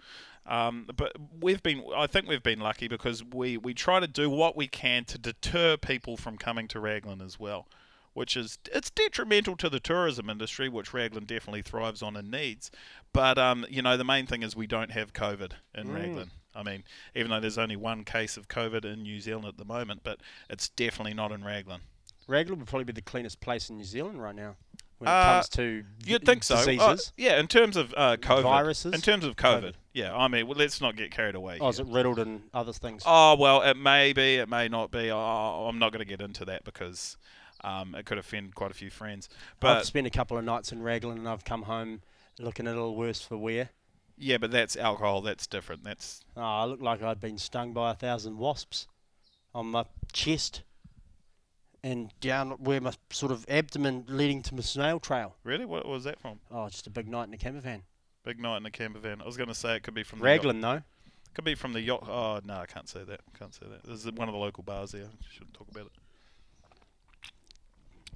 Um, 0.45 0.87
but 0.95 1.15
we've 1.39 1.61
been, 1.61 1.83
I 1.95 2.07
think 2.07 2.27
we've 2.27 2.41
been 2.41 2.59
lucky 2.59 2.87
because 2.87 3.23
we, 3.23 3.57
we 3.57 3.75
try 3.75 3.99
to 3.99 4.07
do 4.07 4.27
what 4.27 4.57
we 4.57 4.67
can 4.67 5.05
to 5.05 5.19
deter 5.19 5.77
people 5.77 6.17
from 6.17 6.35
coming 6.37 6.67
to 6.69 6.79
Raglan 6.79 7.21
as 7.21 7.39
well, 7.39 7.67
which 8.13 8.35
is 8.37 8.57
it's 8.71 8.89
detrimental 8.89 9.55
to 9.57 9.69
the 9.69 9.79
tourism 9.79 10.29
industry, 10.29 10.67
which 10.69 10.93
Raglan 10.93 11.25
definitely 11.25 11.61
thrives 11.61 12.01
on 12.01 12.15
and 12.15 12.29
needs. 12.31 12.71
But 13.13 13.37
um, 13.37 13.65
you 13.69 13.81
know, 13.81 13.97
the 13.97 14.03
main 14.03 14.25
thing 14.25 14.43
is 14.43 14.55
we 14.55 14.67
don't 14.67 14.91
have 14.91 15.13
COVID 15.13 15.51
in 15.75 15.91
Raglan. 15.91 16.31
I 16.53 16.63
mean, 16.63 16.83
even 17.15 17.31
though 17.31 17.39
there's 17.39 17.57
only 17.57 17.77
one 17.77 18.03
case 18.03 18.35
of 18.35 18.47
COVID 18.49 18.83
in 18.83 19.03
New 19.03 19.21
Zealand 19.21 19.45
at 19.47 19.57
the 19.57 19.63
moment, 19.65 20.01
but 20.03 20.19
it's 20.49 20.67
definitely 20.69 21.13
not 21.13 21.31
in 21.31 21.43
Raglan. 21.45 21.81
Raglan 22.27 22.59
would 22.59 22.67
probably 22.67 22.83
be 22.85 22.93
the 22.93 23.01
cleanest 23.01 23.39
place 23.39 23.69
in 23.69 23.77
New 23.77 23.83
Zealand 23.85 24.21
right 24.21 24.35
now 24.35 24.55
when 24.97 25.07
it 25.09 25.11
Uh, 25.13 25.23
comes 25.33 25.49
to 25.49 25.83
You'd 26.05 26.25
think 26.25 26.43
so. 26.43 26.55
Uh, 26.55 26.57
diseases. 26.65 27.13
yeah, 27.17 27.39
in 27.39 27.47
terms 27.47 27.77
of 27.77 27.93
uh, 27.97 28.17
COVID. 28.17 28.43
Viruses? 28.43 28.93
In 28.93 28.99
terms 29.01 29.23
of 29.23 29.35
COVID. 29.37 29.61
COVID. 29.63 29.73
Yeah, 29.93 30.15
I 30.15 30.27
mean, 30.27 30.45
well, 30.47 30.57
let's 30.57 30.79
not 30.81 30.95
get 30.97 31.11
carried 31.11 31.35
away. 31.35 31.57
oh, 31.61 31.69
is 31.69 31.79
it 31.79 31.87
riddled 31.87 32.19
and 32.19 32.43
other 32.53 32.73
things? 32.73 33.03
Oh 33.05 33.35
well, 33.37 33.61
it 33.61 33.75
may 33.77 34.11
be, 34.13 34.35
it 34.35 34.47
may 34.49 34.67
not 34.67 34.91
be. 34.91 35.09
Oh, 35.09 35.67
I'm 35.69 35.79
not 35.79 35.91
going 35.93 35.99
to 35.99 36.05
get 36.05 36.21
into 36.21 36.43
that 36.45 36.63
because 36.65 37.17
um, 37.63 37.95
it 37.95 38.05
could 38.05 38.17
offend 38.17 38.55
quite 38.55 38.71
a 38.71 38.73
few 38.73 38.89
friends. 38.89 39.29
But 39.59 39.77
I've 39.77 39.85
spent 39.85 40.07
a 40.07 40.11
couple 40.11 40.37
of 40.37 40.43
nights 40.43 40.71
in 40.71 40.81
Raglan 40.81 41.17
and 41.19 41.29
I've 41.29 41.45
come 41.45 41.63
home 41.63 42.01
looking 42.39 42.67
a 42.67 42.71
little 42.71 42.95
worse 42.95 43.21
for 43.21 43.37
wear. 43.37 43.69
yeah, 44.17 44.37
but 44.37 44.51
that's 44.51 44.75
alcohol. 44.75 45.21
That's 45.21 45.47
different. 45.47 45.83
That's 45.83 46.23
Oh, 46.37 46.41
I 46.41 46.65
looked 46.65 46.81
like 46.81 47.01
I'd 47.01 47.19
been 47.19 47.37
stung 47.37 47.73
by 47.73 47.91
a 47.91 47.95
thousand 47.95 48.37
wasps 48.37 48.87
on 49.53 49.67
my 49.67 49.85
chest 50.13 50.63
and 51.83 52.13
down 52.19 52.51
where 52.51 52.79
my 52.79 52.93
sort 53.11 53.31
of 53.31 53.45
abdomen 53.49 54.05
leading 54.07 54.41
to 54.43 54.55
my 54.55 54.61
snail 54.61 54.99
trail. 54.99 55.35
really 55.43 55.65
what 55.65 55.87
was 55.87 56.03
that 56.03 56.19
from? 56.19 56.39
Oh, 56.51 56.69
just 56.69 56.85
a 56.87 56.91
big 56.91 57.07
night 57.07 57.27
in 57.27 57.33
a 57.33 57.37
camper 57.37 57.59
van. 57.59 57.83
Big 58.23 58.39
night 58.39 58.57
in 58.57 58.63
the 58.63 58.69
camper 58.71 58.99
van. 58.99 59.19
I 59.21 59.25
was 59.25 59.35
going 59.35 59.49
to 59.49 59.55
say 59.55 59.75
it 59.75 59.83
could 59.83 59.95
be 59.95 60.03
from 60.03 60.19
the 60.19 60.25
yacht. 60.25 60.31
Raglan, 60.37 60.61
though. 60.61 60.81
Could 61.33 61.45
be 61.45 61.55
from 61.55 61.73
the 61.73 61.81
yacht. 61.81 62.07
Oh 62.07 62.39
no, 62.45 62.55
I 62.55 62.65
can't 62.67 62.87
say 62.87 63.03
that. 63.03 63.21
Can't 63.39 63.53
say 63.53 63.65
that. 63.67 63.83
This 63.83 64.05
is 64.05 64.11
one 64.11 64.27
of 64.27 64.33
the 64.33 64.39
local 64.39 64.63
bars 64.63 64.91
there. 64.91 65.07
Shouldn't 65.31 65.53
talk 65.55 65.67
about 65.69 65.87
it. 65.87 65.91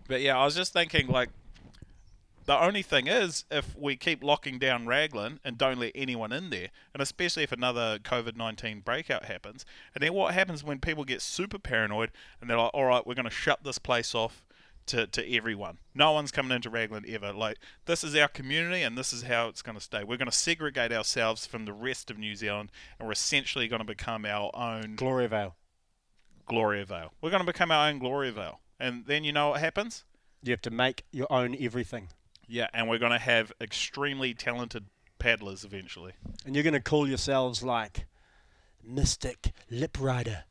But 0.08 0.22
yeah, 0.22 0.38
I 0.38 0.46
was 0.46 0.56
just 0.56 0.74
thinking 0.74 1.08
like. 1.08 1.30
The 2.46 2.64
only 2.64 2.84
thing 2.84 3.08
is, 3.08 3.44
if 3.50 3.76
we 3.76 3.96
keep 3.96 4.24
locking 4.24 4.60
down 4.60 4.86
Raglan 4.86 5.40
and 5.44 5.58
don't 5.58 5.80
let 5.80 5.94
anyone 5.96 6.32
in 6.32 6.52
there, 6.52 6.68
and 6.94 7.02
especially 7.02 7.42
if 7.42 7.52
another 7.52 7.98
COVID 7.98 8.38
19 8.38 8.82
breakout 8.82 9.26
happens, 9.26 9.66
and 9.96 10.04
then 10.04 10.14
what 10.14 10.36
happens 10.36 10.64
when 10.64 10.78
people 10.78 11.06
get 11.06 11.24
super 11.24 11.58
paranoid 11.58 12.12
and 12.40 12.48
they're 12.48 12.60
like, 12.60 12.70
all 12.76 12.86
right, 12.86 13.08
we're 13.08 13.16
going 13.16 13.24
to 13.24 13.32
shut 13.32 13.64
this 13.64 13.80
place 13.80 14.14
off 14.14 14.46
to, 14.88 15.08
to 15.08 15.36
everyone. 15.36 15.80
No 15.94 16.12
one's 16.12 16.32
coming 16.32 16.56
into 16.56 16.70
Raglan 16.70 17.06
ever. 17.08 17.34
Like, 17.34 17.58
this 17.86 18.04
is 18.04 18.16
our 18.16 18.28
community 18.28 18.84
and 18.84 18.98
this 18.98 19.12
is 19.12 19.24
how 19.24 19.48
it's 19.48 19.62
going 19.62 19.78
to 19.78 19.84
stay. 19.84 20.04
We're 20.04 20.18
going 20.18 20.30
to 20.30 20.38
segregate 20.38 20.92
ourselves 20.92 21.46
from 21.46 21.66
the 21.66 21.74
rest 21.74 22.12
of 22.12 22.20
New 22.20 22.36
Zealand 22.36 22.72
and 23.00 23.08
we're 23.08 23.14
essentially 23.14 23.68
going 23.68 23.80
to 23.80 23.86
become 23.86 24.26
our 24.26 24.52
own 24.56 24.96
Gloriavale. 24.96 25.56
Gloria 26.48 26.86
Vale. 26.86 27.12
We're 27.22 27.32
going 27.32 27.42
to 27.42 27.52
become 27.52 27.72
our 27.72 27.90
own 27.90 28.00
Gloriavale. 28.00 28.60
And 28.80 29.06
then 29.06 29.24
you 29.24 29.32
know 29.32 29.50
what 29.50 29.60
happens? 29.60 30.04
You 30.44 30.52
have 30.52 30.62
to 30.62 30.72
make 30.72 31.04
your 31.12 31.32
own 31.32 31.56
everything. 31.60 32.10
Yeah, 32.48 32.68
and 32.74 32.88
we're 32.90 33.00
going 33.00 33.12
to 33.12 33.18
have 33.20 33.52
extremely 33.60 34.34
talented 34.34 34.86
paddlers 35.18 35.64
eventually. 35.64 36.14
And 36.46 36.56
you're 36.56 36.64
going 36.64 36.74
to 36.74 36.80
call 36.80 37.08
yourselves 37.08 37.64
like 37.64 38.06
Mystic 38.84 39.52
Lip 39.72 39.98
Rider. 40.00 40.44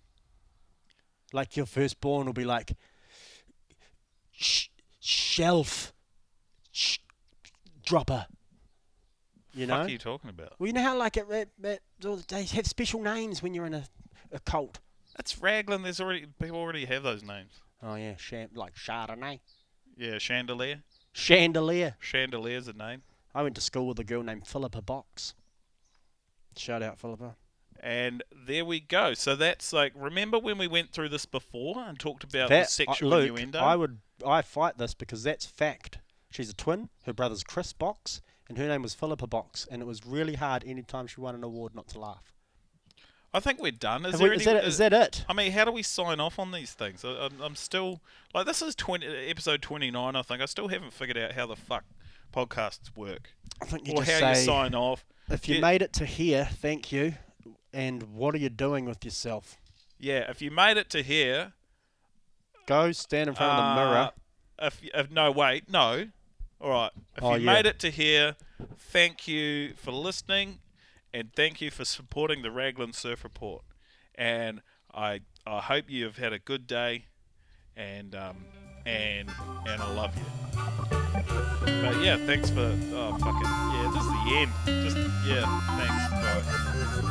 Like 1.32 1.56
your 1.56 1.66
firstborn 1.66 2.26
will 2.26 2.32
be 2.32 2.44
like 2.44 2.72
sh- 4.32 4.68
Shelf 5.00 5.92
sh- 6.72 6.98
Dropper. 7.84 8.26
You 9.52 9.66
know? 9.66 9.78
What 9.78 9.86
are 9.86 9.90
you 9.90 9.98
talking 9.98 10.30
about? 10.30 10.54
Well, 10.58 10.66
you 10.66 10.72
know 10.72 10.82
how 10.82 10.96
like 10.96 11.16
it, 11.16 11.26
it, 11.62 11.82
all- 12.04 12.20
they 12.28 12.44
have 12.44 12.66
special 12.66 13.02
names 13.02 13.42
when 13.42 13.54
you're 13.54 13.66
in 13.66 13.74
a, 13.74 13.84
a 14.32 14.40
cult. 14.40 14.80
That's 15.16 15.38
Raglan. 15.40 15.82
There's 15.82 16.00
already 16.00 16.26
people 16.40 16.58
already 16.58 16.86
have 16.86 17.04
those 17.04 17.22
names. 17.22 17.60
Oh 17.84 17.96
yeah, 17.96 18.14
like 18.54 18.74
Chardonnay, 18.74 19.40
Yeah, 19.96 20.18
Chandelier. 20.18 20.82
Chandelier. 21.12 21.96
Chandelier's 22.00 22.66
a 22.66 22.72
name. 22.72 23.02
I 23.34 23.42
went 23.42 23.54
to 23.56 23.60
school 23.60 23.86
with 23.86 23.98
a 23.98 24.04
girl 24.04 24.22
named 24.22 24.46
Philippa 24.46 24.80
Box. 24.80 25.34
Shout 26.56 26.82
out 26.82 26.98
Philippa. 26.98 27.36
And 27.80 28.22
there 28.46 28.64
we 28.64 28.80
go. 28.80 29.12
So 29.12 29.36
that's 29.36 29.72
like, 29.72 29.92
remember 29.94 30.38
when 30.38 30.56
we 30.56 30.66
went 30.66 30.92
through 30.92 31.10
this 31.10 31.26
before 31.26 31.78
and 31.78 31.98
talked 31.98 32.24
about 32.24 32.48
That 32.48 32.66
the 32.66 32.72
sexual 32.72 33.12
uh, 33.12 33.16
Luke, 33.18 33.28
innuendo? 33.30 33.58
I 33.58 33.76
would 33.76 33.98
I 34.26 34.40
fight 34.40 34.78
this 34.78 34.94
because 34.94 35.22
that's 35.22 35.44
fact. 35.44 35.98
She's 36.30 36.48
a 36.50 36.54
twin. 36.54 36.88
Her 37.04 37.12
brother's 37.12 37.44
Chris 37.44 37.72
Box, 37.72 38.22
and 38.48 38.56
her 38.56 38.66
name 38.66 38.82
was 38.82 38.94
Philippa 38.94 39.26
Box, 39.26 39.68
and 39.70 39.82
it 39.82 39.84
was 39.84 40.06
really 40.06 40.34
hard 40.34 40.64
anytime 40.66 41.06
she 41.06 41.20
won 41.20 41.34
an 41.34 41.44
award 41.44 41.74
not 41.74 41.88
to 41.88 41.98
laugh. 42.00 42.33
I 43.34 43.40
think 43.40 43.60
we're 43.60 43.72
done. 43.72 44.06
Is, 44.06 44.20
we- 44.22 44.30
is, 44.30 44.46
any, 44.46 44.56
that, 44.58 44.64
is 44.64 44.78
that 44.78 44.92
it? 44.92 45.24
I 45.28 45.32
mean, 45.34 45.50
how 45.52 45.64
do 45.64 45.72
we 45.72 45.82
sign 45.82 46.20
off 46.20 46.38
on 46.38 46.52
these 46.52 46.72
things? 46.72 47.04
I, 47.04 47.10
I'm, 47.26 47.40
I'm 47.42 47.56
still 47.56 48.00
like 48.32 48.46
this 48.46 48.62
is 48.62 48.74
20 48.76 49.06
episode 49.28 49.60
29. 49.60 50.14
I 50.16 50.22
think 50.22 50.40
I 50.40 50.46
still 50.46 50.68
haven't 50.68 50.92
figured 50.92 51.18
out 51.18 51.32
how 51.32 51.46
the 51.46 51.56
fuck 51.56 51.84
podcasts 52.32 52.96
work 52.96 53.30
I 53.60 53.64
think 53.66 53.86
you 53.88 53.94
or 53.94 54.02
just 54.04 54.20
how 54.20 54.28
you 54.30 54.34
say, 54.36 54.44
sign 54.44 54.74
off. 54.74 55.04
if 55.30 55.48
you 55.48 55.56
Yeah. 55.56 55.60
made 55.60 55.82
it 55.82 55.92
to 55.94 56.04
here, 56.06 56.48
thank 56.50 56.90
you. 56.92 57.14
And 57.72 58.02
what 58.14 58.34
are 58.34 58.38
you 58.38 58.48
doing 58.50 58.84
with 58.84 59.04
yourself? 59.04 59.56
Yeah, 59.98 60.30
if 60.30 60.40
you 60.40 60.50
made 60.52 60.76
it 60.76 60.88
to 60.90 61.02
here, 61.02 61.52
Go 62.66 62.92
stand 62.92 63.28
in 63.28 63.34
front 63.34 63.52
of 63.52 63.76
the 63.76 63.82
mirror. 63.84 64.10
uh, 64.58 64.66
If, 64.66 64.80
if 64.94 65.10
no, 65.10 65.30
wait, 65.30 65.68
no. 65.70 66.06
All 66.60 66.70
right. 66.70 66.90
If 67.16 67.22
Oh, 67.22 67.34
you 67.34 67.44
yeah. 67.44 67.52
made 67.52 67.66
it 67.66 67.78
to 67.80 67.90
here, 67.90 68.36
thank 68.78 69.28
you 69.28 69.74
for 69.74 69.90
listening, 69.92 70.60
and 71.14 71.32
thank 71.32 71.60
you 71.60 71.70
for 71.70 71.84
supporting 71.84 72.42
the 72.42 72.50
Raglan 72.50 72.92
Surf 72.92 73.22
Report. 73.24 73.62
And 74.16 74.60
I 74.92 75.20
I 75.46 75.60
hope 75.60 75.88
you 75.88 76.04
have 76.04 76.18
had 76.18 76.32
a 76.32 76.38
good 76.38 76.66
day, 76.66 77.06
and 77.76 78.14
um 78.14 78.44
and 78.84 79.30
and 79.66 79.80
I 79.80 79.94
love 79.94 80.14
you. 80.16 80.24
But 81.82 82.02
yeah, 82.02 82.18
thanks 82.26 82.50
for 82.50 82.76
oh 82.92 83.16
fucking 83.18 83.42
yeah, 83.44 83.90
this 83.94 84.02
is 84.02 84.10
the 84.10 84.34
end. 84.36 84.52
Just 84.84 84.96
yeah, 85.26 85.60
thanks. 85.78 87.02
Bye. 87.02 87.10